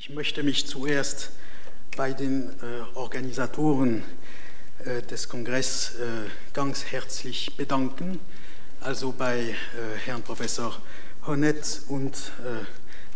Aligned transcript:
Ich 0.00 0.10
möchte 0.10 0.44
mich 0.44 0.64
zuerst 0.64 1.30
bei 1.96 2.12
den 2.12 2.50
äh, 2.50 2.82
Organisatoren 2.94 4.04
äh, 4.84 5.02
des 5.02 5.28
Kongresses 5.28 5.96
äh, 5.96 6.30
ganz 6.52 6.84
herzlich 6.84 7.56
bedanken, 7.56 8.20
also 8.80 9.10
bei 9.10 9.40
äh, 9.40 9.54
Herrn 10.06 10.22
Professor 10.22 10.80
Honnet 11.26 11.82
und 11.88 12.14
äh, 12.14 12.64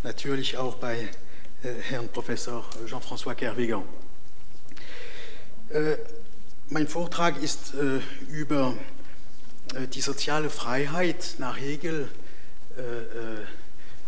natürlich 0.03 0.57
auch 0.57 0.75
bei 0.75 1.09
äh, 1.63 1.73
Herrn 1.89 2.09
Professor 2.09 2.69
Jean-François 2.89 3.37
Kervigan. 3.37 3.85
mein 6.69 6.89
Vortrag 6.89 7.41
ist 7.41 7.75
über 8.29 8.75
die 9.95 10.01
soziale 10.01 10.51
Freiheit 10.51 11.37
nach 11.39 11.59
Hegel, 11.59 12.09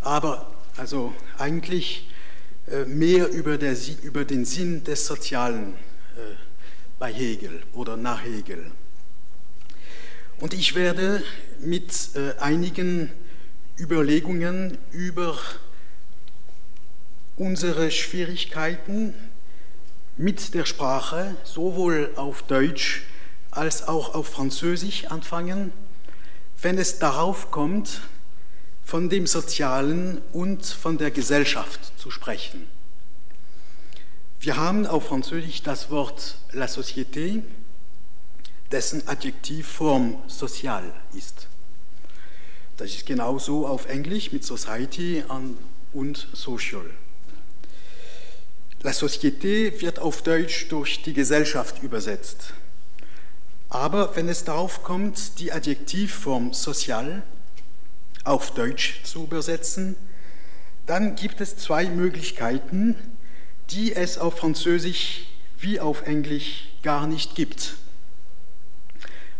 aber 0.01 0.51
also 0.77 1.13
eigentlich 1.39 2.07
mehr 2.87 3.29
über, 3.29 3.57
der, 3.57 3.75
über, 4.01 4.25
den 4.25 4.45
Sinn 4.45 4.83
des 4.83 5.05
Sozialen 5.05 5.73
äh, 6.15 6.35
bei 6.97 7.13
Hegel 7.13 7.61
oder 7.73 7.95
nach 7.95 8.23
Hegel. 8.23 8.71
Und 10.39 10.53
ich 10.53 10.75
werde 10.75 11.23
mit 11.59 12.09
äh, 12.15 12.33
einigen 12.39 13.11
Überlegungen 13.77 14.77
über 14.91 15.37
unsere 17.37 17.91
Schwierigkeiten 17.91 19.13
mit 20.17 20.53
der 20.53 20.65
Sprache 20.65 21.35
sowohl 21.43 22.11
auf 22.15 22.43
Deutsch 22.43 23.03
als 23.51 23.87
auch 23.87 24.15
auf 24.15 24.27
Französisch 24.27 25.05
anfangen, 25.05 25.71
wenn 26.61 26.77
es 26.77 26.99
darauf 26.99 27.51
kommt, 27.51 28.01
von 28.85 29.09
dem 29.09 29.25
Sozialen 29.25 30.21
und 30.31 30.63
von 30.65 30.97
der 30.99 31.09
Gesellschaft 31.09 31.79
zu 31.97 32.11
sprechen. 32.11 32.67
Wir 34.39 34.57
haben 34.57 34.85
auf 34.85 35.07
Französisch 35.07 35.63
das 35.63 35.89
Wort 35.89 36.37
la 36.51 36.67
société, 36.67 37.41
dessen 38.71 39.07
Adjektivform 39.07 40.21
sozial 40.27 40.83
ist. 41.17 41.47
Das 42.77 42.91
ist 42.91 43.07
genauso 43.07 43.65
auf 43.67 43.87
Englisch 43.87 44.31
mit 44.31 44.43
Society 44.43 45.23
und 45.93 46.27
Social. 46.33 46.85
La 48.83 48.91
Société 48.91 49.81
wird 49.81 49.97
auf 49.97 50.21
Deutsch 50.21 50.67
durch 50.67 51.01
die 51.01 51.13
Gesellschaft 51.13 51.81
übersetzt. 51.81 52.53
Aber 53.69 54.15
wenn 54.15 54.29
es 54.29 54.43
darauf 54.43 54.83
kommt, 54.83 55.39
die 55.39 55.51
Adjektivform 55.51 56.53
sozial 56.53 57.23
auf 58.25 58.53
Deutsch 58.53 59.01
zu 59.03 59.23
übersetzen, 59.23 59.95
dann 60.85 61.15
gibt 61.15 61.41
es 61.41 61.57
zwei 61.57 61.85
Möglichkeiten, 61.85 62.95
die 63.71 63.95
es 63.95 64.17
auf 64.17 64.37
Französisch 64.37 65.27
wie 65.59 65.79
auf 65.79 66.03
Englisch 66.03 66.69
gar 66.83 67.07
nicht 67.07 67.35
gibt. 67.35 67.75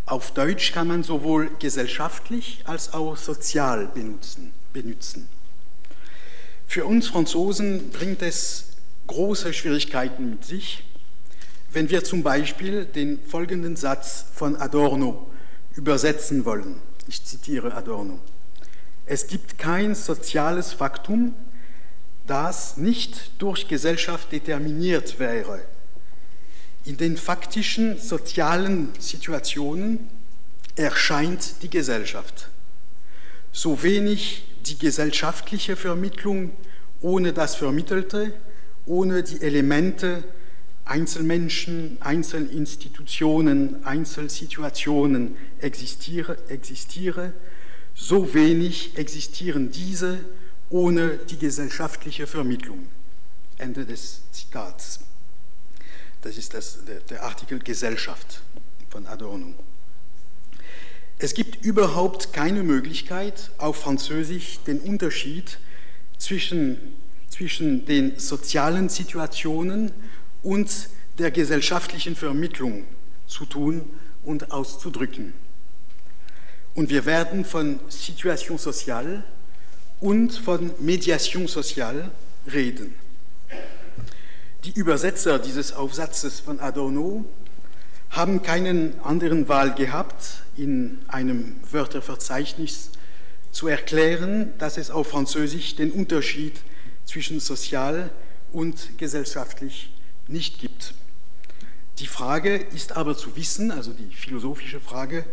Auf 0.05 0.31
Deutsch 0.31 0.71
kann 0.71 0.87
man 0.87 1.03
sowohl 1.03 1.49
gesellschaftlich 1.59 2.63
als 2.65 2.93
auch 2.93 3.17
sozial 3.17 3.87
benutzen. 3.87 4.53
benutzen. 4.71 5.27
Für 6.67 6.85
uns 6.85 7.07
Franzosen 7.07 7.91
bringt 7.91 8.21
es 8.21 8.65
große 9.07 9.53
Schwierigkeiten 9.53 10.31
mit 10.31 10.45
sich, 10.45 10.83
wenn 11.71 11.89
wir 11.89 12.03
zum 12.03 12.23
Beispiel 12.23 12.85
den 12.85 13.19
folgenden 13.25 13.75
Satz 13.75 14.25
von 14.33 14.55
Adorno 14.55 15.31
übersetzen 15.75 16.45
wollen. 16.45 16.81
Ich 17.07 17.23
zitiere 17.23 17.73
Adorno. 17.73 18.19
Es 19.05 19.27
gibt 19.27 19.59
kein 19.59 19.93
soziales 19.93 20.73
Faktum, 20.73 21.35
das 22.25 22.77
nicht 22.77 23.31
durch 23.37 23.67
Gesellschaft 23.67 24.31
determiniert 24.31 25.19
wäre. 25.19 25.61
In 26.85 26.97
den 26.97 27.17
faktischen 27.17 27.99
sozialen 27.99 28.89
Situationen 28.99 29.99
erscheint 30.75 31.61
die 31.61 31.69
Gesellschaft. 31.69 32.49
So 33.51 33.83
wenig 33.83 34.43
die 34.65 34.77
gesellschaftliche 34.77 35.75
Vermittlung 35.75 36.51
ohne 37.01 37.31
das 37.33 37.55
Vermittelte, 37.55 38.33
ohne 38.85 39.23
die 39.23 39.41
Elemente 39.41 40.23
Einzelmenschen, 40.85 41.97
Einzelinstitutionen, 42.01 43.85
Einzelsituationen 43.85 45.35
existiere, 45.59 46.37
existiere 46.47 47.33
so 47.95 48.33
wenig 48.33 48.97
existieren 48.97 49.71
diese 49.71 50.19
ohne 50.69 51.17
die 51.17 51.37
gesellschaftliche 51.37 52.27
Vermittlung. 52.27 52.87
Ende 53.57 53.85
des 53.85 54.21
Zitats. 54.31 54.99
Das 56.21 56.37
ist 56.37 56.53
das, 56.53 56.83
der, 56.85 56.99
der 57.01 57.23
Artikel 57.23 57.59
Gesellschaft 57.59 58.41
von 58.89 59.07
Adorno. 59.07 59.53
Es 61.17 61.33
gibt 61.33 61.63
überhaupt 61.63 62.33
keine 62.33 62.63
Möglichkeit, 62.63 63.51
auf 63.57 63.77
Französisch 63.77 64.59
den 64.67 64.79
Unterschied 64.81 65.59
zwischen, 66.17 66.77
zwischen 67.29 67.85
den 67.85 68.19
sozialen 68.19 68.89
Situationen 68.89 69.91
und 70.43 70.89
der 71.17 71.31
gesellschaftlichen 71.31 72.17
Vermittlung 72.17 72.85
zu 73.27 73.45
tun 73.45 73.85
und 74.23 74.51
auszudrücken. 74.51 75.33
Und 76.75 76.89
wir 76.89 77.05
werden 77.05 77.45
von 77.45 77.79
Situation 77.87 78.57
sociale 78.57 79.23
und 80.01 80.33
von 80.33 80.71
Mediation 80.79 81.47
sociale 81.47 82.11
reden. 82.51 82.93
Die 84.65 84.71
Übersetzer 84.71 85.39
dieses 85.39 85.71
Aufsatzes 85.73 86.41
von 86.41 86.59
Adorno 86.59 87.23
haben 88.09 88.41
keinen 88.41 88.99
anderen 89.01 89.47
Wahl 89.47 89.73
gehabt, 89.73 90.43
in 90.57 90.99
einem 91.07 91.55
Wörterverzeichnis 91.71 92.91
zu 93.51 93.67
erklären, 93.67 94.51
dass 94.57 94.77
es 94.77 94.91
auf 94.91 95.07
Französisch 95.07 95.75
den 95.75 95.91
Unterschied 95.91 96.59
zwischen 97.05 97.39
sozial 97.39 98.09
und 98.51 98.97
gesellschaftlich 98.97 99.91
nicht 100.27 100.59
gibt. 100.59 100.93
Die 101.99 102.07
Frage 102.07 102.55
ist 102.55 102.97
aber 102.97 103.15
zu 103.15 103.37
wissen, 103.37 103.71
also 103.71 103.93
die 103.93 104.13
philosophische 104.13 104.81
Frage, 104.81 105.23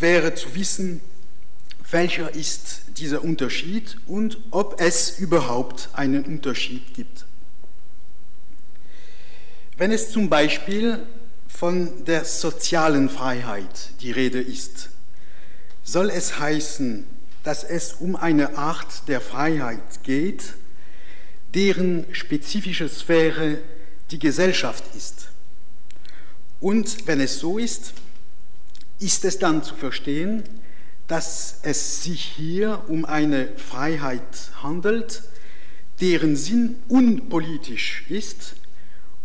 wäre 0.00 0.34
zu 0.34 0.54
wissen, 0.54 1.00
welcher 1.90 2.34
ist 2.34 2.82
dieser 2.98 3.24
Unterschied 3.24 3.96
und 4.06 4.38
ob 4.50 4.80
es 4.80 5.18
überhaupt 5.18 5.88
einen 5.92 6.24
Unterschied 6.24 6.94
gibt. 6.94 7.26
Wenn 9.76 9.92
es 9.92 10.10
zum 10.10 10.28
Beispiel 10.28 11.00
von 11.48 12.04
der 12.04 12.24
sozialen 12.24 13.08
Freiheit 13.08 13.90
die 14.00 14.12
Rede 14.12 14.40
ist, 14.40 14.90
soll 15.82 16.10
es 16.10 16.38
heißen, 16.38 17.06
dass 17.42 17.64
es 17.64 17.94
um 17.94 18.14
eine 18.14 18.56
Art 18.58 19.08
der 19.08 19.20
Freiheit 19.20 20.04
geht, 20.04 20.54
deren 21.54 22.06
spezifische 22.12 22.88
Sphäre 22.88 23.58
die 24.10 24.18
Gesellschaft 24.18 24.84
ist. 24.94 25.28
Und 26.60 27.06
wenn 27.06 27.20
es 27.20 27.38
so 27.40 27.58
ist, 27.58 27.94
ist 29.00 29.24
es 29.24 29.38
dann 29.38 29.64
zu 29.64 29.74
verstehen, 29.74 30.44
dass 31.08 31.58
es 31.62 32.04
sich 32.04 32.22
hier 32.22 32.84
um 32.86 33.04
eine 33.04 33.48
Freiheit 33.56 34.22
handelt, 34.62 35.24
deren 36.00 36.36
Sinn 36.36 36.76
unpolitisch 36.88 38.04
ist 38.08 38.54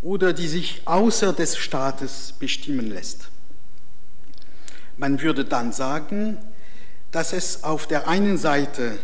oder 0.02 0.34
die 0.34 0.48
sich 0.48 0.82
außer 0.86 1.34
des 1.34 1.58
Staates 1.58 2.34
bestimmen 2.40 2.90
lässt. 2.90 3.30
Man 4.98 5.22
würde 5.22 5.46
dann 5.46 5.72
sagen, 5.74 6.38
dass 7.12 7.34
es 7.34 7.64
auf 7.64 7.86
der 7.88 8.08
einen 8.08 8.38
Seite 8.38 8.98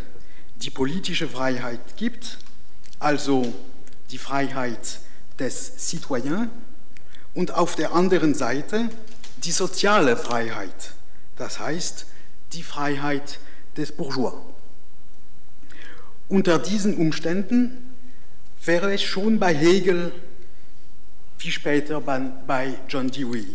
die 0.61 0.69
politische 0.69 1.27
Freiheit 1.27 1.97
gibt, 1.97 2.37
also 2.99 3.53
die 4.09 4.17
Freiheit 4.17 4.99
des 5.39 5.73
Citoyens, 5.77 6.49
und 7.33 7.53
auf 7.53 7.75
der 7.75 7.93
anderen 7.93 8.33
Seite 8.33 8.89
die 9.43 9.51
soziale 9.51 10.17
Freiheit, 10.17 10.93
das 11.37 11.59
heißt 11.59 12.05
die 12.53 12.63
Freiheit 12.63 13.39
des 13.77 13.91
Bourgeois. 13.91 14.33
Unter 16.27 16.59
diesen 16.59 16.95
Umständen 16.95 17.93
wäre 18.63 18.93
es 18.93 19.01
schon 19.01 19.39
bei 19.39 19.53
Hegel 19.53 20.11
wie 21.39 21.51
später 21.51 21.99
bei 22.01 22.77
John 22.87 23.09
Dewey 23.09 23.47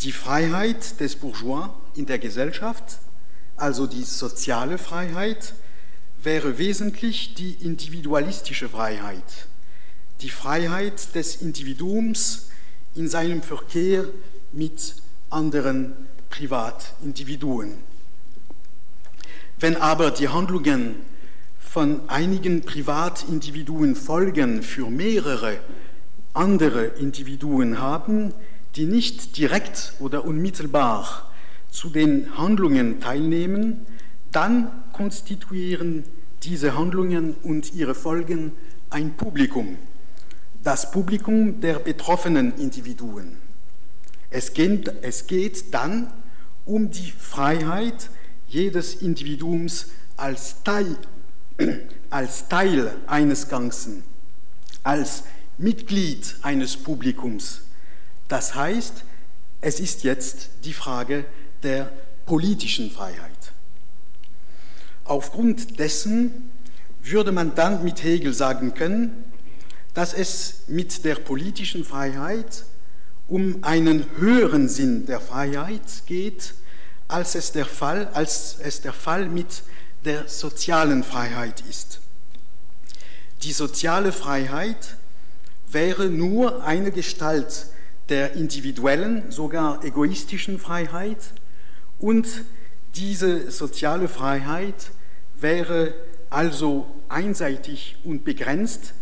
die 0.00 0.12
Freiheit 0.12 1.00
des 1.00 1.16
Bourgeois 1.16 1.70
in 1.94 2.06
der 2.06 2.18
Gesellschaft, 2.18 2.98
also 3.56 3.86
die 3.86 4.02
soziale 4.02 4.78
Freiheit, 4.78 5.54
wäre 6.22 6.58
wesentlich 6.58 7.34
die 7.34 7.52
individualistische 7.52 8.68
Freiheit, 8.68 9.46
die 10.20 10.30
Freiheit 10.30 11.14
des 11.14 11.36
Individuums 11.36 12.48
in 12.94 13.08
seinem 13.08 13.42
Verkehr 13.42 14.04
mit 14.54 14.96
anderen 15.30 15.92
Privatindividuen. 16.30 17.74
Wenn 19.58 19.76
aber 19.76 20.10
die 20.10 20.28
Handlungen 20.28 20.96
von 21.58 22.08
einigen 22.08 22.62
Privatindividuen 22.62 23.96
Folgen 23.96 24.62
für 24.62 24.90
mehrere 24.90 25.58
andere 26.32 26.84
Individuen 26.84 27.78
haben, 27.78 28.32
die 28.76 28.86
nicht 28.86 29.36
direkt 29.36 29.94
oder 30.00 30.24
unmittelbar 30.24 31.30
zu 31.70 31.88
den 31.88 32.36
Handlungen 32.36 33.00
teilnehmen, 33.00 33.86
dann 34.32 34.70
konstituieren 34.92 36.04
diese 36.42 36.76
Handlungen 36.76 37.34
und 37.42 37.74
ihre 37.74 37.94
Folgen 37.94 38.52
ein 38.90 39.16
Publikum, 39.16 39.78
das 40.62 40.90
Publikum 40.90 41.60
der 41.60 41.78
betroffenen 41.78 42.56
Individuen. 42.58 43.43
Es 44.34 44.52
geht, 44.52 44.92
es 45.02 45.28
geht 45.28 45.72
dann 45.72 46.12
um 46.64 46.90
die 46.90 47.12
Freiheit 47.12 48.10
jedes 48.48 48.94
Individuums 48.94 49.90
als 50.16 50.56
Teil, 50.64 50.96
als 52.10 52.48
Teil 52.48 52.96
eines 53.06 53.48
Ganzen, 53.48 54.02
als 54.82 55.22
Mitglied 55.56 56.34
eines 56.42 56.76
Publikums. 56.76 57.60
Das 58.26 58.56
heißt, 58.56 59.04
es 59.60 59.78
ist 59.78 60.02
jetzt 60.02 60.48
die 60.64 60.72
Frage 60.72 61.26
der 61.62 61.92
politischen 62.26 62.90
Freiheit. 62.90 63.30
Aufgrund 65.04 65.78
dessen 65.78 66.50
würde 67.04 67.30
man 67.30 67.54
dann 67.54 67.84
mit 67.84 68.02
Hegel 68.02 68.34
sagen 68.34 68.74
können, 68.74 69.12
dass 69.92 70.12
es 70.12 70.64
mit 70.66 71.04
der 71.04 71.14
politischen 71.14 71.84
Freiheit 71.84 72.64
um 73.28 73.62
einen 73.62 74.04
höheren 74.18 74.68
Sinn 74.68 75.06
der 75.06 75.20
Freiheit 75.20 76.04
geht, 76.06 76.54
als 77.08 77.34
es 77.34 77.52
der 77.52 77.66
Fall, 77.66 78.08
als 78.14 78.56
es 78.62 78.80
der 78.80 78.92
Fall 78.92 79.28
mit 79.28 79.62
der 80.04 80.28
sozialen 80.28 81.02
Freiheit 81.02 81.62
ist. 81.68 82.00
Die 83.42 83.52
soziale 83.52 84.12
Freiheit 84.12 84.96
wäre 85.68 86.06
nur 86.06 86.64
eine 86.64 86.90
Gestalt 86.90 87.66
der 88.08 88.34
individuellen, 88.34 89.30
sogar 89.30 89.82
egoistischen 89.84 90.58
Freiheit 90.58 91.18
und 91.98 92.26
diese 92.94 93.50
soziale 93.50 94.08
Freiheit 94.08 94.90
wäre 95.40 95.94
also 96.30 96.86
einseitig 97.08 97.96
und 98.04 98.24
begrenzt, 98.24 98.94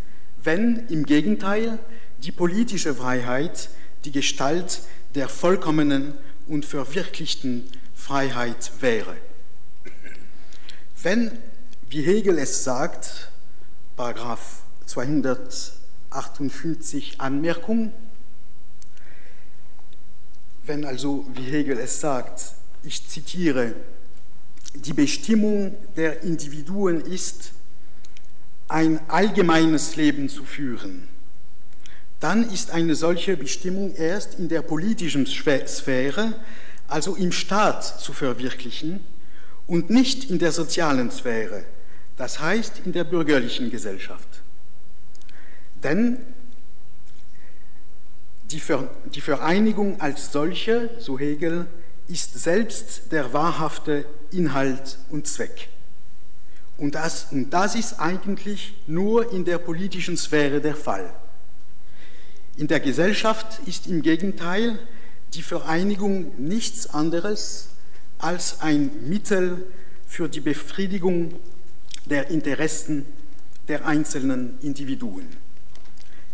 wenn 0.43 0.87
im 0.89 1.05
Gegenteil 1.05 1.79
die 2.23 2.33
politische 2.33 2.95
Freiheit 2.95 3.69
die 4.05 4.13
Gestalt 4.13 4.83
der 5.15 5.29
vollkommenen 5.29 6.15
und 6.47 6.65
verwirklichten 6.65 7.71
Freiheit 7.95 8.73
wäre. 8.81 9.17
Wenn, 11.03 11.31
wie 11.89 12.03
Hegel 12.03 12.39
es 12.39 12.65
sagt, 12.65 13.31
Paragraph 13.97 14.63
258 14.87 17.21
Anmerkung, 17.21 17.93
wenn 20.65 20.85
also, 20.85 21.27
wie 21.35 21.43
Hegel 21.43 21.77
es 21.79 22.01
sagt, 22.01 22.53
ich 22.85 23.09
zitiere, 23.09 23.75
die 24.75 24.93
Bestimmung 24.93 25.75
der 25.97 26.23
Individuen 26.23 27.01
ist, 27.01 27.53
ein 28.69 29.01
allgemeines 29.09 29.97
Leben 29.97 30.29
zu 30.29 30.45
führen, 30.45 31.09
dann 32.23 32.49
ist 32.53 32.71
eine 32.71 32.95
solche 32.95 33.37
Bestimmung 33.37 33.97
erst 33.97 34.39
in 34.39 34.49
der 34.49 34.63
politischen 34.63 35.27
Sphäre, 35.27 36.35
also 36.87 37.17
im 37.17 37.33
Staat, 37.33 38.01
zu 38.01 38.13
verwirklichen 38.13 39.01
und 39.67 39.91
nicht 39.91 40.31
in 40.31 40.39
der 40.39 40.53
sozialen 40.53 41.11
Sphäre, 41.11 41.65
das 42.17 42.39
heißt 42.39 42.83
in 42.85 42.93
der 42.93 43.03
bürgerlichen 43.03 43.73
Gesellschaft. 43.73 44.29
Denn 45.83 46.19
die 48.53 48.61
Vereinigung 49.21 50.01
als 50.01 50.31
solche, 50.31 50.91
so 51.01 51.19
Hegel, 51.19 51.67
ist 52.07 52.39
selbst 52.39 53.11
der 53.11 53.33
wahrhafte 53.33 54.05
Inhalt 54.31 54.99
und 55.11 55.27
Zweck. 55.27 55.71
Und 56.77 56.95
das, 56.95 57.33
und 57.33 57.51
das 57.51 57.75
ist 57.75 57.99
eigentlich 57.99 58.75
nur 58.87 59.33
in 59.33 59.45
der 59.45 59.59
politischen 59.59 60.17
Sphäre 60.17 60.61
der 60.61 60.77
Fall. 60.77 61.13
In 62.57 62.69
der 62.69 62.81
Gesellschaft 62.81 63.61
ist 63.67 63.87
im 63.87 64.03
Gegenteil 64.03 64.79
die 65.35 65.43
Vereinigung 65.43 66.33
nichts 66.39 66.87
anderes 66.89 67.69
als 68.19 68.61
ein 68.61 68.91
Mittel 69.09 69.65
für 70.07 70.29
die 70.29 70.41
Befriedigung 70.41 71.35
der 72.05 72.29
Interessen 72.29 73.07
der 73.69 73.87
einzelnen 73.87 74.59
Individuen. 74.61 75.27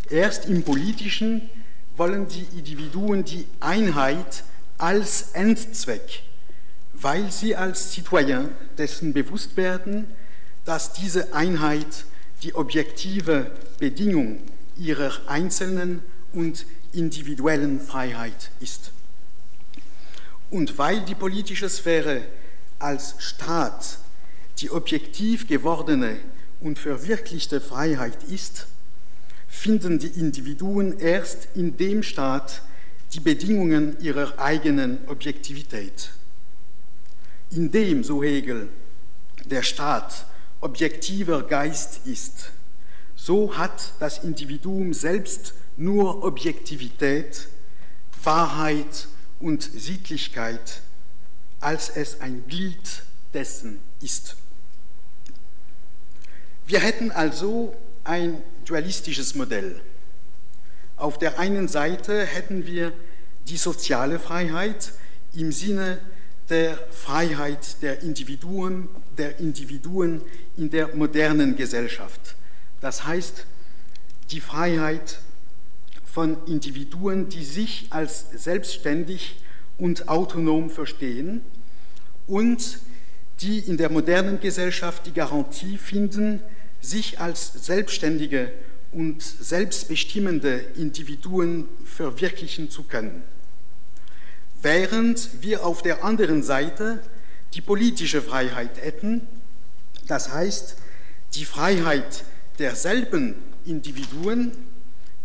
Erst 0.09 0.45
im 0.47 0.63
politischen 0.63 1.49
wollen 1.95 2.27
die 2.27 2.45
Individuen 2.57 3.23
die 3.23 3.45
Einheit 3.59 4.43
als 4.77 5.31
Endzweck, 5.33 6.23
weil 6.93 7.31
sie 7.31 7.55
als 7.55 7.93
Citoyen 7.93 8.49
dessen 8.77 9.13
bewusst 9.13 9.55
werden, 9.55 10.07
dass 10.65 10.91
diese 10.91 11.33
Einheit 11.33 12.05
die 12.43 12.55
objektive 12.55 13.51
Bedingung 13.79 14.39
ihrer 14.79 15.11
einzelnen 15.27 16.01
und 16.33 16.65
individuellen 16.93 17.79
Freiheit 17.79 18.51
ist. 18.59 18.91
Und 20.49 20.77
weil 20.77 21.01
die 21.01 21.15
politische 21.15 21.69
Sphäre 21.69 22.23
als 22.79 23.15
Staat 23.19 23.99
die 24.59 24.71
objektiv 24.71 25.47
gewordene 25.47 26.17
und 26.59 26.79
verwirklichte 26.79 27.61
Freiheit 27.61 28.23
ist, 28.23 28.67
finden 29.47 29.99
die 29.99 30.07
Individuen 30.07 30.99
erst 30.99 31.49
in 31.55 31.77
dem 31.77 32.03
Staat 32.03 32.61
die 33.13 33.19
Bedingungen 33.19 33.99
ihrer 34.01 34.39
eigenen 34.39 34.99
Objektivität. 35.07 36.11
Indem, 37.51 38.03
so 38.03 38.23
Hegel, 38.23 38.69
der 39.45 39.63
Staat 39.63 40.25
objektiver 40.61 41.43
Geist 41.43 42.01
ist, 42.05 42.51
so 43.21 43.57
hat 43.57 43.93
das 43.99 44.23
Individuum 44.23 44.93
selbst 44.93 45.53
nur 45.75 46.23
Objektivität, 46.23 47.49
Wahrheit 48.23 49.07
und 49.39 49.61
Sittlichkeit, 49.61 50.81
als 51.59 51.89
es 51.89 52.21
ein 52.21 52.45
Glied 52.47 53.03
dessen 53.33 53.79
ist. 54.01 54.37
Wir 56.65 56.79
hätten 56.79 57.11
also 57.11 57.75
ein 58.05 58.41
dualistisches 58.65 59.35
Modell. 59.35 59.81
Auf 60.95 61.19
der 61.19 61.39
einen 61.39 61.67
Seite 61.67 62.25
hätten 62.25 62.65
wir 62.65 62.93
die 63.47 63.57
soziale 63.57 64.19
Freiheit 64.19 64.93
im 65.33 65.51
Sinne 65.51 65.99
der 66.49 66.77
Freiheit 66.91 67.81
der 67.81 68.01
Individuen, 68.01 68.87
der 69.17 69.39
Individuen 69.39 70.21
in 70.57 70.69
der 70.69 70.95
modernen 70.95 71.55
Gesellschaft. 71.55 72.35
Das 72.81 73.05
heißt, 73.05 73.45
die 74.31 74.41
Freiheit 74.41 75.19
von 76.05 76.37
Individuen, 76.45 77.29
die 77.29 77.43
sich 77.43 77.87
als 77.89 78.25
selbstständig 78.31 79.37
und 79.77 80.07
autonom 80.07 80.69
verstehen 80.69 81.41
und 82.27 82.79
die 83.41 83.59
in 83.59 83.77
der 83.77 83.89
modernen 83.89 84.39
Gesellschaft 84.39 85.05
die 85.05 85.13
Garantie 85.13 85.77
finden, 85.77 86.41
sich 86.81 87.19
als 87.19 87.53
selbstständige 87.65 88.51
und 88.91 89.21
selbstbestimmende 89.21 90.57
Individuen 90.75 91.67
verwirklichen 91.85 92.69
zu 92.69 92.83
können. 92.83 93.23
Während 94.61 95.29
wir 95.41 95.65
auf 95.65 95.81
der 95.81 96.03
anderen 96.03 96.43
Seite 96.43 97.01
die 97.53 97.61
politische 97.61 98.21
Freiheit 98.21 98.81
hätten, 98.81 99.21
das 100.07 100.33
heißt 100.33 100.75
die 101.35 101.45
Freiheit 101.45 102.23
derselben 102.59 103.35
Individuen, 103.65 104.51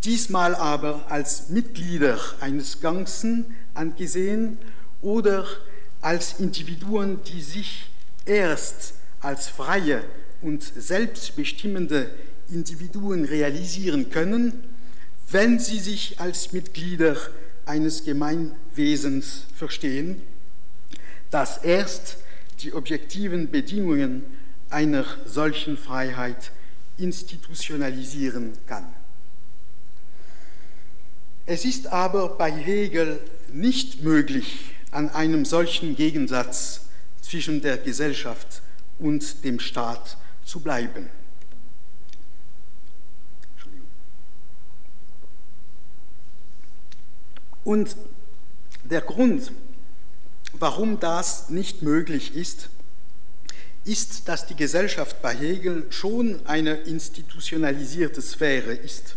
diesmal 0.05 0.55
aber 0.55 1.11
als 1.11 1.49
Mitglieder 1.49 2.19
eines 2.41 2.81
Ganzen 2.81 3.47
angesehen 3.75 4.59
oder 5.03 5.47
als 6.01 6.39
Individuen, 6.39 7.21
die 7.25 7.43
sich 7.43 7.91
erst 8.27 8.95
als 9.21 9.49
freie 9.49 10.05
und 10.43 10.63
selbstbestimmende 10.63 12.11
Individuen 12.51 13.25
realisieren 13.25 14.11
können, 14.11 14.53
wenn 15.31 15.59
sie 15.59 15.81
sich 15.81 16.21
als 16.21 16.53
Mitglieder 16.53 17.17
eines 17.67 18.05
Gemeinwesens 18.05 19.47
verstehen, 19.57 20.21
das 21.31 21.59
erst 21.65 22.19
die 22.61 22.75
objektiven 22.75 23.51
Bedingungen 23.51 24.23
einer 24.69 25.05
solchen 25.27 25.77
Freiheit 25.77 26.53
institutionalisieren 26.99 28.53
kann. 28.67 28.87
Es 31.47 31.65
ist 31.65 31.89
aber 31.89 32.31
bei 32.31 32.51
Hegel 32.51 33.21
nicht 33.53 34.03
möglich, 34.03 34.75
an 34.91 35.11
einem 35.11 35.45
solchen 35.45 35.97
Gegensatz 35.97 36.83
zwischen 37.21 37.61
der 37.61 37.79
Gesellschaft 37.79 38.63
und 38.99 39.45
dem 39.45 39.59
Staat 39.61 40.17
zu 40.45 40.61
bleiben. 40.61 41.11
Und 47.65 47.97
der 48.85 49.01
Grund, 49.01 49.51
warum 50.53 51.01
das 51.01 51.49
nicht 51.49 51.83
möglich 51.83 52.37
ist, 52.37 52.69
ist, 53.85 54.29
dass 54.29 54.47
die 54.47 54.57
Gesellschaft 54.57 55.21
bei 55.21 55.35
Hegel 55.35 55.87
schon 55.91 56.41
eine 56.47 56.75
institutionalisierte 56.75 58.23
Sphäre 58.23 58.73
ist. 58.73 59.17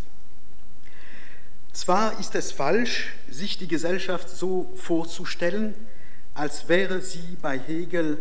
Zwar 1.71 2.19
ist 2.19 2.35
es 2.35 2.51
falsch, 2.51 3.13
sich 3.29 3.57
die 3.57 3.67
Gesellschaft 3.67 4.29
so 4.29 4.71
vorzustellen, 4.75 5.73
als 6.33 6.67
wäre 6.67 7.01
sie 7.01 7.37
bei 7.41 7.59
Hegel 7.59 8.17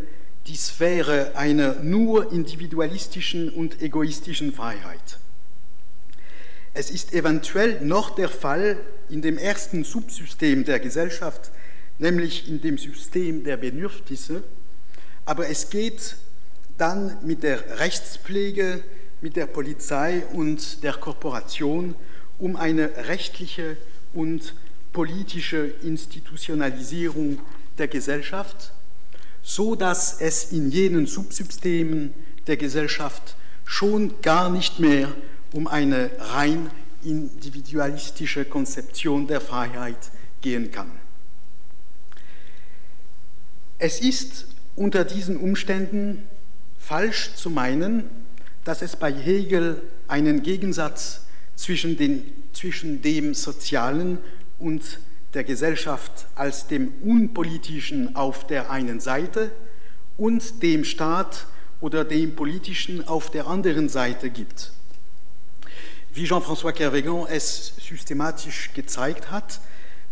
die 0.47 0.57
Sphäre 0.57 1.33
einer 1.35 1.75
nur 1.83 2.33
individualistischen 2.33 3.49
und 3.51 3.83
egoistischen 3.83 4.53
Freiheit. 4.53 5.19
Es 6.75 6.91
ist 6.91 7.15
eventuell 7.15 7.81
noch 7.81 8.11
der 8.15 8.29
Fall 8.29 8.79
in 9.09 9.23
dem 9.23 9.39
ersten 9.39 9.83
Subsystem 9.83 10.65
der 10.65 10.79
Gesellschaft, 10.79 11.51
nämlich 11.99 12.49
in 12.49 12.61
dem 12.61 12.77
System 12.77 13.43
der 13.45 13.57
Bedürfnisse, 13.57 14.43
aber 15.25 15.49
es 15.49 15.71
geht 15.71 16.17
dann 16.79 17.17
mit 17.23 17.43
der 17.43 17.79
Rechtspflege, 17.79 18.83
mit 19.21 19.37
der 19.37 19.47
Polizei 19.47 20.25
und 20.33 20.83
der 20.83 20.93
Korporation 20.95 21.95
um 22.39 22.57
eine 22.57 22.91
rechtliche 23.09 23.77
und 24.13 24.55
politische 24.93 25.67
Institutionalisierung 25.83 27.39
der 27.79 27.89
Gesellschaft, 27.89 28.73
so 29.43 29.75
dass 29.75 30.21
es 30.21 30.53
in 30.53 30.71
jenen 30.71 31.07
Subsystemen 31.07 32.13
der 32.47 32.57
Gesellschaft 32.57 33.37
schon 33.65 34.21
gar 34.23 34.51
nicht 34.51 34.79
mehr 34.79 35.13
um 35.53 35.67
eine 35.67 36.11
rein 36.19 36.71
individualistische 37.03 38.45
Konzeption 38.45 39.27
der 39.27 39.41
Freiheit 39.41 40.11
gehen 40.41 40.71
kann. 40.71 40.91
Es 43.79 44.01
ist 44.01 44.47
unter 44.75 45.05
diesen 45.05 45.37
Umständen 45.37 46.23
falsch 46.87 47.35
zu 47.35 47.51
meinen, 47.51 48.09
dass 48.65 48.81
es 48.81 48.95
bei 48.95 49.13
Hegel 49.13 49.83
einen 50.07 50.43
Gegensatz 50.45 51.23
zwischen, 51.57 51.97
den, 51.97 52.23
zwischen 52.53 53.03
dem 53.03 53.35
Sozialen 53.35 54.19
und 54.61 55.01
der 55.35 55.43
Gesellschaft 55.43 56.27
als 56.37 56.69
dem 56.69 56.93
Unpolitischen 57.03 58.15
auf 58.15 58.47
der 58.47 58.71
einen 58.71 59.01
Seite 59.01 59.51
und 60.17 60.63
dem 60.63 60.85
Staat 60.85 61.47
oder 61.81 62.05
dem 62.05 62.37
Politischen 62.37 63.07
auf 63.09 63.31
der 63.31 63.49
anderen 63.49 63.89
Seite 63.89 64.31
gibt. 64.31 64.71
Wie 66.15 66.25
Jean-François 66.25 66.73
Kervegan 66.73 67.27
es 67.29 67.75
systematisch 67.81 68.71
gezeigt 68.75 69.33
hat, 69.33 69.61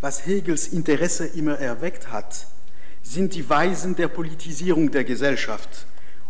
was 0.00 0.26
Hegels 0.26 0.68
Interesse 0.68 1.26
immer 1.26 1.56
erweckt 1.58 2.10
hat, 2.10 2.48
sind 3.02 3.34
die 3.34 3.48
Weisen 3.48 3.94
der 3.94 4.08
Politisierung 4.08 4.90
der 4.90 5.04
Gesellschaft 5.04 5.86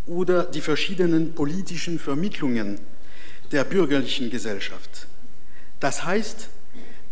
oder 0.07 0.45
die 0.45 0.61
verschiedenen 0.61 1.35
politischen 1.35 1.99
Vermittlungen 1.99 2.79
der 3.53 3.65
bürgerlichen 3.65 4.31
Gesellschaft. 4.31 5.07
Das 5.81 6.05
heißt, 6.05 6.49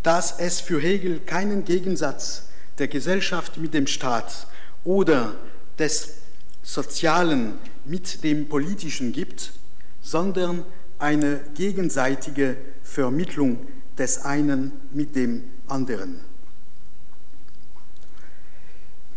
dass 0.03 0.39
es 0.39 0.59
für 0.59 0.79
Hegel 0.79 1.19
keinen 1.19 1.65
Gegensatz 1.65 2.49
der 2.77 2.87
Gesellschaft 2.87 3.57
mit 3.57 3.73
dem 3.73 3.87
Staat 3.87 4.47
oder 4.83 5.35
des 5.79 6.15
Sozialen 6.63 7.53
mit 7.85 8.23
dem 8.23 8.47
Politischen 8.47 9.11
gibt, 9.11 9.53
sondern 10.01 10.65
eine 10.99 11.39
gegenseitige 11.55 12.55
Vermittlung 12.83 13.65
des 13.97 14.23
einen 14.23 14.71
mit 14.91 15.15
dem 15.15 15.43
anderen. 15.67 16.19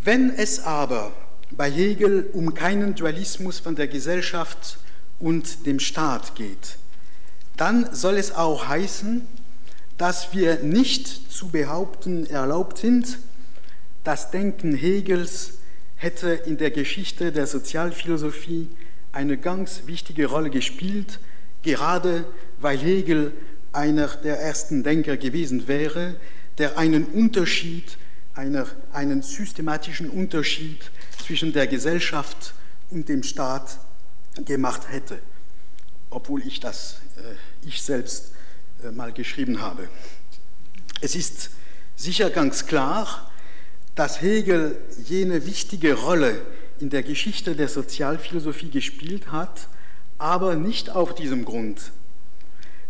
Wenn 0.02 0.30
es 0.30 0.60
aber 0.60 1.12
bei 1.56 1.70
Hegel 1.70 2.28
um 2.32 2.54
keinen 2.54 2.94
Dualismus 2.94 3.58
von 3.58 3.76
der 3.76 3.88
Gesellschaft 3.88 4.78
und 5.18 5.66
dem 5.66 5.80
Staat 5.80 6.34
geht, 6.34 6.76
dann 7.56 7.88
soll 7.94 8.16
es 8.16 8.32
auch 8.32 8.68
heißen, 8.68 9.22
dass 9.96 10.34
wir 10.34 10.62
nicht 10.62 11.32
zu 11.32 11.48
behaupten 11.48 12.26
erlaubt 12.26 12.78
sind, 12.78 13.18
das 14.04 14.30
Denken 14.30 14.74
Hegels 14.74 15.54
hätte 15.96 16.30
in 16.30 16.58
der 16.58 16.70
Geschichte 16.70 17.32
der 17.32 17.46
Sozialphilosophie 17.46 18.68
eine 19.12 19.38
ganz 19.38 19.82
wichtige 19.86 20.26
Rolle 20.26 20.50
gespielt, 20.50 21.18
gerade 21.62 22.26
weil 22.60 22.78
Hegel 22.78 23.32
einer 23.72 24.08
der 24.08 24.38
ersten 24.38 24.82
Denker 24.82 25.16
gewesen 25.16 25.66
wäre, 25.68 26.16
der 26.58 26.78
einen 26.78 27.04
Unterschied, 27.06 27.96
einer, 28.34 28.66
einen 28.92 29.22
systematischen 29.22 30.10
Unterschied 30.10 30.90
zwischen 31.26 31.52
der 31.52 31.66
Gesellschaft 31.66 32.54
und 32.90 33.08
dem 33.08 33.24
Staat 33.24 33.80
gemacht 34.44 34.82
hätte, 34.90 35.18
obwohl 36.08 36.46
ich 36.46 36.60
das 36.60 37.00
äh, 37.16 37.66
ich 37.66 37.82
selbst 37.82 38.30
äh, 38.84 38.92
mal 38.92 39.12
geschrieben 39.12 39.60
habe. 39.60 39.88
Es 41.00 41.16
ist 41.16 41.50
sicher 41.96 42.30
ganz 42.30 42.66
klar, 42.66 43.28
dass 43.96 44.20
Hegel 44.20 44.78
jene 45.04 45.46
wichtige 45.46 45.94
Rolle 45.94 46.42
in 46.78 46.90
der 46.90 47.02
Geschichte 47.02 47.56
der 47.56 47.68
Sozialphilosophie 47.68 48.70
gespielt 48.70 49.32
hat, 49.32 49.66
aber 50.18 50.54
nicht 50.54 50.90
auf 50.90 51.14
diesem 51.14 51.44
Grund. 51.44 51.90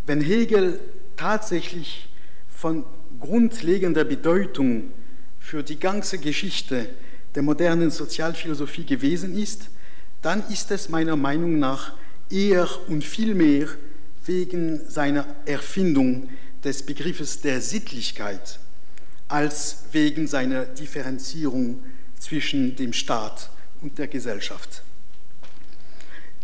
Wenn 0.05 0.21
Hegel 0.21 0.79
tatsächlich 1.15 2.07
von 2.55 2.85
grundlegender 3.19 4.03
Bedeutung 4.03 4.91
für 5.39 5.63
die 5.63 5.79
ganze 5.79 6.19
Geschichte 6.19 6.87
der 7.37 7.43
modernen 7.43 7.91
Sozialphilosophie 7.91 8.83
gewesen 8.83 9.37
ist, 9.37 9.69
dann 10.23 10.43
ist 10.49 10.71
es 10.71 10.89
meiner 10.89 11.15
Meinung 11.15 11.59
nach 11.59 11.93
eher 12.31 12.67
und 12.87 13.03
vielmehr 13.03 13.67
wegen 14.25 14.89
seiner 14.89 15.23
Erfindung 15.45 16.29
des 16.63 16.81
Begriffes 16.81 17.41
der 17.41 17.61
Sittlichkeit 17.61 18.57
als 19.27 19.83
wegen 19.91 20.25
seiner 20.25 20.65
Differenzierung 20.65 21.83
zwischen 22.19 22.75
dem 22.75 22.91
Staat 22.91 23.51
und 23.83 23.99
der 23.99 24.07
Gesellschaft. 24.07 24.81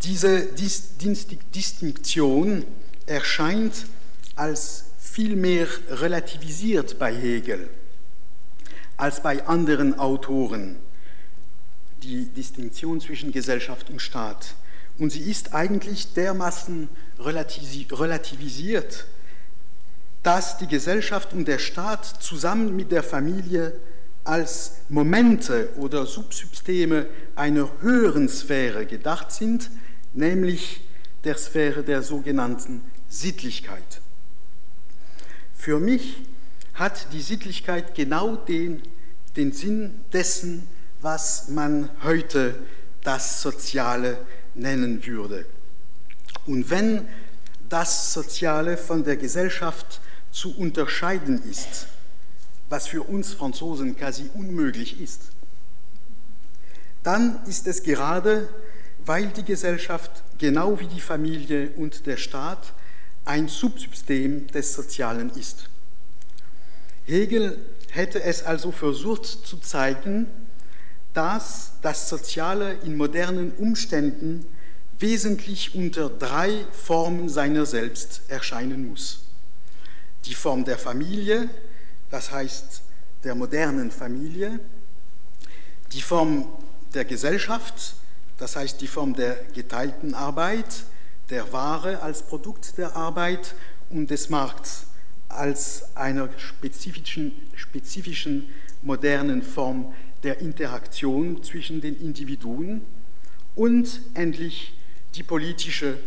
Diese 0.04 0.48
Distinktion 1.56 2.66
erscheint 3.08 3.88
als 4.36 4.84
vielmehr 5.00 5.68
relativisiert 5.90 7.00
bei 7.00 7.16
Hegel 7.16 7.68
als 8.98 9.22
bei 9.22 9.46
anderen 9.48 9.98
Autoren, 10.00 10.78
die 12.04 12.26
Distinktion 12.26 13.02
zwischen 13.02 13.32
Gesellschaft 13.32 13.90
und 13.90 14.02
Staat. 14.02 14.56
Und 14.98 15.12
sie 15.12 15.22
ist 15.22 15.54
eigentlich 15.54 16.14
dermaßen 16.14 16.90
relativisiert, 17.20 19.06
dass 20.22 20.58
die 20.58 20.68
Gesellschaft 20.68 21.34
und 21.34 21.48
der 21.48 21.60
Staat 21.60 22.06
zusammen 22.06 22.76
mit 22.76 22.92
der 22.92 23.04
Familie 23.04 23.74
als 24.24 24.76
Momente 24.88 25.70
oder 25.78 26.06
Subsysteme 26.06 27.08
einer 27.36 27.70
höheren 27.82 28.30
Sphäre 28.30 28.86
gedacht 28.86 29.32
sind, 29.32 29.70
nämlich 30.14 30.82
der 31.24 31.38
Sphäre 31.38 31.84
der 31.84 32.04
sogenannten 32.04 32.82
Sittlichkeit. 33.10 34.02
Für 35.56 35.80
mich 35.80 36.22
hat 36.74 37.08
die 37.14 37.22
Sittlichkeit 37.22 37.96
genau 37.96 38.36
den, 38.36 38.82
den 39.36 39.52
Sinn 39.52 40.02
dessen, 40.12 40.68
was 41.02 41.50
man 41.50 41.90
heute 42.04 42.56
das 43.04 43.42
Soziale 43.42 44.18
nennen 44.56 45.06
würde. 45.06 45.46
Und 46.46 46.70
wenn 46.70 47.08
das 47.70 48.14
Soziale 48.14 48.78
von 48.78 49.04
der 49.04 49.18
Gesellschaft 49.18 50.02
zu 50.32 50.56
unterscheiden 50.58 51.42
ist, 51.50 51.88
was 52.70 52.88
für 52.88 53.04
uns 53.04 53.34
Franzosen 53.34 53.96
quasi 53.96 54.30
unmöglich 54.34 55.00
ist, 55.00 55.22
dann 57.04 57.46
ist 57.46 57.68
es 57.68 57.84
gerade, 57.84 58.48
weil 59.06 59.28
die 59.28 59.44
Gesellschaft 59.44 60.24
genau 60.38 60.80
wie 60.80 60.88
die 60.88 61.02
Familie 61.02 61.70
und 61.76 62.06
der 62.06 62.18
Staat 62.18 62.74
ein 63.26 63.48
Subsystem 63.48 64.48
des 64.48 64.74
Sozialen 64.74 65.30
ist. 65.32 65.70
Hegel 67.06 67.58
hätte 67.92 68.24
es 68.24 68.44
also 68.44 68.72
versucht 68.72 69.26
zu 69.26 69.58
zeigen, 69.58 70.28
dass 71.14 71.74
das 71.82 72.10
Soziale 72.10 72.74
in 72.84 72.96
modernen 72.96 73.52
Umständen 73.52 74.46
wesentlich 75.00 75.76
unter 75.76 76.10
drei 76.10 76.66
Formen 76.72 77.30
seiner 77.30 77.66
selbst 77.66 78.22
erscheinen 78.30 78.90
muss. 78.90 79.20
Die 80.26 80.34
Form 80.34 80.64
der 80.64 80.78
Familie, 80.78 81.50
das 82.10 82.32
heißt 82.32 82.82
der 83.24 83.36
modernen 83.36 83.92
Familie, 83.92 84.60
die 85.92 86.02
Form 86.02 86.48
der 86.94 87.06
Gesellschaft, 87.06 87.96
das 88.38 88.56
heißt 88.56 88.82
die 88.82 88.88
Form 88.88 89.14
der 89.14 89.36
geteilten 89.54 90.14
Arbeit 90.14 90.86
der 91.30 91.52
Ware 91.52 92.02
als 92.02 92.24
Produkt 92.24 92.78
der 92.78 92.96
Arbeit 92.96 93.56
und 93.90 94.10
des 94.10 94.30
Markts 94.30 94.86
als 95.36 95.96
einer 95.96 96.30
spezifischen, 96.38 97.34
spezifischen 97.56 98.50
modernen 98.82 99.42
Form 99.42 99.94
der 100.24 100.40
Interaktion 100.40 101.44
zwischen 101.44 101.82
den 101.82 102.00
Individuen 102.00 102.82
und 103.56 104.02
endlich 104.14 104.74
die 105.16 105.24
politische, 105.24 105.98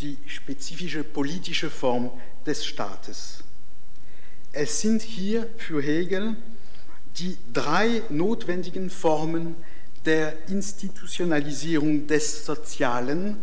die 0.00 0.18
spezifische 0.26 1.04
politische 1.04 1.70
Form 1.70 2.10
des 2.46 2.64
Staates. 2.66 3.38
Es 4.52 4.80
sind 4.80 5.02
hier 5.02 5.48
für 5.56 5.82
Hegel 5.82 6.36
die 7.18 7.36
drei 7.52 8.02
notwendigen 8.08 8.90
Formen 8.90 9.56
der 10.04 10.48
Institutionalisierung 10.48 12.06
des 12.06 12.44
Sozialen 12.44 13.38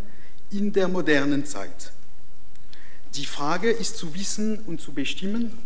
in 0.52 0.72
der 0.72 0.88
modernen 0.88 1.46
Zeit. 1.46 1.92
Die 3.16 3.26
Frage 3.26 3.70
ist 3.70 3.98
zu 3.98 4.16
wissen 4.16 4.60
und 4.60 4.80
zu 4.80 4.94
bestimmen, 4.94 5.58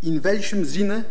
in 0.00 0.24
welchem 0.24 0.64
Sinne 0.64 1.04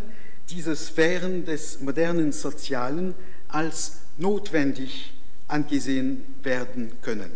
diese 0.50 0.76
Sphären 0.76 1.46
des 1.46 1.80
modernen 1.80 2.34
Sozialen 2.34 3.16
als 3.48 4.00
notwendig 4.18 5.14
angesehen 5.48 6.26
werden 6.44 6.92
können. 7.02 7.32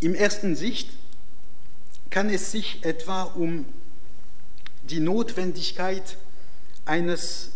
Im 0.00 0.14
ersten 0.14 0.56
Sicht 0.56 0.90
kann 2.08 2.28
es 2.28 2.50
sich 2.50 2.84
etwa 2.84 3.22
um 3.22 3.66
die 4.82 4.98
Notwendigkeit 4.98 6.16
eines 6.86 7.50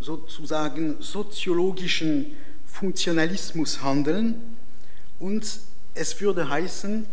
sozusagen 0.00 1.00
soziologischen 1.00 2.32
Funktionalismus 2.66 3.82
handeln, 3.82 4.53
und 5.18 5.60
es 5.94 6.20
würde 6.20 6.48
heißen, 6.48 7.06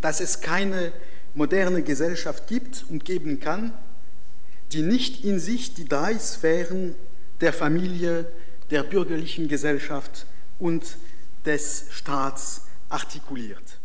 dass 0.00 0.20
es 0.20 0.40
keine 0.40 0.92
moderne 1.34 1.82
Gesellschaft 1.82 2.46
gibt 2.46 2.84
und 2.88 3.04
geben 3.04 3.40
kann, 3.40 3.72
die 4.72 4.82
nicht 4.82 5.24
in 5.24 5.38
sich 5.40 5.74
die 5.74 5.88
drei 5.88 6.18
Sphären 6.18 6.94
der 7.40 7.52
Familie, 7.52 8.26
der 8.70 8.82
bürgerlichen 8.82 9.48
Gesellschaft 9.48 10.26
und 10.58 10.96
des 11.44 11.86
Staats 11.90 12.62
artikuliert. 12.88 13.78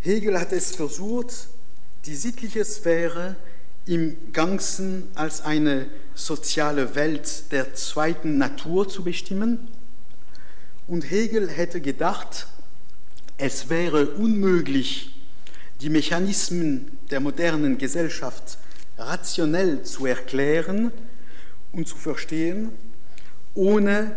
Hegel 0.00 0.38
hat 0.38 0.52
es 0.52 0.74
versucht, 0.74 1.48
die 2.06 2.14
sittliche 2.14 2.64
Sphäre 2.64 3.36
im 3.86 4.32
Ganzen 4.32 5.08
als 5.14 5.40
eine 5.40 5.86
soziale 6.14 6.94
Welt 6.94 7.50
der 7.52 7.74
zweiten 7.74 8.38
Natur 8.38 8.88
zu 8.88 9.02
bestimmen 9.02 9.68
und 10.88 11.10
Hegel 11.10 11.48
hätte 11.48 11.80
gedacht, 11.80 12.46
es 13.36 13.68
wäre 13.68 14.06
unmöglich, 14.06 15.14
die 15.80 15.90
Mechanismen 15.90 16.98
der 17.10 17.20
modernen 17.20 17.78
Gesellschaft 17.78 18.58
rationell 18.96 19.84
zu 19.84 20.06
erklären 20.06 20.90
und 21.70 21.86
zu 21.86 21.96
verstehen, 21.96 22.70
ohne 23.54 24.16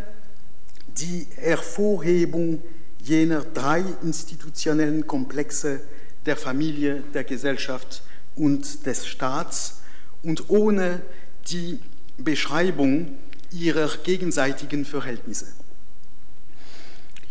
die 0.98 1.28
Hervorhebung 1.36 2.64
jener 3.04 3.42
drei 3.42 3.84
institutionellen 4.02 5.06
Komplexe 5.06 5.82
der 6.26 6.38
Familie, 6.38 7.04
der 7.14 7.26
Gesellschaft 7.26 8.02
und 8.36 8.86
des 8.86 9.06
Staats 9.06 9.82
und 10.24 10.50
ohne 10.50 11.02
die 11.48 11.80
Beschreibung 12.18 13.18
ihrer 13.52 13.90
gegenseitigen 14.04 14.86
Verhältnisse. 14.86 15.48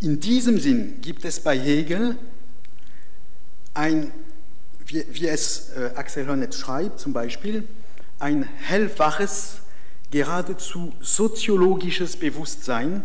In 0.01 0.19
diesem 0.19 0.59
Sinn 0.59 1.01
gibt 1.03 1.27
es 1.27 1.41
bei 1.41 1.59
Hegel 1.59 2.17
ein, 3.75 4.11
wie, 4.87 5.05
wie 5.11 5.29
es 5.29 5.71
äh, 5.77 5.91
Axel 5.95 6.27
Honneth 6.27 6.55
schreibt 6.55 7.01
zum 7.01 7.13
Beispiel, 7.13 7.69
ein 8.19 8.43
hellwaches, 8.43 9.59
geradezu 10.11 10.95
soziologisches 11.01 12.17
Bewusstsein 12.17 13.03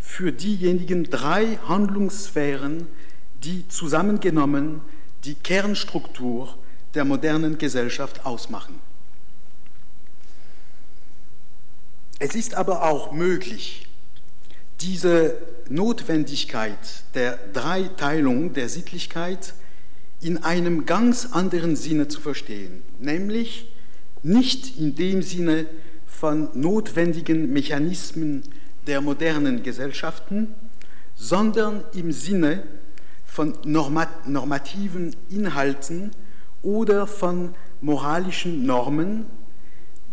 für 0.00 0.32
diejenigen 0.32 1.04
drei 1.04 1.58
Handlungssphären, 1.68 2.86
die 3.44 3.68
zusammengenommen 3.68 4.80
die 5.24 5.34
Kernstruktur 5.34 6.56
der 6.94 7.04
modernen 7.04 7.58
Gesellschaft 7.58 8.24
ausmachen. 8.24 8.80
Es 12.18 12.34
ist 12.34 12.54
aber 12.54 12.84
auch 12.84 13.12
möglich, 13.12 13.87
diese 14.80 15.36
Notwendigkeit 15.68 16.78
der 17.14 17.38
Dreiteilung 17.52 18.52
der 18.54 18.68
Sittlichkeit 18.68 19.54
in 20.20 20.42
einem 20.42 20.86
ganz 20.86 21.28
anderen 21.32 21.76
Sinne 21.76 22.08
zu 22.08 22.20
verstehen, 22.20 22.82
nämlich 22.98 23.72
nicht 24.22 24.78
in 24.78 24.94
dem 24.94 25.22
Sinne 25.22 25.66
von 26.06 26.48
notwendigen 26.54 27.52
Mechanismen 27.52 28.42
der 28.86 29.00
modernen 29.00 29.62
Gesellschaften, 29.62 30.54
sondern 31.14 31.84
im 31.94 32.10
Sinne 32.12 32.62
von 33.26 33.54
normativen 33.64 35.14
Inhalten 35.30 36.10
oder 36.62 37.06
von 37.06 37.54
moralischen 37.80 38.66
Normen, 38.66 39.26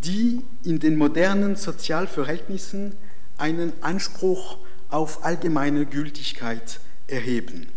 die 0.04 0.41
in 0.63 0.80
den 0.80 0.97
modernen 0.97 1.56
Sozialverhältnissen 1.56 2.93
einen 3.38 3.74
Anspruch 3.82 4.58
auf 4.89 5.24
allgemeine 5.26 5.86
Gültigkeit 5.86 6.80
erheben. 7.08 7.67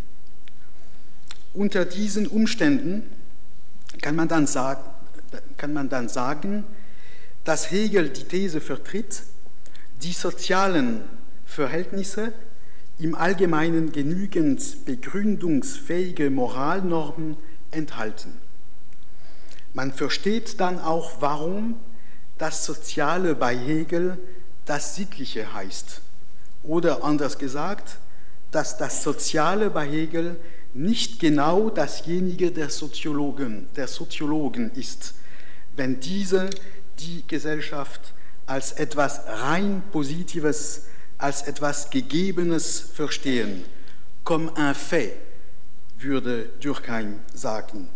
Unter 1.53 1.85
diesen 1.85 2.27
Umständen 2.27 3.03
kann 4.01 4.15
man 4.15 4.27
dann 4.27 4.47
sagen, 4.47 4.81
kann 5.57 5.73
man 5.73 5.89
dann 5.89 6.09
sagen 6.09 6.63
dass 7.49 7.71
Hegel 7.71 8.09
die 8.09 8.25
These 8.25 8.61
vertritt, 8.61 9.23
die 10.03 10.11
sozialen 10.11 11.01
Verhältnisse 11.47 12.31
im 12.99 13.15
Allgemeinen 13.15 13.91
genügend 13.91 14.85
begründungsfähige 14.85 16.29
Moralnormen 16.29 17.37
enthalten. 17.71 18.33
Man 19.73 19.91
versteht 19.91 20.59
dann 20.59 20.79
auch, 20.79 21.21
warum 21.21 21.79
das 22.37 22.65
Soziale 22.65 23.33
bei 23.33 23.57
Hegel 23.57 24.19
das 24.69 24.95
Sittliche 24.95 25.51
heißt. 25.51 26.01
Oder 26.63 27.03
anders 27.03 27.37
gesagt, 27.39 27.97
dass 28.51 28.77
das 28.77 29.03
Soziale 29.03 29.69
bei 29.71 29.87
Hegel 29.89 30.37
nicht 30.73 31.19
genau 31.19 31.71
dasjenige 31.71 32.51
der 32.51 32.69
Soziologen, 32.69 33.67
der 33.75 33.87
Soziologen 33.87 34.71
ist, 34.73 35.15
wenn 35.75 35.99
diese 35.99 36.51
die 36.99 37.23
Gesellschaft 37.27 38.13
als 38.45 38.73
etwas 38.73 39.21
rein 39.25 39.81
Positives, 39.91 40.83
als 41.17 41.43
etwas 41.43 41.89
Gegebenes 41.89 42.79
verstehen. 42.79 43.63
Comme 44.23 44.51
un 44.55 44.75
fait, 44.75 45.13
würde 45.97 46.49
Durkheim 46.61 47.19
sagen. 47.33 47.89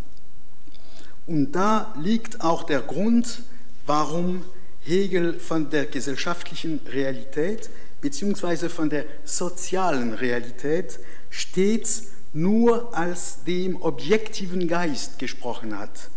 Und 1.27 1.51
da 1.51 1.93
liegt 2.01 2.41
auch 2.41 2.63
der 2.63 2.81
Grund, 2.81 3.43
warum 3.86 4.43
Hegel 4.86 5.39
von 5.39 5.69
der 5.69 5.86
gesellschaftlichen 5.86 6.80
Realität 6.88 7.69
bzw. 8.02 8.69
von 8.69 8.89
der 8.89 9.06
sozialen 9.24 10.13
Realität 10.13 11.00
stets 11.30 12.08
nur 12.34 12.96
als 12.98 13.43
dem 13.46 13.82
objektiven 13.82 14.67
Geist 14.67 15.19
gesprochen 15.19 15.78
hat, 15.78 16.10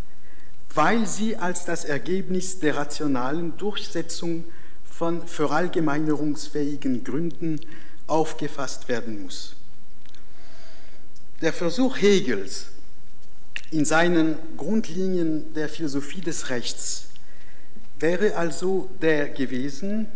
weil 0.74 1.07
sie 1.07 1.37
als 1.37 1.64
das 1.64 1.85
Ergebnis 1.85 2.59
der 2.59 2.76
rationalen 2.76 3.57
Durchsetzung 3.57 4.44
von 4.90 5.26
verallgemeinerungsfähigen 5.26 7.05
Gründen 7.05 7.61
aufgefasst 8.07 8.88
werden 8.88 9.22
muss. 9.22 9.55
Der 11.42 11.52
Versuch 11.52 12.00
Hegels, 12.00 12.66
in 13.70 13.85
seinen 13.85 14.37
Grundlinien 14.57 15.52
der 15.55 15.68
Philosophie 15.68 16.20
des 16.20 16.48
Rechts 16.50 17.05
wäre 17.98 18.37
also 18.37 18.88
der 19.00 19.28
gewesen, 19.28 20.06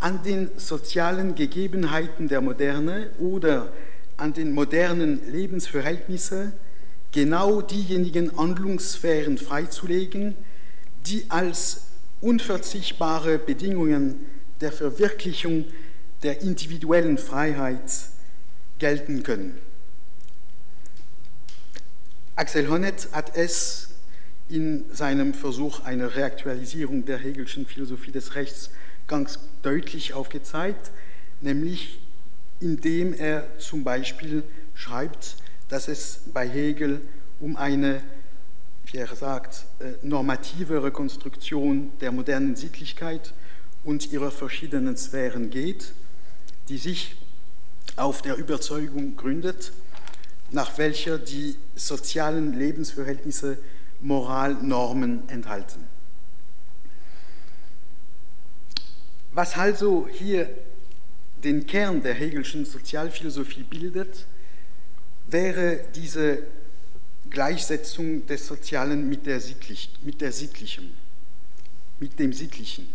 an 0.00 0.22
den 0.22 0.50
sozialen 0.56 1.34
Gegebenheiten 1.34 2.28
der 2.28 2.40
Moderne 2.40 3.10
oder 3.18 3.72
an 4.16 4.32
den 4.32 4.52
modernen 4.52 5.30
Lebensverhältnissen 5.30 6.52
genau 7.12 7.62
diejenigen 7.62 8.36
Handlungssphären 8.36 9.38
freizulegen, 9.38 10.34
die 11.06 11.24
als 11.28 11.82
unverzichtbare 12.20 13.38
Bedingungen 13.38 14.26
der 14.60 14.72
Verwirklichung 14.72 15.64
der 16.22 16.42
individuellen 16.42 17.18
Freiheit 17.18 17.90
gelten 18.78 19.22
können. 19.22 19.58
Axel 22.36 22.68
Honneth 22.68 23.08
hat 23.12 23.36
es 23.36 23.87
in 24.48 24.84
seinem 24.92 25.34
Versuch 25.34 25.80
einer 25.80 26.14
Reaktualisierung 26.14 27.04
der 27.04 27.18
Hegelschen 27.18 27.66
Philosophie 27.66 28.12
des 28.12 28.34
Rechts 28.34 28.70
ganz 29.06 29.38
deutlich 29.62 30.14
aufgezeigt, 30.14 30.90
nämlich 31.40 31.98
indem 32.60 33.12
er 33.12 33.58
zum 33.58 33.84
Beispiel 33.84 34.42
schreibt, 34.74 35.36
dass 35.68 35.88
es 35.88 36.20
bei 36.32 36.48
Hegel 36.48 37.00
um 37.40 37.56
eine, 37.56 38.02
wie 38.86 38.98
er 38.98 39.14
sagt, 39.14 39.64
äh, 39.80 39.92
normative 40.02 40.82
Rekonstruktion 40.82 41.92
der 42.00 42.10
modernen 42.10 42.56
Sittlichkeit 42.56 43.32
und 43.84 44.12
ihrer 44.12 44.30
verschiedenen 44.30 44.96
Sphären 44.96 45.50
geht, 45.50 45.92
die 46.68 46.78
sich 46.78 47.16
auf 47.96 48.22
der 48.22 48.36
Überzeugung 48.36 49.16
gründet, 49.16 49.72
nach 50.50 50.78
welcher 50.78 51.18
die 51.18 51.56
sozialen 51.76 52.58
Lebensverhältnisse 52.58 53.58
Moralnormen 54.00 55.28
enthalten. 55.28 55.86
Was 59.32 59.56
also 59.56 60.08
hier 60.10 60.48
den 61.44 61.66
Kern 61.66 62.02
der 62.02 62.14
Hegelschen 62.14 62.64
Sozialphilosophie 62.64 63.62
bildet, 63.62 64.26
wäre 65.28 65.80
diese 65.94 66.42
Gleichsetzung 67.30 68.26
des 68.26 68.46
Sozialen 68.46 69.08
mit, 69.08 69.26
der 69.26 69.40
Sittlich, 69.40 69.90
mit 70.02 70.20
der 70.20 70.32
Sittlichen, 70.32 70.92
mit 72.00 72.18
dem 72.18 72.32
Sittlichen. 72.32 72.88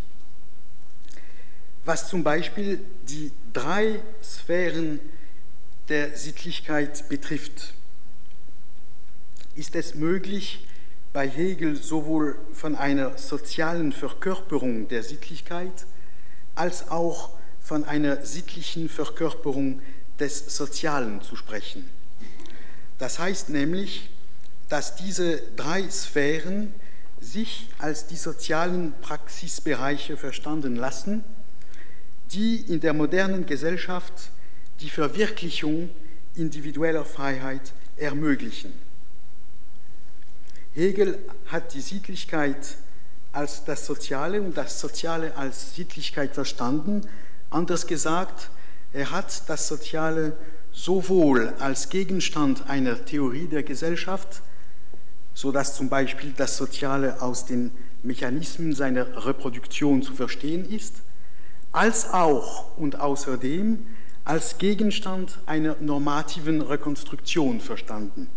Was 1.86 2.10
zum 2.10 2.24
Beispiel 2.24 2.80
die 3.10 3.32
drei 3.52 4.00
Sphären 4.24 5.00
der 5.90 6.18
Sittlichkeit 6.18 7.08
betrifft, 7.10 7.74
ist 9.56 9.76
es 9.76 9.94
möglich, 9.94 10.66
bei 11.14 11.30
Hegel 11.30 11.76
sowohl 11.76 12.36
von 12.54 12.76
einer 12.76 13.18
sozialen 13.18 13.92
Verkörperung 13.94 14.88
der 14.88 15.04
Sittlichkeit 15.04 15.86
als 16.56 16.90
auch 16.90 17.30
von 17.62 17.86
einer 17.86 18.26
sittlichen 18.26 18.90
Verkörperung 18.90 19.82
des 20.20 20.58
Sozialen 20.58 21.22
zu 21.22 21.36
sprechen. 21.36 21.88
Das 22.98 23.20
heißt 23.20 23.50
nämlich, 23.50 24.10
dass 24.70 24.96
diese 24.96 25.42
drei 25.56 25.88
Sphären 25.90 26.74
sich 27.22 27.70
als 27.78 28.08
die 28.08 28.16
sozialen 28.16 28.94
Praxisbereiche 29.02 30.18
verstanden 30.18 30.76
lassen, 30.76 31.24
die 32.32 32.58
in 32.58 32.80
der 32.80 32.94
modernen 32.94 33.46
Gesellschaft 33.46 34.14
die 34.82 34.90
Verwirklichung 34.90 35.90
individueller 36.36 37.06
Freiheit 37.06 37.74
ermöglichen. 37.98 38.74
Hegel 40.76 41.20
hat 41.48 41.74
die 41.74 41.82
Sittlichkeit 41.82 42.76
als 43.32 43.64
das 43.66 43.86
Soziale 43.86 44.42
und 44.42 44.58
das 44.58 44.80
Soziale 44.80 45.36
als 45.38 45.76
Sittlichkeit 45.76 46.34
verstanden. 46.34 47.02
Anders 47.50 47.88
gesagt, 47.88 48.50
er 48.92 49.12
hat 49.12 49.50
das 49.50 49.68
Soziale 49.68 50.36
sowohl 50.72 51.54
als 51.60 51.90
Gegenstand 51.90 52.70
einer 52.70 53.06
Theorie 53.06 53.48
der 53.48 53.64
Gesellschaft, 53.64 54.42
so 55.36 55.52
dass 55.52 55.76
zum 55.76 55.90
Beispiel 55.90 56.34
das 56.36 56.58
Soziale 56.58 57.22
aus 57.22 57.46
den 57.46 57.72
Mechanismen 58.02 58.74
seiner 58.74 59.26
Reproduktion 59.26 60.02
zu 60.02 60.14
verstehen 60.14 60.70
ist, 60.70 60.96
als 61.72 62.12
auch 62.12 62.78
und 62.78 63.00
außerdem 63.00 63.86
als 64.26 64.58
Gegenstand 64.58 65.40
einer 65.46 65.76
normativen 65.80 66.62
Rekonstruktion 66.62 67.62
verstanden, 67.62 68.28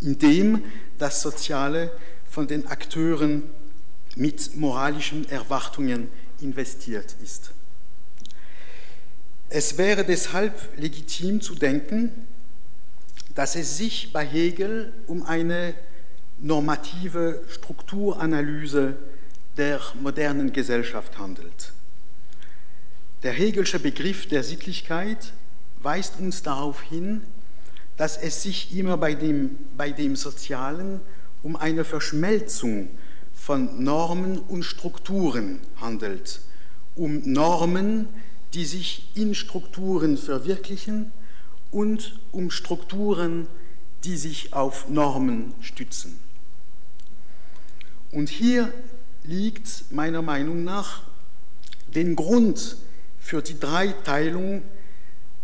indem 0.00 0.64
das 0.98 1.22
Soziale 1.22 1.90
von 2.28 2.46
den 2.46 2.66
Akteuren 2.66 3.42
mit 4.16 4.56
moralischen 4.56 5.28
Erwartungen 5.28 6.08
investiert 6.40 7.14
ist. 7.22 7.50
Es 9.48 9.78
wäre 9.78 10.04
deshalb 10.04 10.54
legitim 10.76 11.40
zu 11.40 11.54
denken, 11.54 12.12
dass 13.34 13.56
es 13.56 13.76
sich 13.76 14.12
bei 14.12 14.24
Hegel 14.24 14.92
um 15.06 15.22
eine 15.24 15.74
normative 16.38 17.42
Strukturanalyse 17.48 18.96
der 19.56 19.80
modernen 20.00 20.52
Gesellschaft 20.52 21.18
handelt. 21.18 21.72
Der 23.22 23.32
Hegelsche 23.32 23.78
Begriff 23.78 24.28
der 24.28 24.42
Sittlichkeit 24.42 25.32
weist 25.82 26.18
uns 26.18 26.42
darauf 26.42 26.80
hin, 26.80 27.22
dass 28.00 28.16
es 28.16 28.42
sich 28.42 28.74
immer 28.74 28.96
bei 28.96 29.12
dem, 29.12 29.58
bei 29.76 29.90
dem 29.90 30.16
Sozialen 30.16 31.02
um 31.42 31.54
eine 31.54 31.84
Verschmelzung 31.84 32.88
von 33.34 33.84
Normen 33.84 34.38
und 34.38 34.62
Strukturen 34.62 35.58
handelt, 35.78 36.40
um 36.96 37.20
Normen, 37.30 38.08
die 38.54 38.64
sich 38.64 39.10
in 39.14 39.34
Strukturen 39.34 40.16
verwirklichen 40.16 41.12
und 41.70 42.18
um 42.32 42.50
Strukturen, 42.50 43.46
die 44.04 44.16
sich 44.16 44.54
auf 44.54 44.88
Normen 44.88 45.52
stützen. 45.60 46.18
Und 48.12 48.30
hier 48.30 48.72
liegt 49.24 49.84
meiner 49.90 50.22
Meinung 50.22 50.64
nach 50.64 51.02
den 51.94 52.16
Grund 52.16 52.78
für 53.18 53.42
die 53.42 53.60
Dreiteilung 53.60 54.62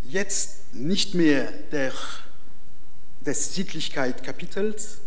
jetzt 0.08 0.72
nicht 0.72 1.14
mehr 1.14 1.52
der, 1.70 1.92
des 3.26 3.54
Sittlichkeit-Kapitels, 3.54 4.98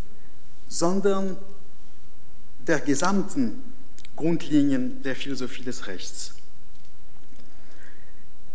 sondern 0.67 1.37
der 2.67 2.79
gesamten 2.79 3.63
Grundlinien 4.15 5.01
der 5.01 5.15
Philosophie 5.15 5.63
des 5.63 5.87
Rechts. 5.87 6.33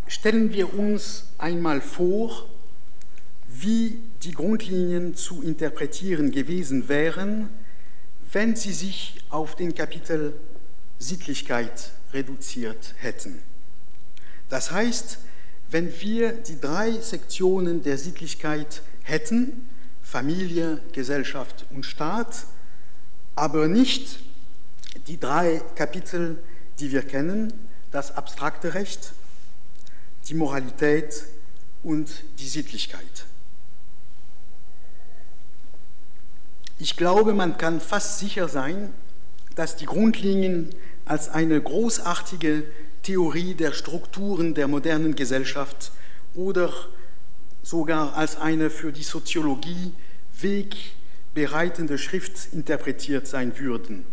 Stellen 0.07 0.53
wir 0.53 0.79
uns 0.79 1.25
einmal 1.39 1.81
vor, 1.81 2.47
wie 3.49 3.99
die 4.23 4.33
Grundlinien 4.33 5.15
zu 5.17 5.43
interpretieren 5.43 6.31
gewesen 6.31 6.89
wären, 6.89 7.49
wenn 8.33 8.57
sie 8.57 8.73
sich 8.73 9.23
auf 9.31 9.57
den 9.57 9.75
Kapitel 9.75 10.35
Sittlichkeit 10.99 11.91
reduziert 12.13 12.95
hätten. 12.99 13.43
Das 14.49 14.71
heißt, 14.71 15.19
wenn 15.71 15.93
wir 16.01 16.33
die 16.33 16.61
drei 16.61 16.93
Sektionen 17.01 17.83
der 17.83 17.99
Sittlichkeit 17.99 18.83
hätten, 19.05 19.69
Familie, 20.03 20.81
Gesellschaft 20.93 21.65
und 21.71 21.87
Staat, 21.87 22.47
aber 23.37 23.69
nicht 23.69 24.19
die 25.07 25.19
drei 25.19 25.63
Kapitel, 25.77 26.39
die 26.79 26.91
wir 26.93 27.03
kennen, 27.03 27.53
das 27.91 28.17
abstrakte 28.17 28.75
Recht, 28.75 29.13
die 30.29 30.35
Moralität 30.35 31.25
und 31.83 32.09
die 32.39 32.49
Sittlichkeit. 32.49 33.27
Ich 36.79 36.97
glaube, 36.97 37.35
man 37.35 37.57
kann 37.57 37.81
fast 37.81 38.19
sicher 38.19 38.49
sein, 38.49 38.93
dass 39.55 39.77
die 39.77 39.87
Grundlinien 39.87 40.71
als 41.05 41.29
eine 41.29 41.61
großartige 41.61 42.65
Theorie 43.03 43.55
der 43.55 43.73
Strukturen 43.73 44.55
der 44.55 44.67
modernen 44.67 45.15
Gesellschaft 45.15 45.93
oder 46.35 46.73
sogar 47.65 48.15
als 48.15 48.37
eine 48.37 48.71
für 48.71 48.93
die 48.93 49.03
Soziologie 49.03 49.93
wegbereitende 50.41 51.99
Schrift 51.99 52.53
interpretiert 52.53 53.27
sein 53.27 53.59
würden. 53.59 54.05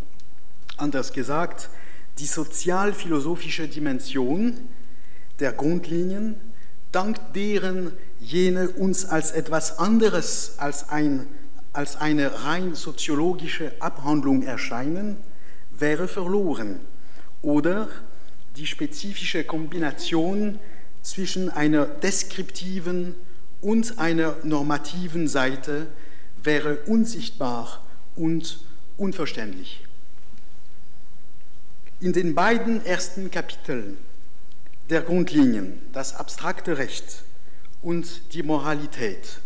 Anders 0.77 1.11
gesagt, 1.13 1.69
die 2.17 2.25
sozialphilosophische 2.25 3.67
Dimension 3.67 4.57
der 5.39 5.51
Grundlinien, 5.51 6.35
dank 6.91 7.17
deren 7.33 7.91
jene 8.19 8.69
uns 8.69 9.05
als 9.05 9.31
etwas 9.31 9.79
anderes 9.79 10.55
als, 10.57 10.89
ein, 10.89 11.27
als 11.73 11.97
eine 11.97 12.45
rein 12.45 12.73
soziologische 12.73 13.73
Abhandlung 13.79 14.43
erscheinen, 14.43 15.17
wäre 15.77 16.07
verloren. 16.07 16.79
Oder 17.41 17.89
die 18.55 18.67
spezifische 18.67 19.43
Kombination 19.43 20.59
zwischen 21.01 21.49
einer 21.49 21.85
deskriptiven 21.85 23.15
und 23.61 23.99
einer 23.99 24.35
normativen 24.43 25.27
Seite 25.27 25.87
wäre 26.43 26.77
unsichtbar 26.87 27.83
und 28.15 28.59
unverständlich. 28.97 29.83
In 31.99 32.13
den 32.13 32.33
beiden 32.33 32.83
ersten 32.85 33.29
Kapiteln 33.29 33.97
der 34.89 35.01
Grundlinien, 35.01 35.79
das 35.93 36.15
abstrakte 36.15 36.77
Recht 36.77 37.23
und 37.81 38.33
die 38.33 38.43
Moralität, 38.43 39.39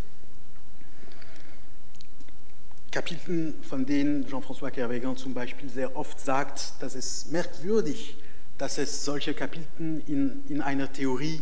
Kapiteln, 2.91 3.55
von 3.61 3.85
denen 3.85 4.25
Jean-François 4.25 4.71
Kervegan 4.71 5.17
zum 5.17 5.33
Beispiel 5.33 5.69
sehr 5.69 5.97
oft 5.97 6.17
sagt, 6.17 6.75
dass 6.79 6.95
es 6.95 7.25
merkwürdig, 7.25 8.15
dass 8.57 8.77
es 8.77 9.03
solche 9.03 9.33
Kapiteln 9.33 10.01
in, 10.07 10.43
in 10.47 10.61
einer 10.61 10.91
Theorie 10.91 11.41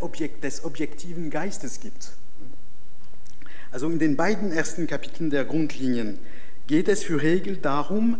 Objekt, 0.00 0.44
des 0.44 0.64
objektiven 0.64 1.30
Geistes 1.30 1.80
gibt. 1.80 2.12
Also 3.70 3.88
in 3.88 3.98
den 3.98 4.16
beiden 4.16 4.52
ersten 4.52 4.86
Kapiteln 4.86 5.30
der 5.30 5.44
Grundlinien 5.44 6.18
geht 6.66 6.88
es 6.88 7.02
für 7.02 7.20
Hegel 7.20 7.56
darum, 7.56 8.18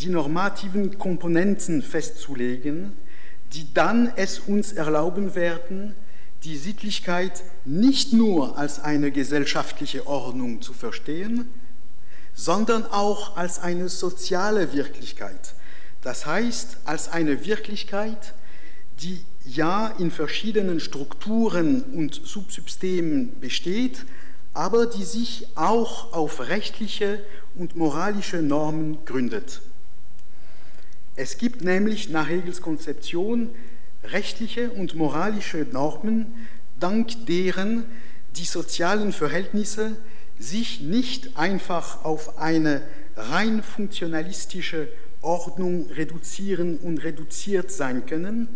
die 0.00 0.08
normativen 0.08 0.98
Komponenten 0.98 1.82
festzulegen, 1.82 2.92
die 3.52 3.72
dann 3.74 4.12
es 4.16 4.38
uns 4.40 4.72
erlauben 4.72 5.34
werden, 5.34 5.94
die 6.44 6.56
Sittlichkeit 6.56 7.42
nicht 7.64 8.12
nur 8.12 8.58
als 8.58 8.80
eine 8.80 9.10
gesellschaftliche 9.10 10.06
Ordnung 10.06 10.62
zu 10.62 10.72
verstehen, 10.72 11.48
sondern 12.34 12.84
auch 12.86 13.36
als 13.36 13.58
eine 13.58 13.88
soziale 13.88 14.72
Wirklichkeit. 14.72 15.54
Das 16.02 16.26
heißt, 16.26 16.78
als 16.84 17.08
eine 17.08 17.44
Wirklichkeit, 17.44 18.34
die 19.00 19.20
ja 19.54 19.88
in 19.98 20.10
verschiedenen 20.10 20.80
Strukturen 20.80 21.82
und 21.82 22.20
Subsystemen 22.24 23.38
besteht, 23.40 24.04
aber 24.54 24.86
die 24.86 25.04
sich 25.04 25.46
auch 25.54 26.12
auf 26.12 26.48
rechtliche 26.48 27.20
und 27.54 27.76
moralische 27.76 28.42
Normen 28.42 28.98
gründet. 29.04 29.60
Es 31.16 31.38
gibt 31.38 31.62
nämlich 31.62 32.10
nach 32.10 32.28
Hegels 32.28 32.62
Konzeption 32.62 33.50
rechtliche 34.04 34.70
und 34.70 34.94
moralische 34.94 35.66
Normen, 35.72 36.26
dank 36.78 37.26
deren 37.26 37.84
die 38.36 38.44
sozialen 38.44 39.12
Verhältnisse 39.12 39.96
sich 40.38 40.80
nicht 40.80 41.36
einfach 41.36 42.04
auf 42.04 42.38
eine 42.38 42.82
rein 43.16 43.62
funktionalistische 43.62 44.88
Ordnung 45.20 45.90
reduzieren 45.90 46.76
und 46.76 46.98
reduziert 46.98 47.72
sein 47.72 48.06
können, 48.06 48.48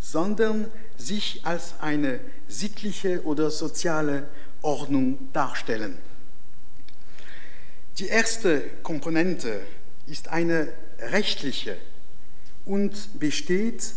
sondern 0.00 0.66
sich 0.96 1.40
als 1.44 1.74
eine 1.80 2.20
sittliche 2.48 3.22
oder 3.24 3.50
soziale 3.50 4.28
Ordnung 4.62 5.28
darstellen. 5.32 5.98
Die 7.98 8.06
erste 8.06 8.60
Komponente 8.82 9.60
ist 10.06 10.28
eine 10.28 10.68
rechtliche 11.00 11.76
und 12.64 13.18
besteht 13.18 13.92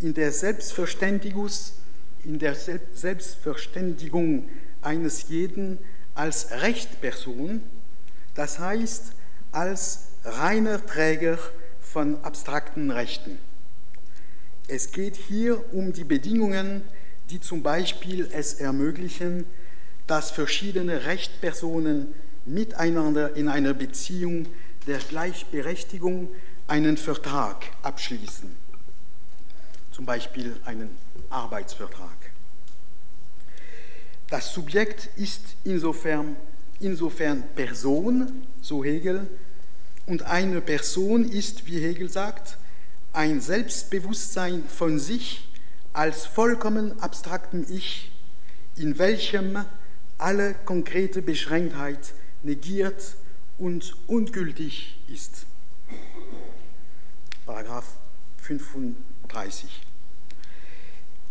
in 0.00 0.14
der, 0.14 0.32
in 2.24 2.38
der 2.38 2.56
Selbstverständigung 2.94 4.48
eines 4.82 5.28
jeden 5.28 5.78
als 6.14 6.50
Rechtperson, 6.50 7.62
das 8.34 8.58
heißt 8.58 9.12
als 9.52 10.08
reiner 10.24 10.84
Träger 10.84 11.38
von 11.80 12.22
abstrakten 12.22 12.90
Rechten. 12.90 13.38
Es 14.70 14.92
geht 14.92 15.16
hier 15.16 15.72
um 15.72 15.94
die 15.94 16.04
Bedingungen, 16.04 16.82
die 17.30 17.40
zum 17.40 17.62
Beispiel 17.62 18.28
es 18.30 18.54
ermöglichen, 18.54 19.46
dass 20.06 20.30
verschiedene 20.30 21.06
Rechtspersonen 21.06 22.08
miteinander 22.44 23.34
in 23.34 23.48
einer 23.48 23.72
Beziehung 23.72 24.46
der 24.86 24.98
Gleichberechtigung 24.98 26.28
einen 26.66 26.98
Vertrag 26.98 27.64
abschließen, 27.82 28.54
zum 29.90 30.04
Beispiel 30.04 30.54
einen 30.66 30.90
Arbeitsvertrag. 31.30 32.16
Das 34.28 34.52
Subjekt 34.52 35.08
ist 35.16 35.56
insofern, 35.64 36.36
insofern 36.80 37.42
Person, 37.54 38.46
so 38.60 38.84
Hegel, 38.84 39.26
und 40.04 40.24
eine 40.24 40.60
Person 40.60 41.26
ist, 41.26 41.66
wie 41.66 41.80
Hegel 41.80 42.10
sagt, 42.10 42.58
ein 43.18 43.40
Selbstbewusstsein 43.40 44.62
von 44.68 45.00
sich 45.00 45.48
als 45.92 46.24
vollkommen 46.24 47.00
abstraktem 47.00 47.66
Ich, 47.68 48.12
in 48.76 48.96
welchem 48.96 49.64
alle 50.18 50.54
konkrete 50.64 51.20
Beschränktheit 51.20 52.14
negiert 52.44 53.16
und 53.58 53.96
ungültig 54.06 55.00
ist. 55.12 55.46
Paragraph 57.44 57.86
35. 58.40 59.68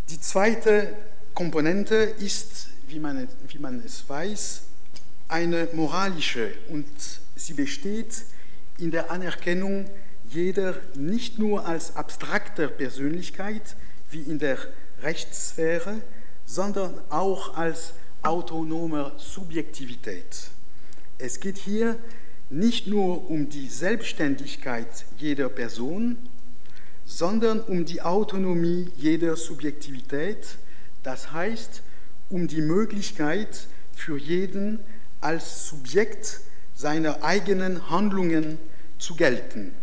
Die 0.10 0.20
zweite 0.20 0.94
Komponente 1.34 1.96
ist, 1.96 2.68
wie 2.90 3.00
man, 3.00 3.30
wie 3.48 3.60
man 3.60 3.80
es 3.80 4.04
weiß, 4.10 4.64
eine 5.30 5.70
moralische 5.72 6.52
und 6.68 6.86
sie 7.38 7.54
besteht 7.54 8.26
in 8.78 8.92
der 8.92 9.10
Anerkennung 9.10 9.90
jeder 10.30 10.76
nicht 10.96 11.40
nur 11.40 11.66
als 11.66 11.96
abstrakter 11.96 12.68
Persönlichkeit 12.68 13.76
wie 14.12 14.22
in 14.22 14.40
der 14.40 14.58
Rechtssphäre, 15.02 16.02
sondern 16.46 16.94
auch 17.10 17.56
als 17.56 17.94
autonomer 18.22 19.14
Subjektivität. 19.18 20.50
Es 21.18 21.40
geht 21.40 21.58
hier 21.58 21.98
nicht 22.50 22.88
nur 22.88 23.30
um 23.30 23.50
die 23.50 23.68
Selbstständigkeit 23.68 25.06
jeder 25.18 25.50
Person, 25.50 26.18
sondern 27.06 27.62
um 27.62 27.86
die 27.86 28.02
Autonomie 28.02 28.90
jeder 28.98 29.36
Subjektivität, 29.36 30.58
das 31.04 31.32
heißt 31.32 31.82
um 32.30 32.48
die 32.48 32.62
Möglichkeit 32.62 33.68
für 33.96 34.18
jeden 34.18 34.80
als 35.22 35.68
Subjekt 35.68 36.42
seiner 36.76 37.24
eigenen 37.24 37.90
Handlungen 37.90 38.58
zu 39.00 39.16
gelten. 39.16 39.74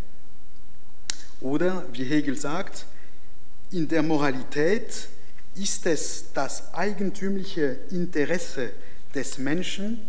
Oder, 1.45 1.85
wie 1.93 2.05
Hegel 2.05 2.39
sagt, 2.39 2.87
in 3.71 3.87
der 3.87 4.03
Moralität 4.03 5.09
ist 5.55 5.85
es 5.85 6.33
das 6.33 6.73
eigentümliche 6.73 7.77
Interesse 7.91 8.71
des 9.15 9.37
Menschen, 9.37 10.01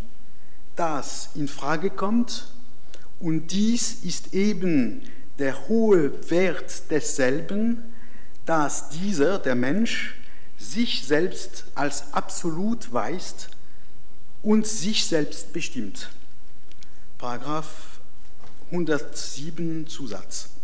das 0.77 1.31
in 1.35 1.49
Frage 1.49 1.89
kommt, 1.89 2.47
und 3.19 3.51
dies 3.51 4.05
ist 4.05 4.33
eben 4.33 5.01
der 5.37 5.67
hohe 5.67 6.31
Wert 6.31 6.89
desselben, 6.89 7.83
dass 8.45 8.87
dieser, 8.87 9.37
der 9.37 9.55
Mensch, 9.55 10.15
sich 10.57 11.05
selbst 11.05 11.65
als 11.75 12.13
absolut 12.13 12.93
weist 12.93 13.49
und 14.41 14.65
sich 14.65 15.05
selbst 15.05 15.51
bestimmt. 15.51 16.11
Paragraph 17.17 17.99
107 18.71 19.85
Zusatz. 19.87 20.54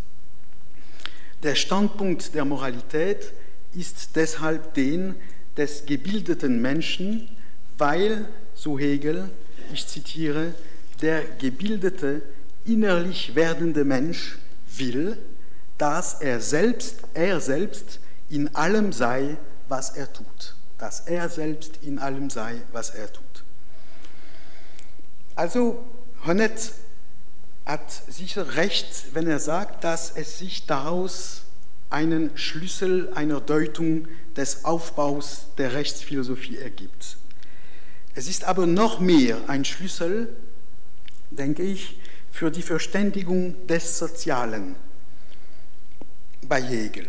Der 1.44 1.56
Standpunkt 1.56 2.36
der 2.36 2.46
Moralität 2.46 3.34
ist 3.74 4.16
deshalb 4.16 4.74
den 4.76 5.16
des 5.58 5.86
gebildeten 5.86 6.62
Menschen, 6.62 7.30
weil, 7.78 8.26
so 8.54 8.78
Hegel, 8.78 9.30
ich 9.74 9.88
zitiere, 9.88 10.54
der 11.02 11.24
gebildete, 11.40 12.22
innerlich 12.66 13.34
werdende 13.34 13.84
Mensch 13.84 14.38
will, 14.78 15.18
dass 15.78 16.22
er 16.22 16.40
selbst, 16.40 17.00
er 17.16 17.42
selbst 17.42 18.00
in 18.30 18.54
allem 18.56 18.94
sei, 18.94 19.38
was 19.68 19.92
er 19.92 20.12
tut. 20.14 20.56
Dass 20.78 21.02
er 21.02 21.28
selbst 21.28 21.80
in 21.82 21.98
allem 21.98 22.30
sei, 22.30 22.56
was 22.72 22.92
er 22.92 23.12
tut. 23.12 23.44
Also 25.36 25.84
Honnet 26.26 26.74
hat 27.66 27.92
sicher 28.10 28.56
recht, 28.56 29.14
wenn 29.14 29.28
er 29.28 29.40
sagt, 29.40 29.84
dass 29.84 30.12
es 30.12 30.40
sich 30.40 30.66
daraus 30.66 31.44
einen 31.90 32.36
Schlüssel 32.38 33.12
einer 33.14 33.42
Deutung 33.42 34.08
des 34.36 34.66
Aufbaus 34.66 35.48
der 35.58 35.74
Rechtsphilosophie 35.74 36.58
ergibt. 36.58 37.18
Es 38.16 38.28
ist 38.28 38.44
aber 38.44 38.66
noch 38.66 39.00
mehr 39.00 39.38
ein 39.48 39.66
Schlüssel, 39.66 40.30
denke 41.30 41.64
ich, 41.64 41.98
für 42.32 42.50
die 42.50 42.62
Verständigung 42.62 43.56
des 43.68 44.00
Sozialen 44.00 44.76
bei 46.48 46.62
Hegel. 46.62 47.08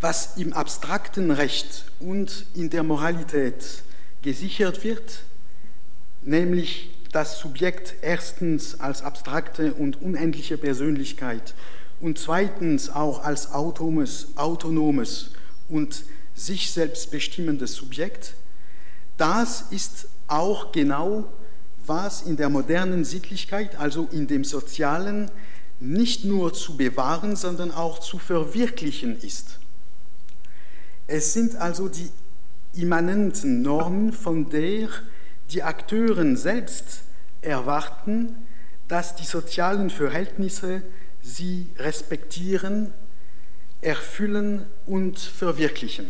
Was 0.00 0.36
im 0.36 0.52
abstrakten 0.52 1.30
Recht 1.30 1.84
und 1.98 2.46
in 2.54 2.70
der 2.70 2.82
Moralität 2.82 3.82
gesichert 4.22 4.82
wird, 4.82 5.24
nämlich 6.22 6.90
das 7.12 7.38
Subjekt 7.38 7.94
erstens 8.02 8.78
als 8.80 9.02
abstrakte 9.02 9.74
und 9.74 10.00
unendliche 10.00 10.56
Persönlichkeit 10.56 11.54
und 12.00 12.18
zweitens 12.18 12.88
auch 12.88 13.24
als 13.24 13.52
autonomes, 13.52 14.28
autonomes 14.36 15.30
und 15.68 16.04
sich 16.34 16.72
selbst 16.72 17.10
bestimmendes 17.10 17.74
Subjekt, 17.74 18.34
das 19.18 19.64
ist 19.70 20.08
auch 20.28 20.72
genau, 20.72 21.24
was 21.86 22.22
in 22.22 22.36
der 22.36 22.48
modernen 22.48 23.04
Sittlichkeit, 23.04 23.76
also 23.76 24.08
in 24.12 24.26
dem 24.26 24.44
Sozialen, 24.44 25.30
nicht 25.80 26.24
nur 26.24 26.52
zu 26.52 26.76
bewahren, 26.76 27.36
sondern 27.36 27.70
auch 27.70 27.98
zu 27.98 28.18
verwirklichen 28.18 29.18
ist. 29.20 29.58
Es 31.06 31.32
sind 31.32 31.56
also 31.56 31.88
die 31.88 32.10
immanenten 32.74 33.62
Normen, 33.62 34.12
von 34.12 34.48
der 34.50 34.88
die 35.52 35.62
Akteure 35.62 36.36
selbst 36.36 37.02
erwarten, 37.42 38.36
dass 38.88 39.14
die 39.14 39.24
sozialen 39.24 39.90
Verhältnisse 39.90 40.82
sie 41.22 41.66
respektieren, 41.78 42.92
erfüllen 43.80 44.66
und 44.86 45.18
verwirklichen. 45.18 46.06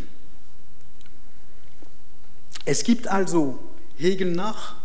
Es 2.65 2.85
gibt 2.85 3.09
also 3.09 3.59
Hegel 3.97 4.33
nach 4.33 4.77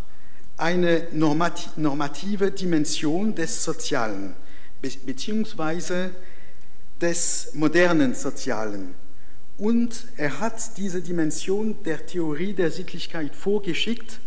eine 0.58 1.08
normative 1.12 2.52
Dimension 2.52 3.36
des 3.36 3.64
Sozialen, 3.64 4.34
beziehungsweise 5.06 6.12
des 7.02 7.50
modernen 7.54 8.16
Sozialen. 8.16 8.96
Und 9.58 10.06
er 10.18 10.40
hat 10.40 10.78
diese 10.78 11.02
Dimension 11.02 11.82
der 11.84 12.06
Theorie 12.06 12.54
der 12.54 12.72
Sittlichkeit 12.72 13.36
vorgeschickt. 13.36 14.20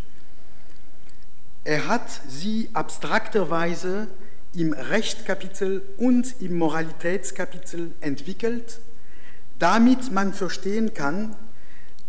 Er 1.68 1.86
hat 1.86 2.08
sie 2.26 2.70
abstrakterweise 2.72 4.08
im 4.54 4.72
Rechtskapitel 4.72 5.82
und 5.98 6.40
im 6.40 6.56
Moralitätskapitel 6.56 7.90
entwickelt, 8.00 8.80
damit 9.58 10.10
man 10.10 10.32
verstehen 10.32 10.94
kann, 10.94 11.36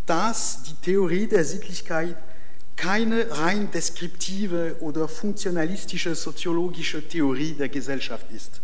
dass 0.06 0.62
die 0.62 0.76
Theorie 0.82 1.26
der 1.26 1.44
Sittlichkeit 1.44 2.16
keine 2.76 3.26
rein 3.38 3.70
deskriptive 3.70 4.76
oder 4.80 5.08
funktionalistische 5.08 6.14
soziologische 6.14 7.06
Theorie 7.06 7.52
der 7.52 7.68
Gesellschaft 7.68 8.24
ist. 8.34 8.62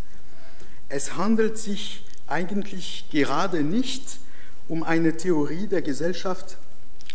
Es 0.89 1.15
handelt 1.15 1.59
sich 1.59 2.07
eigentlich 2.27 3.05
gerade 3.13 3.63
nicht 3.63 4.19
um 4.67 4.83
eine 4.83 5.15
Theorie 5.15 5.67
der 5.67 5.83
Gesellschaft, 5.83 6.57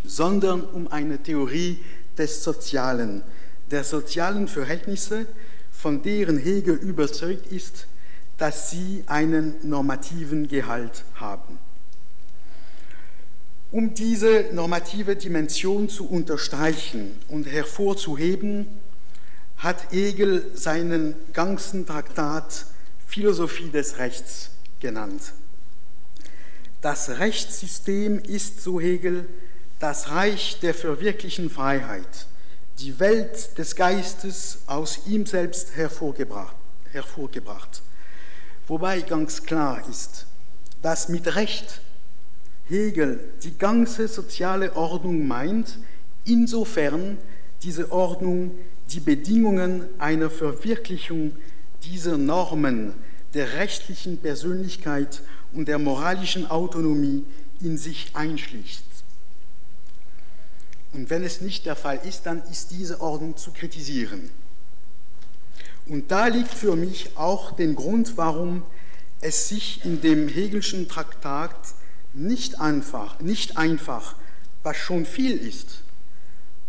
sondern 0.05 0.61
um 0.65 0.87
eine 0.87 1.17
Theorie 1.17 1.79
des 2.15 2.43
Sozialen, 2.43 3.23
der 3.71 3.83
sozialen 3.83 4.47
Verhältnisse, 4.47 5.25
von 5.71 6.03
deren 6.03 6.37
Hegel 6.37 6.75
überzeugt 6.75 7.51
ist, 7.51 7.87
dass 8.37 8.69
sie 8.69 9.03
einen 9.07 9.55
normativen 9.67 10.47
Gehalt 10.47 11.03
haben. 11.15 11.57
Um 13.71 13.93
diese 13.93 14.47
normative 14.51 15.15
Dimension 15.15 15.87
zu 15.87 16.09
unterstreichen 16.09 17.11
und 17.29 17.45
hervorzuheben, 17.45 18.67
hat 19.57 19.91
Hegel 19.91 20.51
seinen 20.55 21.15
ganzen 21.33 21.85
Traktat 21.85 22.65
Philosophie 23.07 23.69
des 23.69 23.97
Rechts 23.97 24.49
genannt. 24.79 25.33
Das 26.81 27.09
Rechtssystem 27.09 28.19
ist, 28.19 28.61
so 28.61 28.81
Hegel, 28.81 29.27
das 29.79 30.09
Reich 30.09 30.59
der 30.61 30.73
verwirklichen 30.73 31.49
Freiheit, 31.49 32.27
die 32.81 32.99
Welt 32.99 33.57
des 33.59 33.75
Geistes 33.75 34.59
aus 34.65 35.01
ihm 35.05 35.25
selbst 35.25 35.75
hervorgebracht. 35.75 36.55
hervorgebracht. 36.91 37.81
Wobei 38.67 39.01
ganz 39.01 39.43
klar 39.43 39.87
ist, 39.89 40.25
dass 40.81 41.07
mit 41.09 41.35
Recht 41.35 41.81
Hegel 42.67 43.19
die 43.43 43.57
ganze 43.57 44.07
soziale 44.07 44.75
Ordnung 44.75 45.27
meint, 45.27 45.77
insofern 46.25 47.17
diese 47.61 47.91
Ordnung 47.91 48.51
die 48.89 48.99
Bedingungen 48.99 49.85
einer 49.99 50.29
Verwirklichung 50.29 51.33
dieser 51.83 52.17
Normen 52.17 52.93
der 53.33 53.53
rechtlichen 53.53 54.17
Persönlichkeit 54.17 55.21
und 55.53 55.67
der 55.67 55.79
moralischen 55.79 56.49
Autonomie 56.49 57.23
in 57.61 57.77
sich 57.77 58.11
einschließt. 58.15 58.90
Und 60.93 61.09
wenn 61.09 61.23
es 61.23 61.41
nicht 61.41 61.65
der 61.65 61.75
Fall 61.75 62.01
ist, 62.03 62.25
dann 62.25 62.43
ist 62.51 62.71
diese 62.71 62.99
Ordnung 63.01 63.37
zu 63.37 63.51
kritisieren. 63.51 64.29
Und 65.85 66.11
da 66.11 66.27
liegt 66.27 66.53
für 66.53 66.75
mich 66.75 67.11
auch 67.15 67.51
der 67.51 67.67
Grund, 67.67 68.17
warum 68.17 68.63
es 69.21 69.47
sich 69.47 69.85
in 69.85 70.01
dem 70.01 70.27
Hegelschen 70.27 70.87
Traktat 70.87 71.55
nicht 72.13 72.59
einfach, 72.59 73.19
nicht 73.19 73.57
einfach, 73.57 74.15
was 74.63 74.77
schon 74.77 75.05
viel 75.05 75.37
ist, 75.37 75.83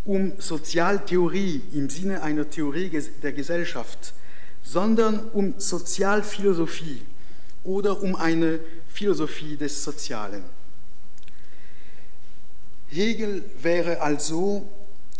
um 0.04 0.32
Sozialtheorie 0.38 1.62
im 1.72 1.90
Sinne 1.90 2.22
einer 2.22 2.48
Theorie 2.48 2.90
der 3.22 3.32
Gesellschaft, 3.32 4.14
sondern 4.62 5.20
um 5.30 5.54
Sozialphilosophie 5.58 7.02
oder 7.64 8.02
um 8.02 8.16
eine 8.16 8.60
Philosophie 8.88 9.56
des 9.56 9.82
Sozialen. 9.82 10.42
Hegel 12.92 13.42
wäre 13.62 14.02
also 14.02 14.68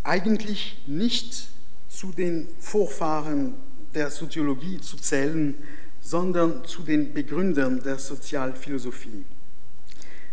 eigentlich 0.03 0.79
nicht 0.85 1.47
zu 1.89 2.11
den 2.11 2.47
Vorfahren 2.59 3.55
der 3.95 4.11
Soziologie 4.11 4.79
zu 4.79 4.97
zählen, 4.97 5.55
sondern 6.01 6.65
zu 6.65 6.83
den 6.83 7.13
Begründern 7.13 7.81
der 7.81 7.97
Sozialphilosophie. 7.97 9.25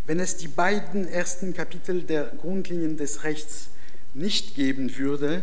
Wenn 0.06 0.20
es 0.20 0.36
die 0.36 0.48
beiden 0.48 1.08
ersten 1.08 1.54
Kapitel 1.54 2.02
der 2.02 2.24
Grundlinien 2.24 2.98
des 2.98 3.24
Rechts 3.24 3.68
nicht 4.12 4.54
geben 4.54 4.96
würde, 4.98 5.42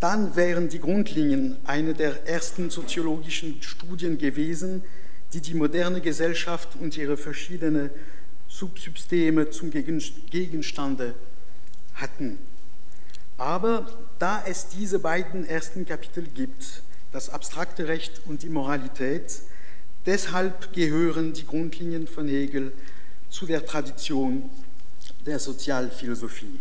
dann 0.00 0.34
wären 0.34 0.68
die 0.68 0.80
Grundlinien 0.80 1.56
eine 1.64 1.94
der 1.94 2.26
ersten 2.26 2.70
soziologischen 2.70 3.62
Studien 3.62 4.18
gewesen, 4.18 4.82
die 5.32 5.40
die 5.40 5.54
moderne 5.54 6.00
Gesellschaft 6.00 6.70
und 6.80 6.96
ihre 6.96 7.16
verschiedenen 7.16 7.90
Subsysteme 8.52 9.50
zum 9.50 9.70
Gegenstande 9.70 11.14
hatten. 11.94 12.38
Aber 13.38 13.90
da 14.18 14.44
es 14.46 14.68
diese 14.68 14.98
beiden 14.98 15.46
ersten 15.46 15.86
Kapitel 15.86 16.24
gibt, 16.24 16.82
das 17.12 17.30
abstrakte 17.30 17.88
Recht 17.88 18.20
und 18.26 18.42
die 18.42 18.50
Moralität, 18.50 19.40
deshalb 20.06 20.72
gehören 20.72 21.32
die 21.32 21.46
Grundlinien 21.46 22.06
von 22.06 22.28
Hegel 22.28 22.72
zu 23.30 23.46
der 23.46 23.64
Tradition 23.64 24.50
der 25.24 25.38
Sozialphilosophie. 25.38 26.60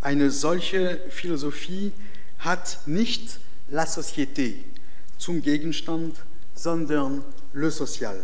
Eine 0.00 0.30
solche 0.30 1.00
Philosophie 1.08 1.92
hat 2.40 2.80
nicht 2.86 3.38
la 3.70 3.84
Société 3.84 4.54
zum 5.18 5.40
Gegenstand, 5.40 6.16
sondern 6.54 7.22
le 7.52 7.70
Social 7.70 8.20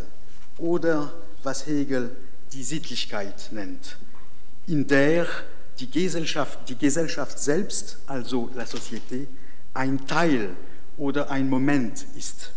oder 0.58 1.12
was 1.44 1.66
Hegel 1.66 2.11
die 2.52 2.62
Sittlichkeit 2.62 3.50
nennt, 3.52 3.96
in 4.66 4.87
der 4.87 5.26
die 5.78 5.90
Gesellschaft, 5.90 6.58
die 6.68 6.76
Gesellschaft 6.76 7.38
selbst, 7.38 7.98
also 8.06 8.50
la 8.54 8.64
Société, 8.64 9.26
ein 9.74 10.06
Teil 10.06 10.50
oder 10.96 11.30
ein 11.30 11.48
Moment 11.48 12.04
ist. 12.16 12.50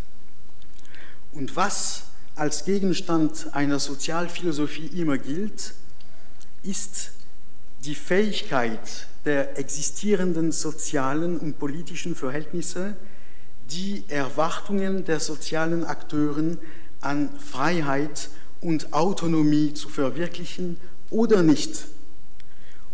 Und 1.34 1.56
was 1.56 2.04
als 2.36 2.66
Gegenstand 2.66 3.54
einer 3.54 3.80
Sozialphilosophie 3.80 4.88
immer 5.00 5.18
gilt, 5.18 5.74
ist 6.64 7.12
die 7.86 7.96
Fähigkeit 7.96 9.08
der 9.26 9.58
existierenden 9.58 10.52
sozialen 10.52 11.38
und 11.38 11.60
politischen 11.60 12.16
Verhältnisse, 12.16 12.96
die 13.70 14.04
Erwartungen 14.08 15.06
der 15.06 15.20
sozialen 15.20 15.84
Akteuren 15.86 16.58
an 17.00 17.30
Freiheit 17.40 18.30
und 18.62 18.94
Autonomie 18.94 19.74
zu 19.74 19.90
verwirklichen 19.90 20.78
oder 21.10 21.44
nicht. 21.44 21.88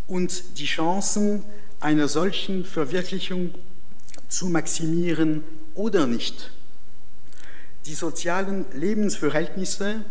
Und 0.07 0.57
die 0.57 0.65
Chancen 0.65 1.43
einer 1.79 2.07
solchen 2.07 2.65
Verwirklichung 2.65 3.53
zu 4.29 4.47
maximieren 4.47 5.43
oder 5.75 6.07
nicht. 6.07 6.51
Die 7.85 7.93
sozialen 7.93 8.65
Lebensverhältnisse 8.73 10.03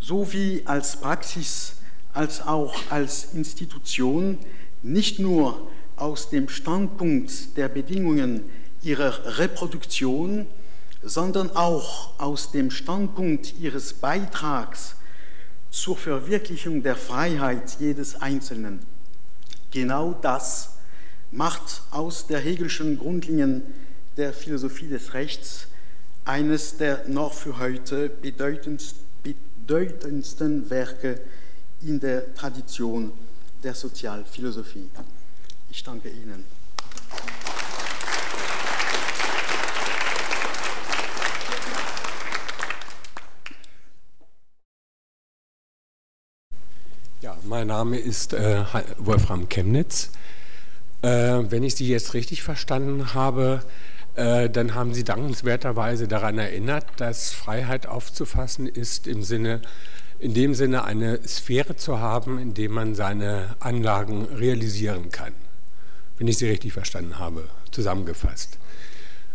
sowie 0.00 0.62
als 0.64 0.96
Praxis 1.00 1.74
als 2.14 2.40
auch 2.46 2.74
als 2.90 3.34
Institution 3.34 4.38
nicht 4.82 5.18
nur 5.18 5.68
aus 5.96 6.30
dem 6.30 6.48
Standpunkt 6.48 7.56
der 7.56 7.68
Bedingungen 7.68 8.44
ihrer 8.82 9.38
Reproduktion, 9.38 10.46
sondern 11.04 11.54
auch 11.54 12.18
aus 12.18 12.50
dem 12.50 12.70
Standpunkt 12.70 13.54
ihres 13.60 13.92
Beitrags 13.92 14.96
zur 15.70 15.96
Verwirklichung 15.96 16.82
der 16.82 16.96
Freiheit 16.96 17.76
jedes 17.80 18.20
Einzelnen. 18.20 18.80
Genau 19.70 20.16
das 20.22 20.70
macht 21.30 21.82
aus 21.90 22.26
der 22.26 22.38
Hegelschen 22.38 22.98
Grundlinien 22.98 23.62
der 24.16 24.32
Philosophie 24.32 24.88
des 24.88 25.14
Rechts 25.14 25.66
eines 26.24 26.76
der 26.76 27.06
noch 27.08 27.34
für 27.34 27.58
heute 27.58 28.08
bedeutendsten 28.08 30.70
Werke 30.70 31.20
in 31.82 32.00
der 32.00 32.34
Tradition 32.34 33.12
der 33.62 33.74
Sozialphilosophie. 33.74 34.88
Ich 35.70 35.82
danke 35.82 36.08
Ihnen. 36.08 36.44
Ja, 47.24 47.38
mein 47.44 47.68
Name 47.68 47.96
ist 47.96 48.34
äh, 48.34 48.64
Wolfram 48.98 49.48
Chemnitz. 49.48 50.10
Äh, 51.00 51.08
wenn 51.48 51.62
ich 51.62 51.74
Sie 51.74 51.88
jetzt 51.88 52.12
richtig 52.12 52.42
verstanden 52.42 53.14
habe, 53.14 53.62
äh, 54.14 54.50
dann 54.50 54.74
haben 54.74 54.92
Sie 54.92 55.04
dankenswerterweise 55.04 56.06
daran 56.06 56.36
erinnert, 56.36 56.84
dass 56.98 57.32
Freiheit 57.32 57.86
aufzufassen 57.86 58.66
ist 58.66 59.06
im 59.06 59.22
Sinne, 59.22 59.62
in 60.18 60.34
dem 60.34 60.52
Sinne 60.52 60.84
eine 60.84 61.26
Sphäre 61.26 61.76
zu 61.76 61.98
haben, 61.98 62.38
in 62.38 62.52
der 62.52 62.68
man 62.68 62.94
seine 62.94 63.56
Anlagen 63.58 64.26
realisieren 64.26 65.10
kann. 65.10 65.32
Wenn 66.18 66.28
ich 66.28 66.36
Sie 66.36 66.46
richtig 66.46 66.74
verstanden 66.74 67.18
habe, 67.18 67.48
zusammengefasst. 67.70 68.58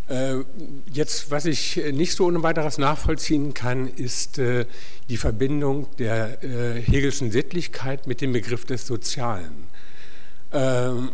Äh, 0.10 0.43
jetzt, 0.91 1.30
was 1.30 1.45
ich 1.45 1.80
nicht 1.91 2.16
so 2.16 2.26
ohne 2.26 2.41
weiteres 2.41 2.80
nachvollziehen 2.80 3.53
kann, 3.53 3.88
ist 3.88 4.39
äh, 4.39 4.66
die 5.07 5.18
Verbindung 5.18 5.88
der 5.97 6.43
äh, 6.43 6.82
Hegelschen 6.82 7.32
Sittlichkeit 7.32 8.07
mit 8.07 8.20
dem 8.22 8.34
Begriff 8.34 8.66
des 8.66 8.88
Sozialen. 8.88 9.68
Ähm, 10.51 11.10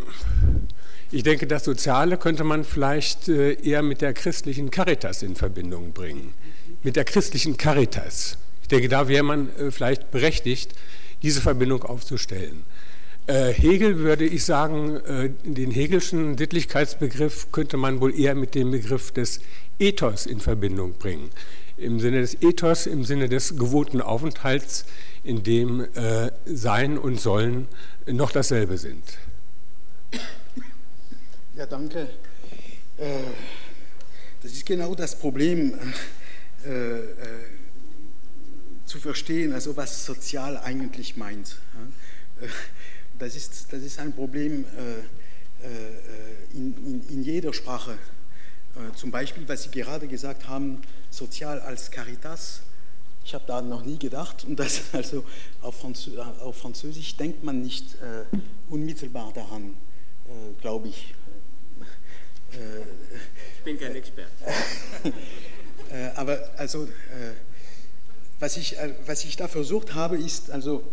ich 1.11 1.23
denke, 1.23 1.45
das 1.45 1.65
Soziale 1.65 2.17
könnte 2.17 2.45
man 2.45 2.63
vielleicht 2.63 3.29
eher 3.29 3.83
mit 3.83 4.01
der 4.01 4.13
christlichen 4.13 4.71
Caritas 4.71 5.21
in 5.21 5.35
Verbindung 5.35 5.93
bringen. 5.93 6.33
Mit 6.83 6.95
der 6.95 7.05
christlichen 7.05 7.57
Caritas. 7.57 8.37
Ich 8.63 8.67
denke, 8.67 8.89
da 8.89 9.07
wäre 9.07 9.23
man 9.23 9.49
vielleicht 9.69 10.09
berechtigt, 10.11 10.71
diese 11.21 11.41
Verbindung 11.41 11.83
aufzustellen. 11.83 12.63
Äh, 13.27 13.53
Hegel 13.53 13.97
würde 13.99 14.23
ich 14.23 14.45
sagen, 14.45 14.97
äh, 14.97 15.31
den 15.43 15.71
Hegelschen 15.71 16.37
Sittlichkeitsbegriff 16.37 17.51
könnte 17.51 17.75
man 17.75 17.99
wohl 17.99 18.17
eher 18.17 18.35
mit 18.35 18.53
dem 18.53 18.69
Begriff 18.69 19.11
des 19.11 19.39
Ethos 19.79 20.27
in 20.27 20.39
Verbindung 20.39 20.93
bringen. 20.93 21.31
Im 21.77 21.99
Sinne 21.99 22.21
des 22.21 22.41
Ethos, 22.41 22.85
im 22.85 23.03
Sinne 23.03 23.27
des 23.27 23.57
gewohnten 23.57 23.99
Aufenthalts, 23.99 24.85
in 25.23 25.41
dem 25.41 25.87
äh, 25.95 26.31
Sein 26.45 26.99
und 26.99 27.19
Sollen 27.19 27.67
noch 28.05 28.31
dasselbe 28.31 28.77
sind. 28.77 29.03
Ja, 31.55 31.65
danke. 31.65 32.07
Das 34.41 34.51
ist 34.51 34.65
genau 34.65 34.93
das 34.95 35.17
Problem 35.17 35.73
zu 38.85 38.99
verstehen, 38.99 39.51
also 39.51 39.75
was 39.75 40.05
sozial 40.05 40.57
eigentlich 40.57 41.17
meint. 41.17 41.57
Das 43.19 43.35
ist, 43.35 43.71
das 43.71 43.81
ist 43.81 43.99
ein 43.99 44.13
Problem 44.13 44.65
äh, 44.65 44.99
äh, 45.65 46.53
in, 46.53 46.75
in, 46.85 47.09
in, 47.09 47.23
jeder 47.23 47.53
Sprache. 47.53 47.93
Äh, 48.75 48.95
zum 48.95 49.09
Beispiel, 49.09 49.47
was 49.47 49.63
Sie 49.63 49.69
gerade 49.69 50.07
gesagt 50.07 50.47
haben, 50.47 50.81
sozial 51.09 51.61
als 51.61 51.91
Caritas. 51.91 52.61
Ich 53.23 53.33
habe 53.33 53.45
da 53.47 53.61
noch 53.61 53.85
nie 53.85 53.97
gedacht 53.97 54.43
und 54.45 54.59
das 54.59 54.81
also 54.93 55.23
auf, 55.61 55.79
Franzö 55.79 56.11
auf 56.41 56.57
Französisch 56.57 57.15
denkt 57.15 57.43
man 57.43 57.61
nicht 57.61 57.97
unmittelbar 58.69 59.31
daran, 59.33 59.73
glaube 60.61 60.89
ich. 60.89 61.15
ich 62.51 63.63
bin 63.63 63.79
kein 63.79 63.95
Experte. 63.95 64.31
aber 66.15 66.51
also, 66.57 66.87
was, 68.39 68.57
ich, 68.57 68.75
was 69.07 69.23
ich 69.23 69.37
da 69.37 69.47
versucht 69.47 69.95
habe, 69.95 70.17
ist 70.17 70.51
also 70.51 70.83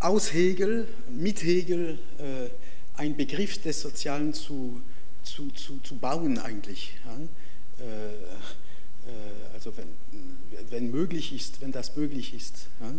aus 0.00 0.32
Hegel, 0.32 0.86
mit 1.10 1.42
Hegel, 1.42 1.98
äh, 2.18 2.48
ein 2.98 3.16
Begriff 3.16 3.60
des 3.62 3.80
Sozialen 3.80 4.32
zu, 4.32 4.80
zu, 5.22 5.50
zu, 5.50 5.78
zu 5.80 5.96
bauen 5.96 6.38
eigentlich. 6.38 6.94
Ja? 7.04 7.84
Äh, 7.84 8.08
äh, 8.08 9.54
also 9.54 9.72
wenn, 9.76 9.88
wenn 10.70 10.90
möglich 10.90 11.32
ist, 11.32 11.60
wenn 11.60 11.72
das 11.72 11.96
möglich 11.96 12.34
ist. 12.34 12.66
Ja? 12.80 12.92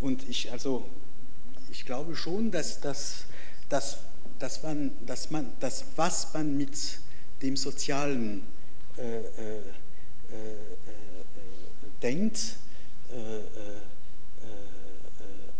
Und 0.00 0.28
ich, 0.28 0.52
also, 0.52 0.84
ich 1.70 1.84
glaube 1.84 2.14
schon, 2.16 2.50
dass, 2.50 2.80
dass, 2.80 3.24
dass, 3.68 3.98
dass, 4.38 4.62
man, 4.62 4.92
dass 5.06 5.30
man 5.30 5.52
das, 5.60 5.84
was 5.96 6.32
man 6.34 6.56
mit 6.56 6.98
dem 7.42 7.56
Sozialen 7.56 8.42
äh, 8.96 9.18
äh, 9.18 9.22
denkt, 12.02 12.56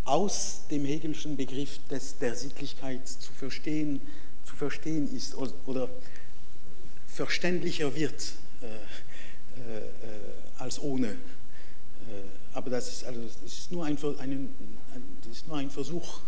aus 0.07 0.63
dem 0.71 0.85
Hegelschen 0.85 1.37
Begriff 1.37 1.81
des, 1.91 2.19
der 2.19 2.35
Sittlichkeit 2.35 3.07
zu 3.09 3.33
verstehen, 3.33 4.01
zu 4.45 4.55
verstehen 4.55 5.15
ist 5.15 5.35
oder 5.35 5.89
verständlicher 7.09 7.95
wird 7.95 8.33
äh, 8.63 8.67
äh, 8.67 9.83
als 10.59 10.81
ohne. 10.81 11.09
Äh, 11.09 11.15
aber 12.55 12.71
das 12.71 12.89
ist, 12.89 13.05
also, 13.05 13.21
das 13.43 13.53
ist, 13.53 13.73
nur, 13.73 13.85
ein, 13.85 13.99
ein, 14.19 14.49
das 15.25 15.39
ist 15.39 15.49
nur 15.49 15.57
ein 15.57 15.71
Versuch. 15.71 16.21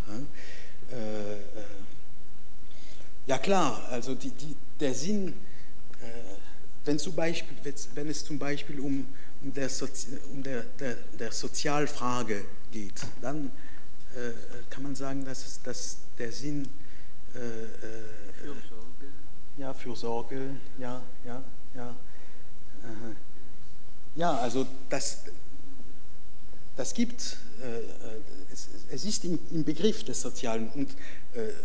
Äh, 0.91 0.95
äh, 0.95 1.37
ja 3.27 3.39
klar, 3.39 3.87
also 3.91 4.15
die, 4.15 4.31
die, 4.31 4.57
der 4.81 4.95
Sinn, 4.95 5.29
äh, 6.01 6.05
wenn, 6.85 6.99
zum 6.99 7.15
Beispiel, 7.15 7.57
wenn 7.95 8.09
es 8.09 8.25
zum 8.25 8.39
Beispiel 8.39 8.81
um, 8.81 9.07
um, 9.43 9.55
der, 9.55 9.69
Sozi 9.69 10.19
um 10.33 10.43
der, 10.43 10.65
der, 10.81 10.97
der 11.19 11.31
Sozialfrage 11.31 12.45
geht, 12.73 13.01
dann 13.21 13.47
äh, 13.47 13.68
kann 14.71 14.83
man 14.83 14.95
sagen, 14.95 15.25
dass, 15.25 15.61
dass 15.63 15.99
der 16.19 16.33
Sinn 16.33 16.69
äh, 17.35 17.39
für 18.41 18.55
Sorge. 18.69 19.13
Ja, 19.57 19.75
für 19.75 19.97
Sorge, 19.97 20.57
ja, 20.79 21.03
ja, 21.25 21.43
ja. 21.75 21.95
Ja, 24.15 24.37
also 24.39 24.67
das, 24.89 25.19
das 26.77 26.95
gibt, 26.95 27.37
es, 28.53 28.69
es 28.91 29.05
ist 29.05 29.25
im, 29.25 29.39
im, 29.51 29.65
Begriff 29.65 30.05
des 30.05 30.21
Sozialen 30.21 30.69
und 30.71 30.91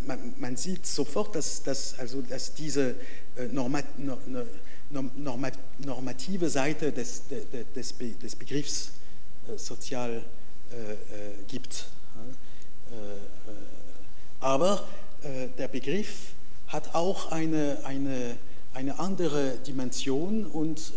man, 0.05 0.33
man, 0.37 0.57
sieht 0.57 0.85
sofort, 0.85 1.35
dass, 1.35 1.63
dass, 1.63 1.97
also, 1.97 2.21
dass 2.21 2.53
diese 2.53 2.95
normat, 3.51 3.85
normat, 5.17 5.53
normative 5.79 6.49
Seite 6.49 6.91
des, 6.91 7.23
des, 7.75 7.93
des 8.21 8.35
Begriffs 8.35 8.91
sozial 9.57 10.23
gibt. 11.47 11.85
Äh, 12.91 12.95
äh, 12.95 13.55
aber 14.39 14.83
äh, 15.23 15.47
der 15.57 15.67
Begriff 15.67 16.33
hat 16.67 16.95
auch 16.95 17.31
eine, 17.31 17.79
eine, 17.83 18.35
eine 18.73 18.99
andere 18.99 19.57
Dimension 19.67 20.45
und 20.45 20.93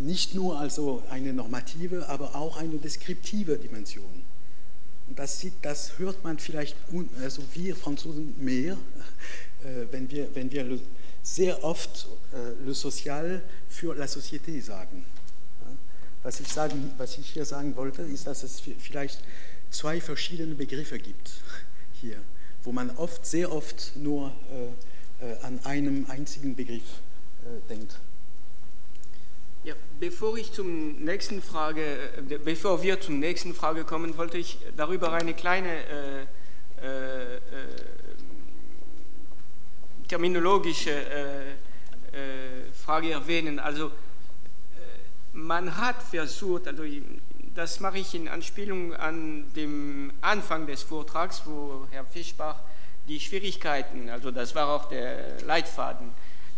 nicht 0.00 0.34
nur 0.34 0.58
also 0.58 1.02
eine 1.10 1.32
normative, 1.32 2.08
aber 2.08 2.34
auch 2.34 2.56
eine 2.56 2.76
deskriptive 2.76 3.56
Dimension. 3.56 4.22
Und 5.08 5.18
das, 5.18 5.40
sieht, 5.40 5.54
das 5.62 5.98
hört 5.98 6.22
man 6.22 6.38
vielleicht, 6.38 6.76
also 7.22 7.42
wir 7.54 7.76
Franzosen 7.76 8.34
mehr, 8.38 8.76
wenn 9.90 10.10
wir, 10.10 10.28
wenn 10.34 10.50
wir 10.50 10.78
sehr 11.22 11.64
oft 11.64 12.08
le 12.64 12.74
social 12.74 13.40
für 13.70 13.94
la 13.94 14.06
société 14.06 14.60
sagen. 14.60 15.06
Was 16.26 16.40
ich, 16.40 16.48
sagen, 16.48 16.90
was 16.98 17.18
ich 17.18 17.30
hier 17.34 17.44
sagen 17.44 17.76
wollte, 17.76 18.02
ist, 18.02 18.26
dass 18.26 18.42
es 18.42 18.60
vielleicht 18.80 19.20
zwei 19.70 20.00
verschiedene 20.00 20.56
Begriffe 20.56 20.98
gibt 20.98 21.30
hier, 22.00 22.16
wo 22.64 22.72
man 22.72 22.90
oft, 22.96 23.24
sehr 23.24 23.52
oft 23.52 23.92
nur 23.94 24.32
äh, 25.20 25.24
äh, 25.24 25.36
an 25.42 25.60
einem 25.62 26.04
einzigen 26.10 26.56
Begriff 26.56 26.82
äh, 26.82 27.68
denkt. 27.70 28.00
Ja, 29.62 29.74
bevor 30.00 30.36
ich 30.36 30.52
zum 30.52 30.96
nächsten 31.04 31.40
Frage, 31.40 31.84
äh, 31.84 32.38
bevor 32.38 32.82
wir 32.82 33.00
zum 33.00 33.20
nächsten 33.20 33.54
Frage 33.54 33.84
kommen, 33.84 34.16
wollte 34.16 34.36
ich 34.36 34.58
darüber 34.76 35.12
eine 35.12 35.32
kleine 35.32 35.68
äh, 35.68 36.22
äh, 36.82 37.38
terminologische 40.08 40.92
Frage 42.84 43.12
erwähnen. 43.12 43.60
Also 43.60 43.92
man 45.36 45.76
hat 45.76 46.02
versucht, 46.02 46.66
also 46.66 46.82
das 47.54 47.80
mache 47.80 47.98
ich 47.98 48.14
in 48.14 48.26
Anspielung 48.26 48.94
an 48.94 49.44
dem 49.54 50.12
Anfang 50.20 50.66
des 50.66 50.82
Vortrags, 50.82 51.42
wo 51.44 51.86
Herr 51.90 52.04
Fischbach 52.04 52.56
die 53.06 53.20
Schwierigkeiten, 53.20 54.08
also 54.08 54.30
das 54.30 54.54
war 54.54 54.68
auch 54.68 54.88
der 54.88 55.40
Leitfaden 55.42 56.10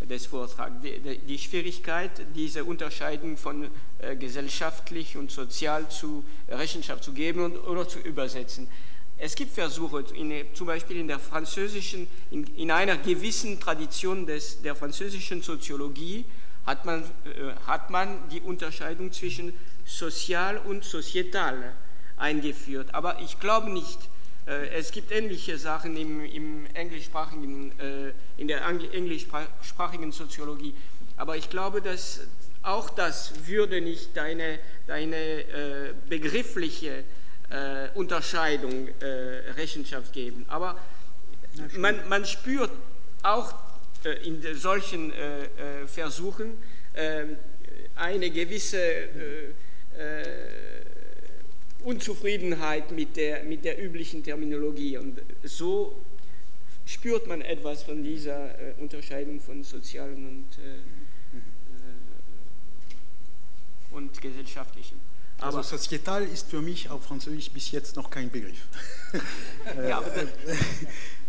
des 0.08 0.26
Vortrags, 0.26 0.76
die, 0.82 1.18
die 1.18 1.38
Schwierigkeit, 1.38 2.10
diese 2.34 2.64
Unterscheidung 2.64 3.36
von 3.36 3.68
äh, 3.98 4.14
gesellschaftlich 4.16 5.16
und 5.16 5.30
sozial 5.30 5.88
zu 5.88 6.24
Rechenschaft 6.48 7.02
zu 7.02 7.12
geben 7.12 7.40
und, 7.40 7.56
oder 7.58 7.86
zu 7.86 7.98
übersetzen. 7.98 8.68
Es 9.18 9.34
gibt 9.34 9.52
Versuche, 9.52 10.04
in, 10.14 10.32
zum 10.54 10.68
Beispiel 10.68 10.98
in 10.98 11.08
der 11.08 11.18
französischen, 11.18 12.06
in, 12.30 12.46
in 12.54 12.70
einer 12.70 12.96
gewissen 12.96 13.58
Tradition 13.58 14.24
des, 14.24 14.62
der 14.62 14.76
französischen 14.76 15.42
Soziologie, 15.42 16.24
hat 16.68 16.84
man, 16.84 17.02
äh, 17.02 17.06
hat 17.66 17.88
man 17.88 18.28
die 18.28 18.42
Unterscheidung 18.42 19.10
zwischen 19.10 19.54
sozial 19.86 20.58
und 20.58 20.84
societal 20.84 21.72
eingeführt. 22.18 22.94
Aber 22.94 23.20
ich 23.20 23.40
glaube 23.40 23.70
nicht, 23.70 23.98
äh, 24.46 24.68
es 24.68 24.92
gibt 24.92 25.10
ähnliche 25.10 25.56
Sachen 25.56 25.96
im, 25.96 26.22
im 26.26 26.66
englischsprachigen, 26.74 27.72
äh, 27.80 28.12
in 28.36 28.48
der 28.48 28.66
englischsprachigen 28.66 30.12
Soziologie. 30.12 30.74
Aber 31.16 31.38
ich 31.38 31.48
glaube, 31.48 31.80
dass 31.80 32.20
auch 32.62 32.90
das 32.90 33.46
würde 33.46 33.80
nicht 33.80 34.14
deine, 34.16 34.58
deine 34.86 35.94
begriffliche 36.08 37.04
Unterscheidung 37.94 38.88
Rechenschaft 39.56 40.12
geben. 40.12 40.44
Aber 40.48 40.76
man, 41.76 41.96
man 42.08 42.26
spürt 42.26 42.70
auch 43.22 43.54
in 44.04 44.42
solchen 44.54 45.12
äh, 45.12 45.44
äh, 45.44 45.86
Versuchen 45.86 46.56
eine 47.94 48.30
gewisse 48.30 49.08
Unzufriedenheit 51.84 52.90
mit 52.90 53.16
der, 53.16 53.44
mit 53.44 53.64
der 53.64 53.80
üblichen 53.80 54.24
Terminologie. 54.24 54.98
Und 54.98 55.20
so 55.44 55.96
spürt 56.86 57.28
man 57.28 57.40
etwas 57.40 57.84
von 57.84 58.02
dieser 58.02 58.50
Unterscheidung 58.78 59.40
von 59.40 59.62
sozialen 59.62 60.26
und, 60.26 60.46
und 63.92 64.20
gesellschaftlichen. 64.20 64.98
Also 65.40 65.62
societal 65.62 66.24
ist 66.24 66.50
für 66.50 66.60
mich 66.60 66.90
auf 66.90 67.04
Französisch 67.04 67.50
bis 67.50 67.70
jetzt 67.70 67.94
noch 67.94 68.10
kein 68.10 68.28
Begriff. 68.28 68.66
ja, 69.88 69.98
aber, 69.98 70.12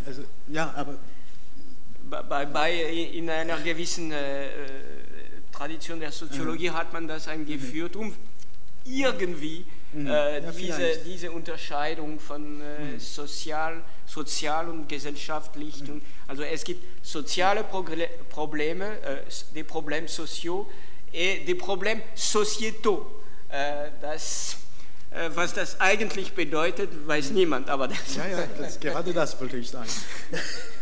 also, 0.06 0.24
ja, 0.48 0.74
aber 0.76 0.98
bei, 2.10 2.46
bei, 2.46 2.74
in 2.74 3.30
einer 3.30 3.58
gewissen 3.60 4.12
äh, 4.12 4.48
Tradition 5.52 6.00
der 6.00 6.12
Soziologie 6.12 6.70
mhm. 6.70 6.74
hat 6.74 6.94
man 6.94 7.08
das 7.08 7.28
eingeführt, 7.28 7.96
um 7.96 8.16
irgendwie 8.86 9.66
mhm. 9.94 10.08
äh, 10.08 10.42
ja, 10.42 10.52
diese, 10.52 10.98
diese 11.06 11.32
Unterscheidung 11.32 12.20
von 12.20 12.62
äh, 12.62 12.80
mhm. 12.80 13.00
sozial, 13.00 13.84
sozial 14.06 14.70
und 14.70 14.88
gesellschaftlich. 14.88 15.84
Mhm. 15.84 16.02
Also 16.28 16.44
es 16.44 16.64
gibt 16.64 16.84
soziale 17.06 17.64
Probleme, 17.64 18.86
äh, 19.02 19.26
des 19.54 19.68
Probleme 19.68 20.08
sociaux 20.08 20.68
et 21.12 21.48
des 21.48 21.58
Probleme 21.58 22.02
sociétaux. 22.16 23.06
Äh, 23.50 23.90
das, 24.02 24.58
äh, 25.12 25.30
was 25.34 25.54
das 25.54 25.80
eigentlich 25.82 26.34
bedeutet, 26.34 26.90
weiß 27.08 27.32
niemand, 27.32 27.70
aber 27.70 27.88
das. 27.88 28.16
Ja, 28.16 28.28
ja, 28.28 28.48
das, 28.58 28.80
gerade 28.80 29.12
das 29.12 29.40
wollte 29.42 29.58
ich 29.58 29.70
sagen. 29.70 29.90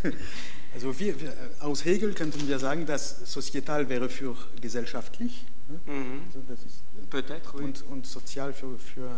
Also 0.77 0.99
wir, 0.99 1.19
wir, 1.19 1.33
aus 1.61 1.85
Hegel 1.85 2.13
könnten 2.13 2.47
wir 2.47 2.59
sagen, 2.59 2.85
dass 2.85 3.33
societal 3.33 3.89
wäre 3.89 4.09
für 4.09 4.35
gesellschaftlich. 4.61 5.43
Ne? 5.67 5.91
Mhm. 5.91 6.21
Also 6.27 6.43
das 6.47 6.59
ist, 6.59 7.09
Peut-être, 7.09 7.55
oui. 7.55 7.63
und, 7.63 7.83
und 7.89 8.05
sozial 8.05 8.53
für, 8.53 8.77
für, 8.77 9.09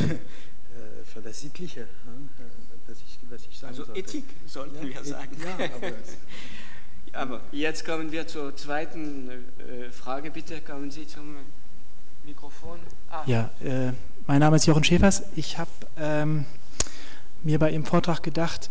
äh, 0.00 0.14
für 1.12 1.20
das 1.20 1.42
Sittliche, 1.42 1.80
ne? 1.80 2.46
das 2.86 2.96
ich, 3.06 3.18
was 3.30 3.42
ich 3.50 3.58
sagen 3.58 3.72
Also 3.72 3.84
sollte. 3.84 4.00
Ethik 4.00 4.24
sollten 4.46 4.76
ja, 4.76 4.94
wir 4.94 5.04
sagen. 5.04 5.36
Ja, 5.44 5.66
aber, 5.76 5.92
aber, 7.34 7.40
jetzt 7.52 7.84
kommen 7.84 8.10
wir 8.10 8.26
zur 8.26 8.56
zweiten 8.56 9.28
äh, 9.28 9.90
Frage. 9.90 10.30
Bitte 10.30 10.62
kommen 10.62 10.90
Sie 10.90 11.06
zum 11.06 11.36
Mikrofon. 12.24 12.78
Ah. 13.10 13.24
Ja, 13.26 13.50
äh, 13.62 13.92
mein 14.26 14.40
Name 14.40 14.56
ist 14.56 14.64
Jochen 14.64 14.84
Schäfers. 14.84 15.22
Ich 15.36 15.58
habe 15.58 15.70
ähm, 15.98 16.46
mir 17.42 17.58
bei 17.58 17.72
Ihrem 17.72 17.84
Vortrag 17.84 18.22
gedacht, 18.22 18.70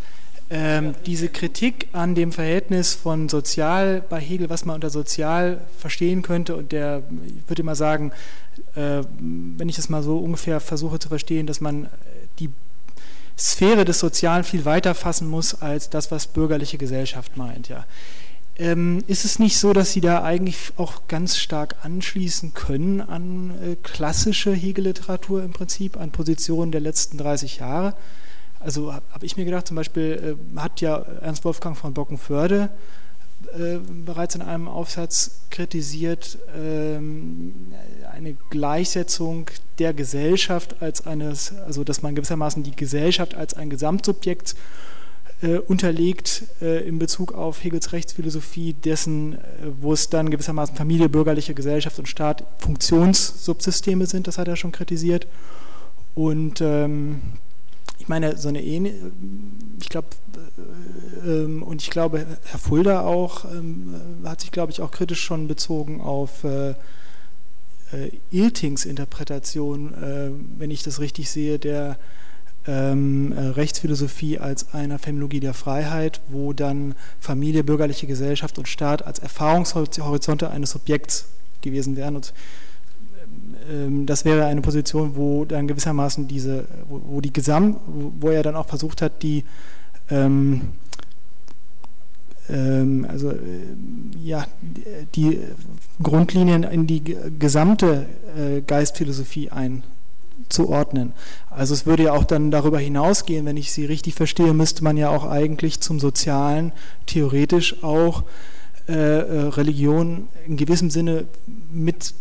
ähm, 0.50 0.96
diese 1.06 1.30
Kritik 1.30 1.88
an 1.94 2.16
dem 2.16 2.32
Verhältnis 2.32 2.96
von 2.96 3.30
sozial 3.30 4.02
bei 4.10 4.20
Hegel, 4.20 4.50
was 4.50 4.66
man 4.66 4.76
unter 4.76 4.90
sozial 4.90 5.62
verstehen 5.78 6.22
könnte, 6.24 6.56
und 6.56 6.72
der, 6.72 7.04
ich 7.26 7.50
würde 7.50 7.64
mal 7.64 7.76
sagen, 7.76 8.12
äh, 8.76 9.02
wenn 9.20 9.70
ich 9.70 9.76
das 9.76 9.90
mal 9.90 10.02
so 10.02 10.18
ungefähr 10.18 10.60
versuche 10.60 11.00
zu 11.00 11.08
verstehen, 11.08 11.46
dass 11.46 11.62
man 11.62 11.88
die 12.40 12.50
Sphäre 13.38 13.86
des 13.86 14.00
Sozialen 14.00 14.44
viel 14.44 14.66
weiter 14.66 14.96
fassen 14.96 15.30
muss 15.30 15.62
als 15.62 15.90
das, 15.90 16.12
was 16.12 16.28
bürgerliche 16.28 16.78
Gesellschaft 16.78 17.38
meint. 17.38 17.70
Ja. 17.70 17.86
Ähm, 18.58 19.04
ist 19.08 19.24
es 19.24 19.40
nicht 19.40 19.58
so, 19.58 19.72
dass 19.72 19.94
Sie 19.94 20.02
da 20.02 20.24
eigentlich 20.24 20.74
auch 20.76 21.08
ganz 21.08 21.38
stark 21.38 21.76
anschließen 21.84 22.54
können 22.54 23.00
an 23.00 23.52
äh, 23.64 23.76
klassische 23.82 24.52
Hegel-Literatur 24.52 25.44
im 25.44 25.54
Prinzip, 25.54 25.96
an 25.96 26.12
Positionen 26.12 26.74
der 26.74 26.82
letzten 26.82 27.18
30 27.18 27.60
Jahre? 27.60 27.94
Also 28.60 28.94
habe 28.94 29.06
hab 29.12 29.24
ich 29.24 29.38
mir 29.38 29.46
gedacht, 29.46 29.68
zum 29.68 29.76
Beispiel 29.76 30.38
äh, 30.56 30.60
hat 30.60 30.82
ja 30.82 30.98
Ernst 31.22 31.46
Wolfgang 31.46 31.78
von 31.78 31.94
Bockenförde 31.94 32.70
äh, 33.58 33.78
bereits 34.06 34.36
in 34.36 34.42
einem 34.42 34.68
Aufsatz 34.68 35.40
kritisiert, 35.50 36.38
ähm, 36.56 37.74
eine 38.14 38.36
Gleichsetzung 38.50 39.50
der 39.80 39.94
Gesellschaft 39.94 40.82
als 40.82 41.08
eines, 41.08 41.54
also 41.66 41.86
dass 41.86 42.02
man 42.02 42.16
gewissermaßen 42.16 42.64
die 42.64 42.76
Gesellschaft 42.76 43.36
als 43.36 43.54
ein 43.54 43.70
Gesamtsubjekt 43.70 44.56
äh, 45.42 45.58
unterlegt 45.58 46.44
äh, 46.62 46.86
in 46.86 47.00
Bezug 47.00 47.34
auf 47.34 47.64
Hegels 47.64 47.94
Rechtsphilosophie, 47.94 48.74
dessen, 48.74 49.36
äh, 49.36 49.38
wo 49.80 49.94
es 49.94 50.10
dann 50.10 50.30
gewissermaßen 50.30 50.76
Familie, 50.76 51.08
bürgerliche 51.08 51.54
Gesellschaft 51.54 51.98
und 51.98 52.10
Staat 52.10 52.44
Funktionssubsysteme 52.58 54.06
sind, 54.06 54.28
das 54.28 54.38
hat 54.38 54.50
er 54.50 54.58
schon 54.58 54.74
kritisiert. 54.74 55.28
Und 56.14 56.60
ähm, 56.60 57.22
ich 58.00 58.08
meine, 58.08 58.38
so 58.38 58.50
eine 58.50 58.64
ähnliche, 58.64 58.98
ich 59.80 59.90
glaube, 59.90 60.08
äh, 61.26 61.30
ähm, 61.30 61.62
und 61.64 61.82
ich 61.82 61.90
glaube, 61.90 62.26
Herr 62.46 62.60
Fulda 62.60 63.02
auch, 63.02 63.46
ähm, 63.46 63.94
hat 64.24 64.42
sich, 64.42 64.52
glaube 64.52 64.72
ich, 64.72 64.82
auch 64.82 64.92
kritisch 64.92 65.22
schon 65.22 65.48
bezogen 65.48 66.02
auf 66.02 66.44
äh, 66.44 66.72
äh, 66.72 66.76
Iltings 68.32 68.86
Interpretation, 68.86 69.94
äh, 69.94 70.32
wenn 70.58 70.72
ich 70.72 70.84
das 70.84 71.00
richtig 71.00 71.30
sehe, 71.30 71.60
der 71.60 71.98
ähm, 72.68 73.32
äh, 73.32 73.40
Rechtsphilosophie 73.40 74.40
als 74.40 74.74
einer 74.74 75.00
Phänomenologie 75.00 75.40
der 75.40 75.54
Freiheit, 75.54 76.22
wo 76.30 76.54
dann 76.54 76.96
Familie, 77.20 77.64
bürgerliche 77.64 78.08
Gesellschaft 78.08 78.58
und 78.58 78.68
Staat 78.68 79.06
als 79.06 79.20
Erfahrungshorizonte 79.20 80.50
eines 80.50 80.72
Subjekts 80.72 81.26
gewesen 81.62 81.96
wären. 81.96 82.16
Und 82.16 82.34
das 84.06 84.26
wäre 84.26 84.46
eine 84.46 84.62
Position, 84.62 85.16
wo 85.16 85.46
dann 85.46 85.68
gewissermaßen 85.68 86.28
diese, 86.28 86.66
wo, 86.88 87.02
wo 87.06 87.22
die 87.22 87.34
Gesamt, 87.34 87.78
wo 88.20 88.30
er 88.30 88.42
dann 88.42 88.56
auch 88.56 88.68
versucht 88.68 89.02
hat, 89.02 89.22
die 89.22 89.44
ähm, 90.10 90.62
ähm, 92.50 93.06
also 93.10 93.32
äh, 93.32 93.36
ja, 94.24 94.46
die 95.16 95.40
Grundlinien 96.02 96.64
in 96.64 96.88
die 96.88 97.04
gesamte 97.38 98.06
äh, 98.38 98.62
Geistphilosophie 98.62 99.50
einzuordnen. 99.52 101.14
Also 101.50 101.74
es 101.74 101.86
würde 101.86 102.04
ja 102.04 102.14
auch 102.14 102.24
dann 102.24 102.52
darüber 102.52 102.80
hinausgehen, 102.80 103.46
wenn 103.46 103.58
ich 103.58 103.72
Sie 103.72 103.86
richtig 103.86 104.16
verstehe, 104.16 104.54
müsste 104.54 104.84
man 104.84 104.98
ja 104.98 105.10
auch 105.10 105.26
eigentlich 105.26 105.80
zum 105.80 106.00
Sozialen 106.00 106.72
theoretisch 107.06 107.84
auch 107.84 108.24
äh, 108.88 108.94
äh 108.94 109.48
Religion 109.50 110.28
in 110.48 110.58
gewissem 110.58 110.90
Sinne 110.90 111.26
mit 111.72 112.14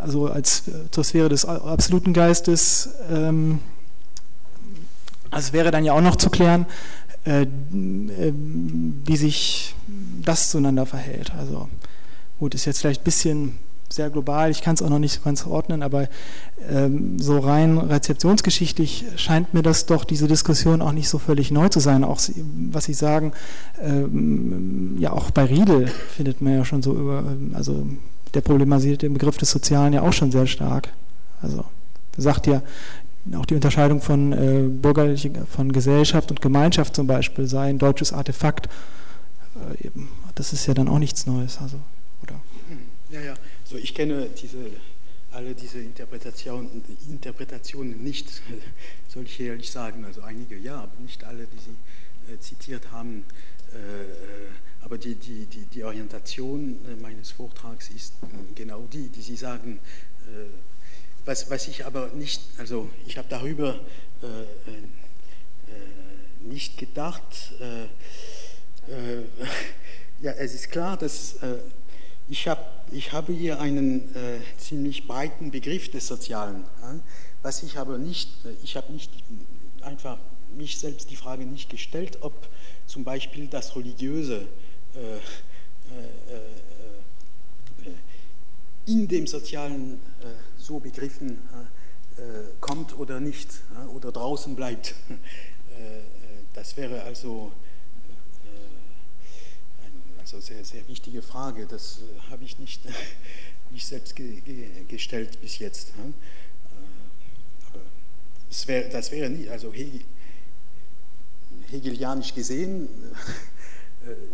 also 0.00 0.26
als 0.26 0.68
äh, 0.68 0.90
zur 0.90 1.04
Sphäre 1.04 1.28
des 1.28 1.44
absoluten 1.44 2.12
Geistes. 2.12 2.90
Ähm, 3.10 3.60
also 5.30 5.52
wäre 5.52 5.70
dann 5.70 5.84
ja 5.84 5.92
auch 5.92 6.00
noch 6.00 6.16
zu 6.16 6.30
klären, 6.30 6.66
äh, 7.24 7.42
äh, 7.42 7.46
wie 8.34 9.16
sich 9.16 9.74
das 10.22 10.50
zueinander 10.50 10.86
verhält. 10.86 11.32
Also 11.38 11.68
gut, 12.38 12.54
ist 12.54 12.64
jetzt 12.64 12.80
vielleicht 12.80 13.02
ein 13.02 13.04
bisschen 13.04 13.58
sehr 13.88 14.10
global, 14.10 14.50
ich 14.50 14.62
kann 14.62 14.74
es 14.74 14.82
auch 14.82 14.90
noch 14.90 14.98
nicht 14.98 15.24
ganz 15.24 15.46
ordnen, 15.46 15.82
aber 15.82 16.08
ähm, 16.70 17.18
so 17.18 17.38
rein 17.38 17.78
rezeptionsgeschichtlich 17.78 19.04
scheint 19.16 19.54
mir 19.54 19.62
das 19.62 19.86
doch, 19.86 20.04
diese 20.04 20.28
Diskussion 20.28 20.82
auch 20.82 20.92
nicht 20.92 21.08
so 21.08 21.18
völlig 21.18 21.50
neu 21.50 21.68
zu 21.68 21.80
sein. 21.80 22.04
Auch 22.04 22.20
was 22.70 22.84
Sie 22.84 22.94
sagen, 22.94 23.32
ähm, 23.80 24.96
ja 24.98 25.12
auch 25.12 25.30
bei 25.30 25.44
Riedel 25.44 25.88
findet 26.14 26.40
man 26.42 26.54
ja 26.54 26.64
schon 26.64 26.82
so 26.82 26.94
über, 26.94 27.24
also 27.54 27.86
der 28.36 28.42
problematisiert 28.42 29.02
den 29.02 29.14
Begriff 29.14 29.38
des 29.38 29.50
Sozialen 29.50 29.94
ja 29.94 30.02
auch 30.02 30.12
schon 30.12 30.30
sehr 30.30 30.46
stark. 30.46 30.92
Also 31.40 31.64
sagt 32.18 32.46
ja, 32.46 32.62
auch 33.34 33.46
die 33.46 33.54
Unterscheidung 33.54 34.00
von 34.00 34.32
äh, 34.32 34.68
bürgerliche, 34.68 35.32
von 35.46 35.72
Gesellschaft 35.72 36.30
und 36.30 36.42
Gemeinschaft 36.42 36.94
zum 36.94 37.06
Beispiel 37.06 37.46
sei 37.46 37.70
ein 37.70 37.78
deutsches 37.78 38.12
Artefakt. 38.12 38.68
Äh, 39.80 39.86
eben, 39.86 40.10
das 40.34 40.52
ist 40.52 40.66
ja 40.66 40.74
dann 40.74 40.88
auch 40.88 40.98
nichts 40.98 41.26
Neues. 41.26 41.58
Also, 41.60 41.78
oder? 42.22 42.40
Ja, 43.10 43.20
ja. 43.20 43.34
So, 43.64 43.76
ich 43.76 43.94
kenne 43.94 44.28
diese, 44.40 44.58
alle 45.32 45.54
diese 45.54 45.78
Interpretationen, 45.78 46.82
Interpretationen 47.10 48.02
nicht, 48.02 48.42
soll 49.08 49.24
ich 49.24 49.40
ehrlich 49.40 49.70
sagen. 49.70 50.04
Also 50.04 50.20
einige 50.20 50.56
ja, 50.56 50.76
aber 50.76 50.92
nicht 51.00 51.24
alle, 51.24 51.46
die 51.46 51.58
Sie 51.58 52.32
äh, 52.34 52.38
zitiert 52.38 52.92
haben. 52.92 53.24
Aber 54.86 54.98
die, 54.98 55.16
die, 55.16 55.46
die, 55.46 55.66
die 55.66 55.82
Orientation 55.82 56.78
äh, 56.86 56.94
meines 57.02 57.32
Vortrags 57.32 57.90
ist 57.90 58.12
äh, 58.22 58.26
genau 58.54 58.86
die, 58.92 59.08
die 59.08 59.20
Sie 59.20 59.34
sagen. 59.34 59.80
Äh, 60.28 60.46
was, 61.24 61.50
was 61.50 61.66
ich 61.66 61.84
aber 61.84 62.10
nicht, 62.14 62.40
also 62.56 62.88
ich 63.04 63.18
habe 63.18 63.26
darüber 63.28 63.80
nicht 66.42 66.78
gedacht. 66.78 67.52
ja, 70.22 70.30
es 70.30 70.54
ist 70.54 70.70
klar, 70.70 70.96
dass 70.96 71.34
ich, 72.28 72.46
hab, 72.46 72.86
ich 72.92 73.10
habe 73.10 73.32
hier 73.32 73.58
einen 73.58 74.08
ziemlich 74.56 75.08
breiten 75.08 75.50
Begriff 75.50 75.90
des 75.90 76.06
Sozialen. 76.06 76.62
Was 77.42 77.64
ich 77.64 77.76
aber 77.76 77.98
nicht, 77.98 78.30
ich 78.62 78.76
habe 78.76 78.92
nicht 78.92 79.10
einfach 79.80 80.18
mich 80.56 80.78
selbst 80.78 81.10
die 81.10 81.16
Frage 81.16 81.44
nicht 81.44 81.68
gestellt, 81.70 82.18
ob 82.20 82.48
zum 82.86 83.02
Beispiel 83.02 83.48
das 83.48 83.74
Religiöse 83.74 84.46
in 88.86 89.08
dem 89.08 89.26
Sozialen 89.26 90.00
so 90.58 90.78
begriffen 90.78 91.38
kommt 92.60 92.96
oder 92.98 93.20
nicht 93.20 93.48
oder 93.94 94.12
draußen 94.12 94.54
bleibt. 94.54 94.94
Das 96.54 96.74
wäre 96.78 97.02
also 97.02 97.52
eine 100.26 100.40
also 100.40 100.40
sehr, 100.40 100.64
sehr 100.64 100.88
wichtige 100.88 101.22
Frage. 101.22 101.66
Das 101.66 101.98
habe 102.30 102.44
ich 102.44 102.58
nicht, 102.58 102.80
nicht 103.70 103.86
selbst 103.86 104.16
ge 104.16 104.40
ge 104.40 104.70
gestellt 104.88 105.40
bis 105.40 105.58
jetzt. 105.58 105.92
Aber 107.72 107.82
das 108.48 108.66
wäre, 108.66 108.88
das 108.88 109.12
wäre 109.12 109.30
nicht, 109.30 109.50
also 109.50 109.72
Hegel, 109.72 110.00
hegelianisch 111.70 112.34
gesehen 112.34 112.84
äh, 112.86 112.88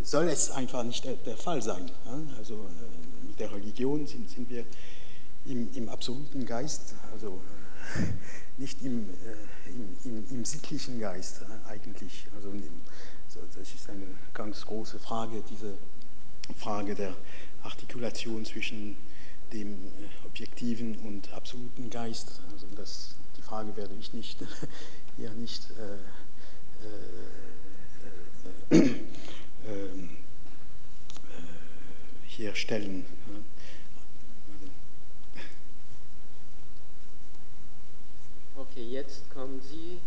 soll 0.03 0.29
es 0.29 0.51
einfach 0.51 0.83
nicht 0.85 1.05
der, 1.05 1.37
Fall 1.37 1.63
sein. 1.63 1.91
Also 2.39 2.55
äh, 2.55 3.27
mit 3.27 3.41
der 3.41 3.53
Religion 3.53 4.07
sind, 4.07 4.29
sind 4.29 4.51
wir 4.51 4.65
im, 5.47 5.75
im, 5.75 5.89
absoluten 5.89 6.47
Geist, 6.47 6.95
also 7.13 7.41
nicht 8.59 8.83
im, 8.83 9.09
im, 9.67 9.97
im, 10.05 10.27
im 10.31 10.45
sittlichen 10.45 11.01
Geist 11.01 11.43
eigentlich. 11.67 12.27
Also 12.37 12.53
das 13.57 13.75
ist 13.75 13.89
eine 13.89 14.07
ganz 14.35 14.65
große 14.65 14.99
Frage, 14.99 15.43
diese 15.51 15.75
Frage 16.57 16.95
der 16.95 17.15
Artikulation 17.63 18.45
zwischen 18.45 18.97
dem 19.53 19.79
objektiven 20.25 20.97
und 20.99 21.33
absoluten 21.33 21.91
Geist. 21.91 22.41
Also 22.53 22.67
das, 22.77 23.15
die 23.37 23.43
Frage 23.43 23.77
werde 23.77 23.95
ich 23.99 24.13
nicht 24.13 24.39
hier 25.17 25.31
nicht 25.31 25.69
äh, 25.79 25.97
äh, 28.75 28.79
äh, 28.79 28.95
ähm, 29.69 30.11
hier 32.43 32.55
stellen. 32.57 33.05
Okay, 38.57 38.85
jetzt 38.91 39.31
kommen 39.33 39.61
Sie. 39.61 39.99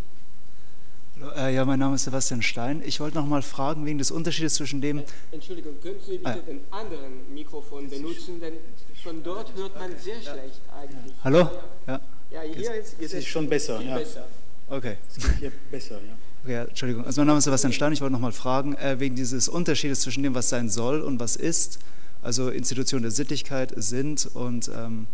Hallo, 1.21 1.31
äh, 1.37 1.53
ja, 1.55 1.63
mein 1.63 1.79
Name 1.79 1.95
ist 1.95 2.03
Sebastian 2.03 2.41
Stein. 2.41 2.83
Ich 2.85 2.99
wollte 2.99 3.15
noch 3.15 3.25
mal 3.25 3.41
fragen 3.41 3.85
wegen 3.85 3.99
des 3.99 4.11
Unterschiedes 4.11 4.55
zwischen 4.55 4.81
dem. 4.81 5.01
Entschuldigung, 5.31 5.79
können 5.81 5.99
Sie 6.05 6.17
bitte 6.17 6.29
ah. 6.29 6.35
den 6.35 6.59
anderen 6.71 7.33
Mikrofon 7.33 7.89
benutzen, 7.89 8.41
denn 8.41 8.55
von 9.01 9.23
dort 9.23 9.55
hört 9.55 9.79
man 9.79 9.91
sehr 9.97 10.21
schlecht 10.21 10.61
eigentlich. 10.77 11.13
Hallo? 11.23 11.49
Ja. 11.87 12.01
Ja, 12.31 12.41
hier 12.41 12.75
ist, 12.75 12.95
es 12.99 13.13
ist 13.13 13.27
schon 13.27 13.47
besser. 13.47 13.79
Ja. 13.79 13.97
besser. 13.97 14.27
Okay. 14.69 14.97
Es 15.07 15.23
geht 15.23 15.37
hier 15.39 15.51
besser, 15.71 15.95
ja. 15.95 16.17
Okay, 16.43 16.67
Entschuldigung. 16.67 17.05
Also 17.05 17.21
mein 17.21 17.27
Name 17.27 17.37
ist 17.37 17.45
Sebastian 17.45 17.71
Stein. 17.71 17.93
Ich 17.93 18.01
wollte 18.01 18.11
noch 18.11 18.19
mal 18.19 18.33
fragen, 18.33 18.75
äh, 18.75 18.99
wegen 18.99 19.15
dieses 19.15 19.47
Unterschiedes 19.47 20.01
zwischen 20.01 20.21
dem, 20.21 20.35
was 20.35 20.49
sein 20.49 20.69
soll 20.69 20.99
und 20.99 21.19
was 21.19 21.37
ist, 21.37 21.79
also 22.25 22.49
Institutionen 22.49 23.03
der 23.03 23.11
Sittlichkeit 23.11 23.73
sind 23.75 24.27
und 24.33 24.69
ähm, 24.75 25.07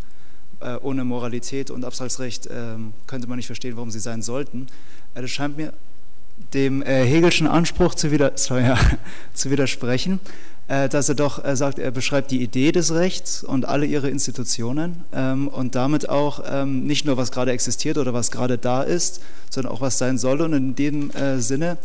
äh, 0.61 0.75
ohne 0.81 1.03
Moralität 1.03 1.69
und 1.69 1.83
Abstraktsrecht 1.83 2.47
äh, 2.47 2.75
könnte 3.07 3.27
man 3.27 3.37
nicht 3.37 3.47
verstehen, 3.47 3.75
warum 3.75 3.91
sie 3.91 3.99
sein 3.99 4.21
sollten. 4.21 4.67
Äh, 5.13 5.21
das 5.21 5.31
scheint 5.31 5.57
mir 5.57 5.73
dem 6.53 6.81
äh, 6.81 7.05
Hegelschen 7.05 7.47
Anspruch 7.47 7.95
zu, 7.95 8.11
wider 8.11 8.31
sorry, 8.35 8.63
zu 9.33 9.51
widersprechen. 9.51 10.19
Äh, 10.67 10.87
dass 10.87 11.09
er 11.09 11.15
doch 11.15 11.43
er 11.43 11.57
sagt, 11.57 11.79
er 11.79 11.91
beschreibt 11.91 12.31
die 12.31 12.41
Idee 12.41 12.71
des 12.71 12.93
Rechts 12.93 13.43
und 13.43 13.65
alle 13.65 13.85
ihre 13.85 14.09
Institutionen 14.09 15.03
ähm, 15.11 15.49
und 15.49 15.75
damit 15.75 16.07
auch 16.07 16.41
ähm, 16.49 16.85
nicht 16.85 17.05
nur, 17.05 17.17
was 17.17 17.31
gerade 17.31 17.51
existiert 17.51 17.97
oder 17.97 18.13
was 18.13 18.31
gerade 18.31 18.57
da 18.57 18.81
ist, 18.81 19.21
sondern 19.49 19.73
auch 19.73 19.81
was 19.81 19.97
sein 19.97 20.17
soll. 20.17 20.39
Und 20.39 20.53
in 20.53 20.75
dem 20.75 21.11
äh, 21.11 21.39
Sinne 21.41 21.77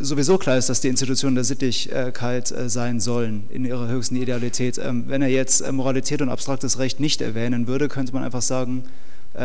sowieso 0.00 0.38
klar 0.38 0.56
ist, 0.56 0.68
dass 0.68 0.80
die 0.80 0.88
Institutionen 0.88 1.34
der 1.34 1.44
Sittlichkeit 1.44 2.50
äh, 2.50 2.68
sein 2.68 3.00
sollen 3.00 3.44
in 3.50 3.64
ihrer 3.64 3.88
höchsten 3.88 4.16
Idealität. 4.16 4.78
Ähm, 4.78 5.04
wenn 5.08 5.22
er 5.22 5.28
jetzt 5.28 5.70
Moralität 5.72 6.22
und 6.22 6.28
abstraktes 6.28 6.78
Recht 6.78 7.00
nicht 7.00 7.20
erwähnen 7.20 7.66
würde, 7.66 7.88
könnte 7.88 8.12
man 8.12 8.24
einfach 8.24 8.42
sagen, 8.42 8.84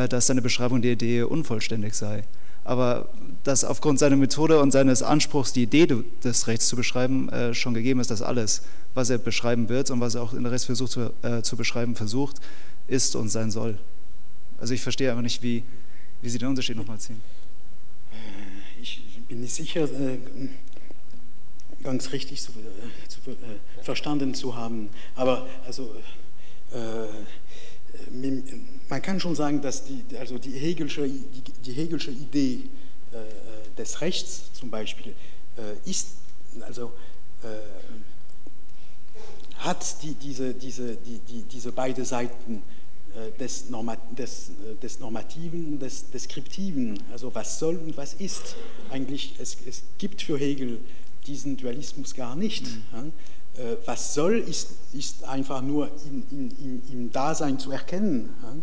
dass 0.10 0.28
seine 0.28 0.42
Beschreibung 0.42 0.82
der 0.82 0.94
Idee 0.94 1.24
unvollständig 1.24 1.96
sei 1.96 2.24
aber 2.64 3.10
dass 3.44 3.64
aufgrund 3.64 3.98
seiner 3.98 4.18
Methode 4.18 4.60
und 4.60 4.72
seines 4.72 5.02
Anspruchs, 5.02 5.52
die 5.52 5.64
Idee 5.64 5.88
des 6.24 6.48
Rechts 6.48 6.68
zu 6.68 6.76
beschreiben, 6.76 7.28
äh, 7.30 7.54
schon 7.54 7.74
gegeben 7.74 8.00
ist, 8.00 8.12
dass 8.12 8.22
alles, 8.22 8.62
was 8.94 9.10
er 9.10 9.18
beschreiben 9.18 9.68
wird 9.68 9.90
und 9.90 10.00
was 10.00 10.16
er 10.16 10.22
auch 10.22 10.34
in 10.34 10.44
der 10.44 10.52
Rechtsversuch 10.52 10.90
zu, 10.90 11.12
äh, 11.24 11.42
zu 11.42 11.58
beschreiben 11.58 11.96
versucht, 11.96 12.38
ist 12.88 13.16
und 13.16 13.30
sein 13.30 13.50
soll. 13.50 13.78
Also 14.60 14.76
ich 14.76 14.82
verstehe 14.82 15.10
einfach 15.10 15.24
nicht, 15.24 15.42
wie, 15.42 15.64
wie 16.22 16.30
Sie 16.30 16.38
den 16.38 16.50
Unterschied 16.50 16.78
nochmal 16.78 17.00
ziehen. 17.00 17.20
Bin 19.32 19.40
nicht 19.40 19.56
sicher, 19.56 19.86
äh, 19.86 20.18
ganz 21.84 22.12
richtig 22.12 22.42
zu, 22.42 22.52
äh, 22.52 23.08
zu, 23.08 23.32
äh, 23.32 23.36
verstanden 23.82 24.34
zu 24.34 24.58
haben, 24.58 24.90
aber 25.16 25.48
also 25.66 25.96
man 28.90 29.02
kann 29.02 29.22
schon 29.22 29.36
sagen, 29.36 29.62
dass 29.62 29.86
die, 29.86 30.04
also 30.18 30.38
die, 30.38 30.52
Hegelsche, 30.52 31.08
die, 31.08 31.44
die 31.66 31.72
Hegelsche 31.72 32.12
Idee 32.12 32.64
des 33.78 34.02
Rechts 34.02 34.52
zum 34.54 34.70
Beispiel 34.70 35.14
ist, 35.86 36.16
also 36.62 36.94
hat 39.58 40.02
die, 40.04 40.14
diese, 40.14 40.54
diese, 40.54 40.96
die, 40.96 41.20
die, 41.20 41.44
diese 41.44 41.72
beiden 41.74 42.06
Seiten 42.06 42.64
des, 43.40 43.70
Norma, 43.70 43.98
des, 44.18 44.50
äh, 44.50 44.76
des, 44.82 45.00
Normativen 45.00 45.74
und 45.74 45.80
des 45.82 46.10
Deskriptiven, 46.12 47.00
also 47.12 47.34
was 47.34 47.60
soll 47.60 47.76
und 47.78 47.98
was 47.98 48.14
ist. 48.16 48.56
Eigentlich, 48.90 49.36
es, 49.40 49.58
es 49.68 49.84
gibt 49.98 50.22
für 50.22 50.38
Hegel 50.38 50.80
diesen 51.28 51.58
Dualismus 51.58 52.14
gar 52.16 52.36
nicht. 52.36 52.64
Mhm. 52.64 52.84
Ja? 52.94 53.04
was 53.86 54.14
soll, 54.14 54.40
ist, 54.40 54.70
ist 54.94 55.26
einfach 55.26 55.62
nur 55.62 55.92
in, 56.06 56.24
in, 56.32 56.52
im, 56.64 56.82
im 56.92 57.12
Dasein 57.12 57.60
zu 57.60 57.72
erkennen. 57.72 58.30
Ja? 58.42 58.56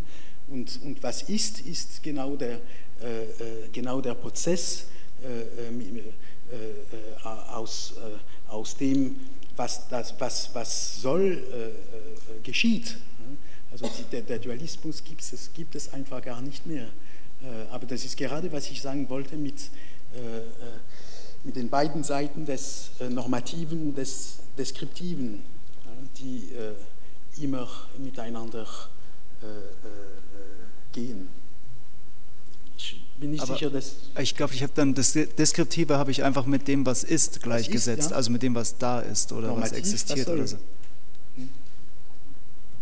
Und, 0.49 0.81
und 0.83 1.03
was 1.03 1.23
ist, 1.23 1.61
ist 1.61 2.03
genau 2.03 2.37
der, 2.37 2.61
äh, 3.03 3.25
äh 3.25 3.69
genau 3.71 4.01
der 4.01 4.15
Prozess 4.15 4.87
äh, 5.23 5.43
äh, 5.69 5.99
äh 6.01 7.23
aus, 7.53 7.95
aus 8.49 8.77
dem, 8.77 9.17
was, 9.57 9.87
das, 9.89 10.15
was, 10.19 10.49
was 10.55 11.03
soll, 11.03 11.43
geschieht. 12.43 12.97
Also 13.71 13.89
der, 14.13 14.23
der 14.23 14.39
Dualismus 14.39 15.05
gibt 15.05 15.21
es, 15.21 15.51
gibt 15.55 15.75
es 15.75 15.93
einfach 15.93 16.23
gar 16.23 16.41
nicht 16.41 16.67
mehr. 16.67 16.89
aber 17.71 17.87
das 17.87 18.05
ist 18.05 18.17
gerade, 18.17 18.51
was 18.51 18.71
ich 18.71 18.81
sagen 18.81 19.09
wollte 19.09 19.37
mit, 19.37 19.71
mit 21.45 21.57
den 21.57 21.69
beiden 21.69 22.03
Seiten 22.03 22.47
des 22.47 22.91
Normativen 23.11 23.89
und 23.89 23.99
des 23.99 24.39
Deskriptiven, 24.57 25.43
die 26.19 26.49
immer 27.41 27.69
miteinander 27.99 28.67
gehen. 30.93 31.29
Ich 32.77 33.01
bin 33.21 33.33
nicht 33.33 33.43
Aber 33.43 33.55
sicher, 33.55 33.71
dass. 33.71 33.97
Ich 34.21 34.37
glaube, 34.37 34.55
ich 34.55 34.63
habe 34.63 34.73
dann 34.75 34.95
das 34.95 35.13
Deskriptive 35.13 35.99
habe 35.99 36.11
ich 36.11 36.23
einfach 36.23 36.47
mit 36.47 36.69
dem, 36.69 36.87
was 36.87 37.03
ist, 37.05 37.43
gleichgesetzt. 37.43 37.99
Ist, 38.05 38.11
ja? 38.11 38.17
Also 38.17 38.31
mit 38.31 38.43
dem, 38.43 38.55
was 38.55 38.79
da 38.79 39.01
ist 39.01 39.33
oder 39.33 39.49
Normativ, 39.49 39.73
was 39.73 39.79
existiert 39.79 40.29
oder 40.29 40.47
so. 40.47 40.57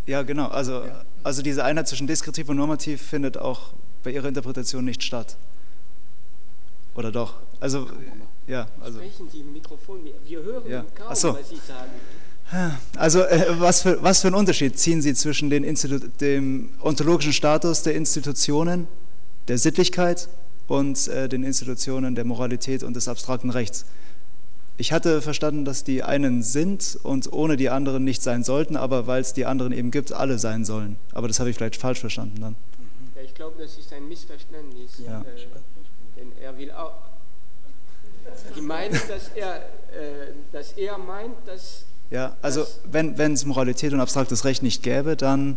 Ja, 0.07 0.23
genau. 0.23 0.49
Also, 0.49 0.85
ja. 0.85 1.03
also 1.23 1.43
diese 1.43 1.65
Einheit 1.65 1.89
zwischen 1.89 2.07
deskriptiv 2.07 2.49
und 2.49 2.57
normativ 2.57 3.03
findet 3.03 3.37
auch 3.37 3.73
bei 4.05 4.13
Ihrer 4.13 4.29
Interpretation 4.29 4.85
nicht 4.85 5.03
statt. 5.03 5.37
Oder 6.95 7.13
doch? 7.13 7.35
Also, 7.61 7.89
ja. 8.47 8.69
Also, 8.81 8.99
Sprechen 8.99 9.29
Sie 9.31 9.41
im 9.41 9.53
Mikrofon. 9.53 10.01
Wir 10.25 10.43
hören 10.43 10.71
ja. 10.71 10.85
kaum, 10.95 11.15
so. 11.15 11.35
was 11.35 11.49
Sie 11.49 11.57
sagen. 11.57 11.91
Also 12.97 13.23
äh, 13.23 13.45
was, 13.59 13.83
für, 13.83 14.01
was 14.05 14.21
für 14.21 14.29
einen 14.29 14.37
Unterschied 14.37 14.79
ziehen 14.79 15.03
Sie 15.03 15.15
zwischen 15.15 15.51
dem 15.51 16.71
ontologischen 16.81 17.33
Status 17.33 17.83
der 17.83 17.97
Institutionen, 17.97 18.87
der 19.49 19.59
Sittlichkeit 19.59 20.29
und 20.69 21.09
äh, 21.09 21.29
den 21.29 21.43
Institutionen 21.43 22.15
der 22.15 22.25
Moralität 22.25 22.85
und 22.85 22.95
des 22.95 23.09
abstrakten 23.09 23.51
Rechts? 23.51 23.85
Ich 24.79 24.93
hatte 24.93 25.23
verstanden, 25.23 25.65
dass 25.65 25.85
die 25.85 26.03
einen 26.03 26.43
sind 26.43 26.99
und 27.03 27.33
ohne 27.33 27.57
die 27.57 27.71
anderen 27.71 28.05
nicht 28.05 28.23
sein 28.23 28.45
sollten, 28.45 28.77
aber 28.77 29.07
weil 29.07 29.23
es 29.23 29.33
die 29.33 29.47
anderen 29.47 29.73
eben 29.73 29.91
gibt, 29.91 30.13
alle 30.13 30.39
sein 30.39 30.65
sollen. 30.65 30.97
Aber 31.13 31.29
das 31.29 31.41
habe 31.41 31.49
ich 31.49 31.57
vielleicht 31.57 31.77
falsch 31.77 32.01
verstanden 32.01 32.41
dann. 32.41 32.57
Ja, 33.15 33.23
ich 33.23 33.35
glaube, 33.35 33.55
das 33.59 33.79
ist 33.79 33.93
ein 33.93 34.07
Missverständnis. 34.07 34.99
Ja. 35.05 35.21
Äh, 35.21 35.25
denn 36.19 36.33
er 36.43 36.59
will 36.59 36.71
auch. 36.73 36.93
Die 38.55 38.61
meinen, 38.61 38.93
dass 38.93 39.31
er, 39.35 39.57
äh, 39.57 40.33
dass 40.53 40.73
er 40.73 40.99
meint, 40.99 41.35
dass 41.47 41.85
ja, 42.11 42.37
also 42.41 42.65
wenn 42.85 43.19
es 43.33 43.45
Moralität 43.45 43.93
und 43.93 44.01
abstraktes 44.01 44.45
Recht 44.45 44.63
nicht 44.63 44.83
gäbe, 44.83 45.17
dann 45.17 45.57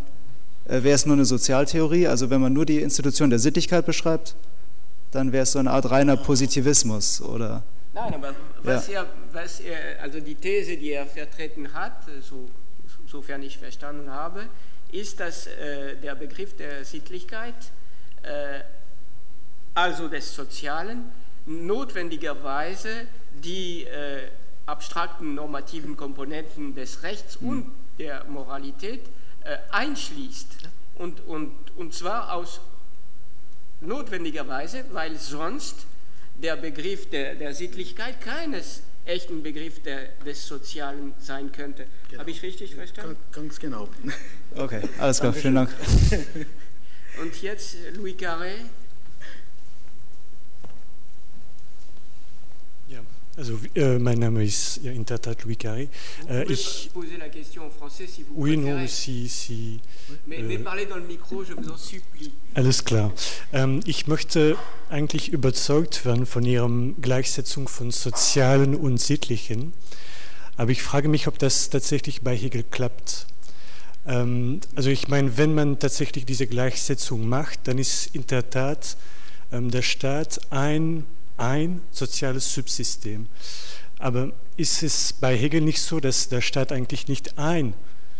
äh, 0.66 0.82
wäre 0.84 0.96
es 0.96 1.06
nur 1.06 1.16
eine 1.16 1.26
Sozialtheorie. 1.26 2.08
Also 2.08 2.30
wenn 2.30 2.42
man 2.42 2.54
nur 2.54 2.66
die 2.66 2.80
Institution 2.80 3.30
der 3.30 3.40
Sittlichkeit 3.40 3.86
beschreibt, 3.86 4.36
dann 5.12 5.32
wäre 5.32 5.44
es 5.44 5.52
so 5.52 5.60
eine 5.60 5.72
Art 5.72 5.92
reiner 5.92 6.18
Positivismus 6.18 7.22
oder. 7.22 7.64
Nein, 8.00 8.14
aber 8.14 8.36
was, 8.64 8.88
ja. 8.88 9.02
er, 9.02 9.08
was 9.34 9.60
er, 9.60 10.02
also 10.02 10.20
die 10.22 10.36
These, 10.36 10.78
die 10.78 10.92
er 10.92 11.06
vertreten 11.06 11.74
hat, 11.74 12.04
so, 12.22 12.50
sofern 13.08 13.44
ich 13.44 13.58
verstanden 13.58 14.10
habe, 14.10 14.48
ist, 14.92 15.20
dass 15.20 15.48
äh, 15.48 15.98
der 15.98 16.16
Begriff 16.16 16.56
der 16.56 16.86
Sittlichkeit, 16.86 17.56
äh, 18.24 18.62
also 19.74 20.08
des 20.08 20.34
Sozialen, 20.34 21.12
notwendigerweise 21.46 23.08
die 23.44 23.84
äh, 23.84 24.30
abstrakten 24.66 25.36
normativen 25.36 25.98
Komponenten 25.98 26.76
des 26.76 27.04
Rechts 27.04 27.42
mhm. 27.42 27.50
und 27.50 27.72
der 27.98 28.24
Moralität 28.26 29.02
äh, 29.44 29.58
einschließt. 29.72 30.70
Und, 30.96 31.20
und, 31.28 31.54
und 31.76 31.94
zwar 31.94 32.34
aus 32.34 32.62
notwendigerweise, 33.82 34.86
weil 34.92 35.18
sonst 35.18 35.86
der 36.42 36.56
Begriff 36.56 37.10
der, 37.10 37.36
der 37.36 37.54
Sittlichkeit 37.54 38.22
keines 38.22 38.82
echten 39.06 39.42
Begriff 39.44 39.82
der, 39.82 40.10
des 40.26 40.46
Sozialen 40.46 41.14
sein 41.20 41.52
könnte. 41.52 41.86
Genau. 42.10 42.22
Habe 42.22 42.32
ich 42.32 42.42
richtig 42.44 42.76
verstanden? 42.76 43.18
Ganz 43.32 43.60
genau. 43.60 43.90
Okay, 44.56 44.82
alles 44.98 45.20
klar, 45.20 45.32
vielen 45.32 45.54
Dank. 45.54 45.70
Und 47.22 47.40
jetzt 47.44 47.78
Louis 47.94 48.16
Carré. 48.16 48.54
Ja, 52.88 53.02
Also, 53.40 53.58
äh, 53.74 53.98
mein 54.00 54.20
Name 54.20 54.44
ist 54.44 54.82
ja, 54.84 54.92
in 54.92 55.06
der 55.06 55.22
Tat 55.22 55.46
Louis 55.46 55.56
Carré. 55.56 55.88
Äh, 56.30 56.44
ich, 56.52 56.90
poser 56.94 57.18
la 57.18 57.30
question 57.30 57.64
en 57.64 57.70
français, 57.70 58.06
si 58.06 58.24
vous 58.24 58.34
oui, 58.36 58.58
préférez. 58.58 58.82
non, 58.82 58.88
si, 58.90 59.30
si. 59.30 59.80
Mais, 60.28 60.40
mais 60.40 60.58
parlez 60.58 60.86
dans 60.86 60.98
le 60.98 61.08
micro, 61.08 61.46
je 61.46 61.54
vous 61.54 61.70
en 61.70 61.78
supplie. 61.78 62.34
Alles 62.54 62.84
klar. 62.84 63.14
Ähm, 63.54 63.80
ich 63.86 64.08
möchte 64.08 64.58
eigentlich 64.90 65.30
überzeugt 65.30 66.04
werden 66.04 66.26
von 66.26 66.44
Ihrer 66.44 66.70
Gleichsetzung 67.00 67.70
von 67.70 67.92
Sozialen 67.92 68.76
und 68.76 69.00
Sittlichen. 69.00 69.72
Aber 70.58 70.72
ich 70.72 70.84
frage 70.84 71.08
mich, 71.08 71.30
ob 71.30 71.40
das 71.40 71.70
tatsächlich 71.70 72.22
bei 72.22 72.36
Hegel 72.36 72.66
klappt. 72.70 73.26
Ähm, 74.06 74.60
also 74.76 74.90
ich 74.90 75.08
meine, 75.08 75.38
wenn 75.38 75.56
man 75.56 75.80
tatsächlich 75.80 76.26
diese 76.26 76.46
Gleichsetzung 76.46 77.30
macht, 77.30 77.70
dann 77.70 77.78
ist 77.78 78.14
in 78.14 78.28
der 78.28 78.50
Tat 78.50 78.98
ähm, 79.54 79.72
der 79.72 79.82
Staat 79.82 80.42
ein 80.52 81.06
ein 81.40 81.82
soziales 81.92 82.54
Subsystem. 82.54 83.28
Aber 83.98 84.32
ist 84.56 84.84
es 84.84 85.14
bei 85.14 85.38
Hegel 85.38 85.62
nicht 85.62 85.82
so, 85.82 86.00
dass 86.00 86.30
der 86.30 86.42
Staat 86.42 86.72
eigentlich 86.72 87.08
nicht 87.08 87.38
ein 87.38 87.74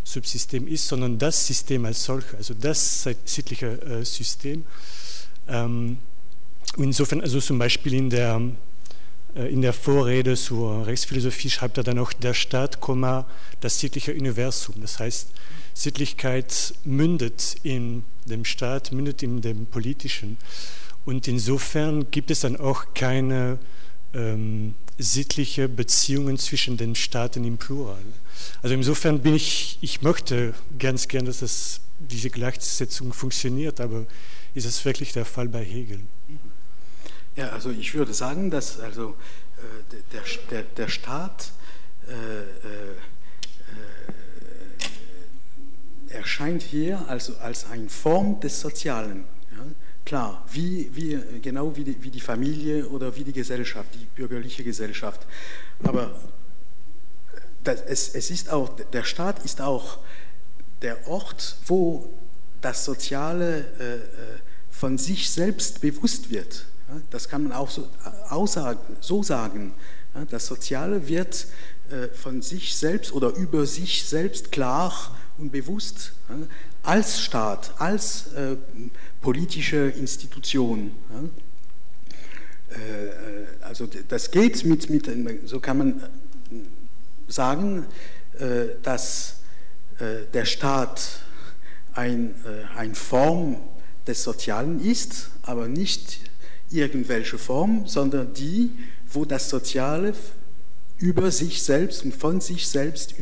Subsystem 0.04 0.68
ist, 0.68 0.88
sondern 0.88 1.18
das 1.18 1.48
System 1.48 1.86
als 1.86 2.04
solches, 2.04 2.36
also 2.36 2.54
das 2.54 3.08
sittliche 3.26 3.82
äh, 3.82 4.04
System? 4.04 4.66
Ähm, 5.48 5.98
insofern, 6.78 7.22
also 7.22 7.40
zum 7.40 7.60
Beispiel 7.60 7.94
in 7.94 8.10
der, 8.10 8.42
äh, 9.36 9.52
in 9.52 9.62
der 9.62 9.74
Vorrede 9.74 10.36
zur 10.36 10.86
Rechtsphilosophie 10.86 11.50
schreibt 11.50 11.78
er 11.78 11.84
dann 11.84 12.00
auch, 12.00 12.12
der 12.12 12.34
Staat, 12.34 12.80
das 13.62 13.80
sittliche 13.80 14.14
Universum. 14.14 14.76
Das 14.82 15.00
heißt, 15.00 15.30
Sittlichkeit 15.74 16.74
mündet 16.84 17.56
in 17.64 18.04
dem 18.26 18.44
Staat, 18.44 18.92
mündet 18.92 19.24
in 19.24 19.42
dem 19.42 19.66
Politischen. 19.66 20.38
Und 21.06 21.28
insofern 21.28 22.12
gibt 22.12 22.32
es 22.32 22.42
dann 22.42 22.56
auch 22.58 22.94
keine 22.94 23.58
ähm, 24.14 24.76
sittliche 24.98 25.70
Beziehungen 25.70 26.38
zwischen 26.38 26.78
den 26.78 26.96
Staaten 26.96 27.44
im 27.46 27.58
Plural. 27.58 28.02
Also 28.62 28.76
insofern 28.76 29.20
bin 29.22 29.34
ich, 29.36 29.78
ich 29.82 30.02
möchte 30.02 30.54
ganz 30.78 31.08
gern, 31.08 31.26
dass 31.26 31.40
das, 31.40 31.82
diese 32.00 32.30
Gleichsetzung 32.30 33.14
funktioniert, 33.14 33.80
aber 33.80 34.06
ist 34.54 34.66
es 34.66 34.84
wirklich 34.84 35.14
der 35.14 35.26
Fall 35.26 35.48
bei 35.48 35.64
Hegel? 35.64 36.02
Ja, 37.36 37.50
also 37.50 37.72
ich 37.72 37.94
würde 37.94 38.14
sagen, 38.14 38.50
dass 38.52 38.80
also 38.80 39.16
äh, 39.58 39.96
der, 40.12 40.24
der, 40.52 40.64
der 40.64 40.88
Staat 40.90 41.52
äh, 42.08 42.14
äh, 42.14 42.92
äh, 46.10 46.14
erscheint 46.14 46.64
hier 46.64 47.06
also 47.08 47.38
als 47.38 47.66
eine 47.68 47.90
Form 47.90 48.40
des 48.40 48.60
Sozialen. 48.60 49.24
Klar, 50.10 50.44
wie, 50.52 50.90
wie, 50.96 51.20
genau 51.40 51.76
wie 51.76 51.84
die, 51.84 52.04
wie 52.04 52.10
die 52.10 52.20
Familie 52.20 52.90
oder 52.90 53.16
wie 53.16 53.24
die 53.24 53.32
Gesellschaft, 53.32 53.90
die 53.94 54.08
bürgerliche 54.16 54.64
Gesellschaft. 54.64 55.22
Aber 55.84 56.10
das, 57.64 57.82
es, 57.82 58.16
es 58.16 58.32
ist 58.32 58.50
auch, 58.50 58.72
der 58.92 59.04
Staat 59.04 59.46
ist 59.46 59.62
auch 59.62 60.00
der 60.82 61.08
Ort, 61.08 61.58
wo 61.68 62.12
das 62.60 62.86
Soziale 62.86 63.60
äh, 63.80 63.96
äh 63.98 64.00
von 64.72 64.98
sich 64.98 65.30
selbst 65.30 65.80
bewusst 65.80 66.32
wird. 66.32 66.66
Das 67.12 67.30
kann 67.30 67.44
man 67.44 67.52
auch 67.52 67.70
so, 67.70 67.88
aussagen, 68.30 68.80
so 69.02 69.22
sagen. 69.22 69.74
Das 70.32 70.48
Soziale 70.48 71.08
wird 71.08 71.46
äh, 71.92 72.08
von 72.08 72.42
sich 72.42 72.76
selbst 72.76 73.14
oder 73.14 73.36
über 73.36 73.68
sich 73.68 74.06
selbst 74.06 74.52
klar 74.52 75.16
und 75.38 75.52
bewusst 75.52 76.14
als 76.84 77.22
Staat, 77.22 77.74
als 77.78 78.34
äh, 78.34 78.56
politische 79.22 79.90
Institution. 79.90 80.92
Äh, 82.70 83.64
also 83.64 83.88
das 84.08 84.32
geht 84.32 84.64
mit, 84.66 84.90
mit, 84.90 85.10
so 85.46 85.60
kann 85.60 85.78
man 85.78 86.04
sagen, 87.28 87.86
äh, 88.40 88.76
dass 88.84 89.42
äh, 90.00 90.26
der 90.34 90.46
Staat 90.46 91.22
ein, 91.94 92.34
eine 92.76 92.96
Form 92.96 93.58
des 94.08 94.24
Sozialen 94.24 94.80
ist, 94.80 95.32
aber 95.42 95.68
nicht 95.68 96.20
irgendwelche 96.70 97.38
Form, 97.38 97.88
sondern 97.88 98.34
die, 98.34 98.72
wo 99.12 99.26
das 99.26 99.50
Soziale 99.50 100.14
über 101.00 101.32
sich 101.32 101.62
selbst 101.64 102.06
und 102.06 102.16
von 102.16 102.40
sich 102.40 102.68
selbst 102.68 103.16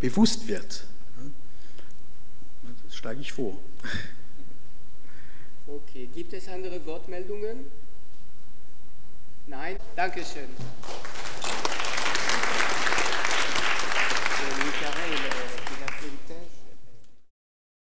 bewusst 0.00 0.46
wird. 0.48 0.84
Das 2.86 2.96
schlage 2.96 3.20
ich 3.20 3.32
vor. 3.32 3.58
Okay, 5.74 6.06
gibt 6.14 6.34
es 6.34 6.48
andere 6.48 6.84
Wortmeldungen? 6.84 7.70
Nein? 9.46 9.78
Dankeschön. 9.96 10.48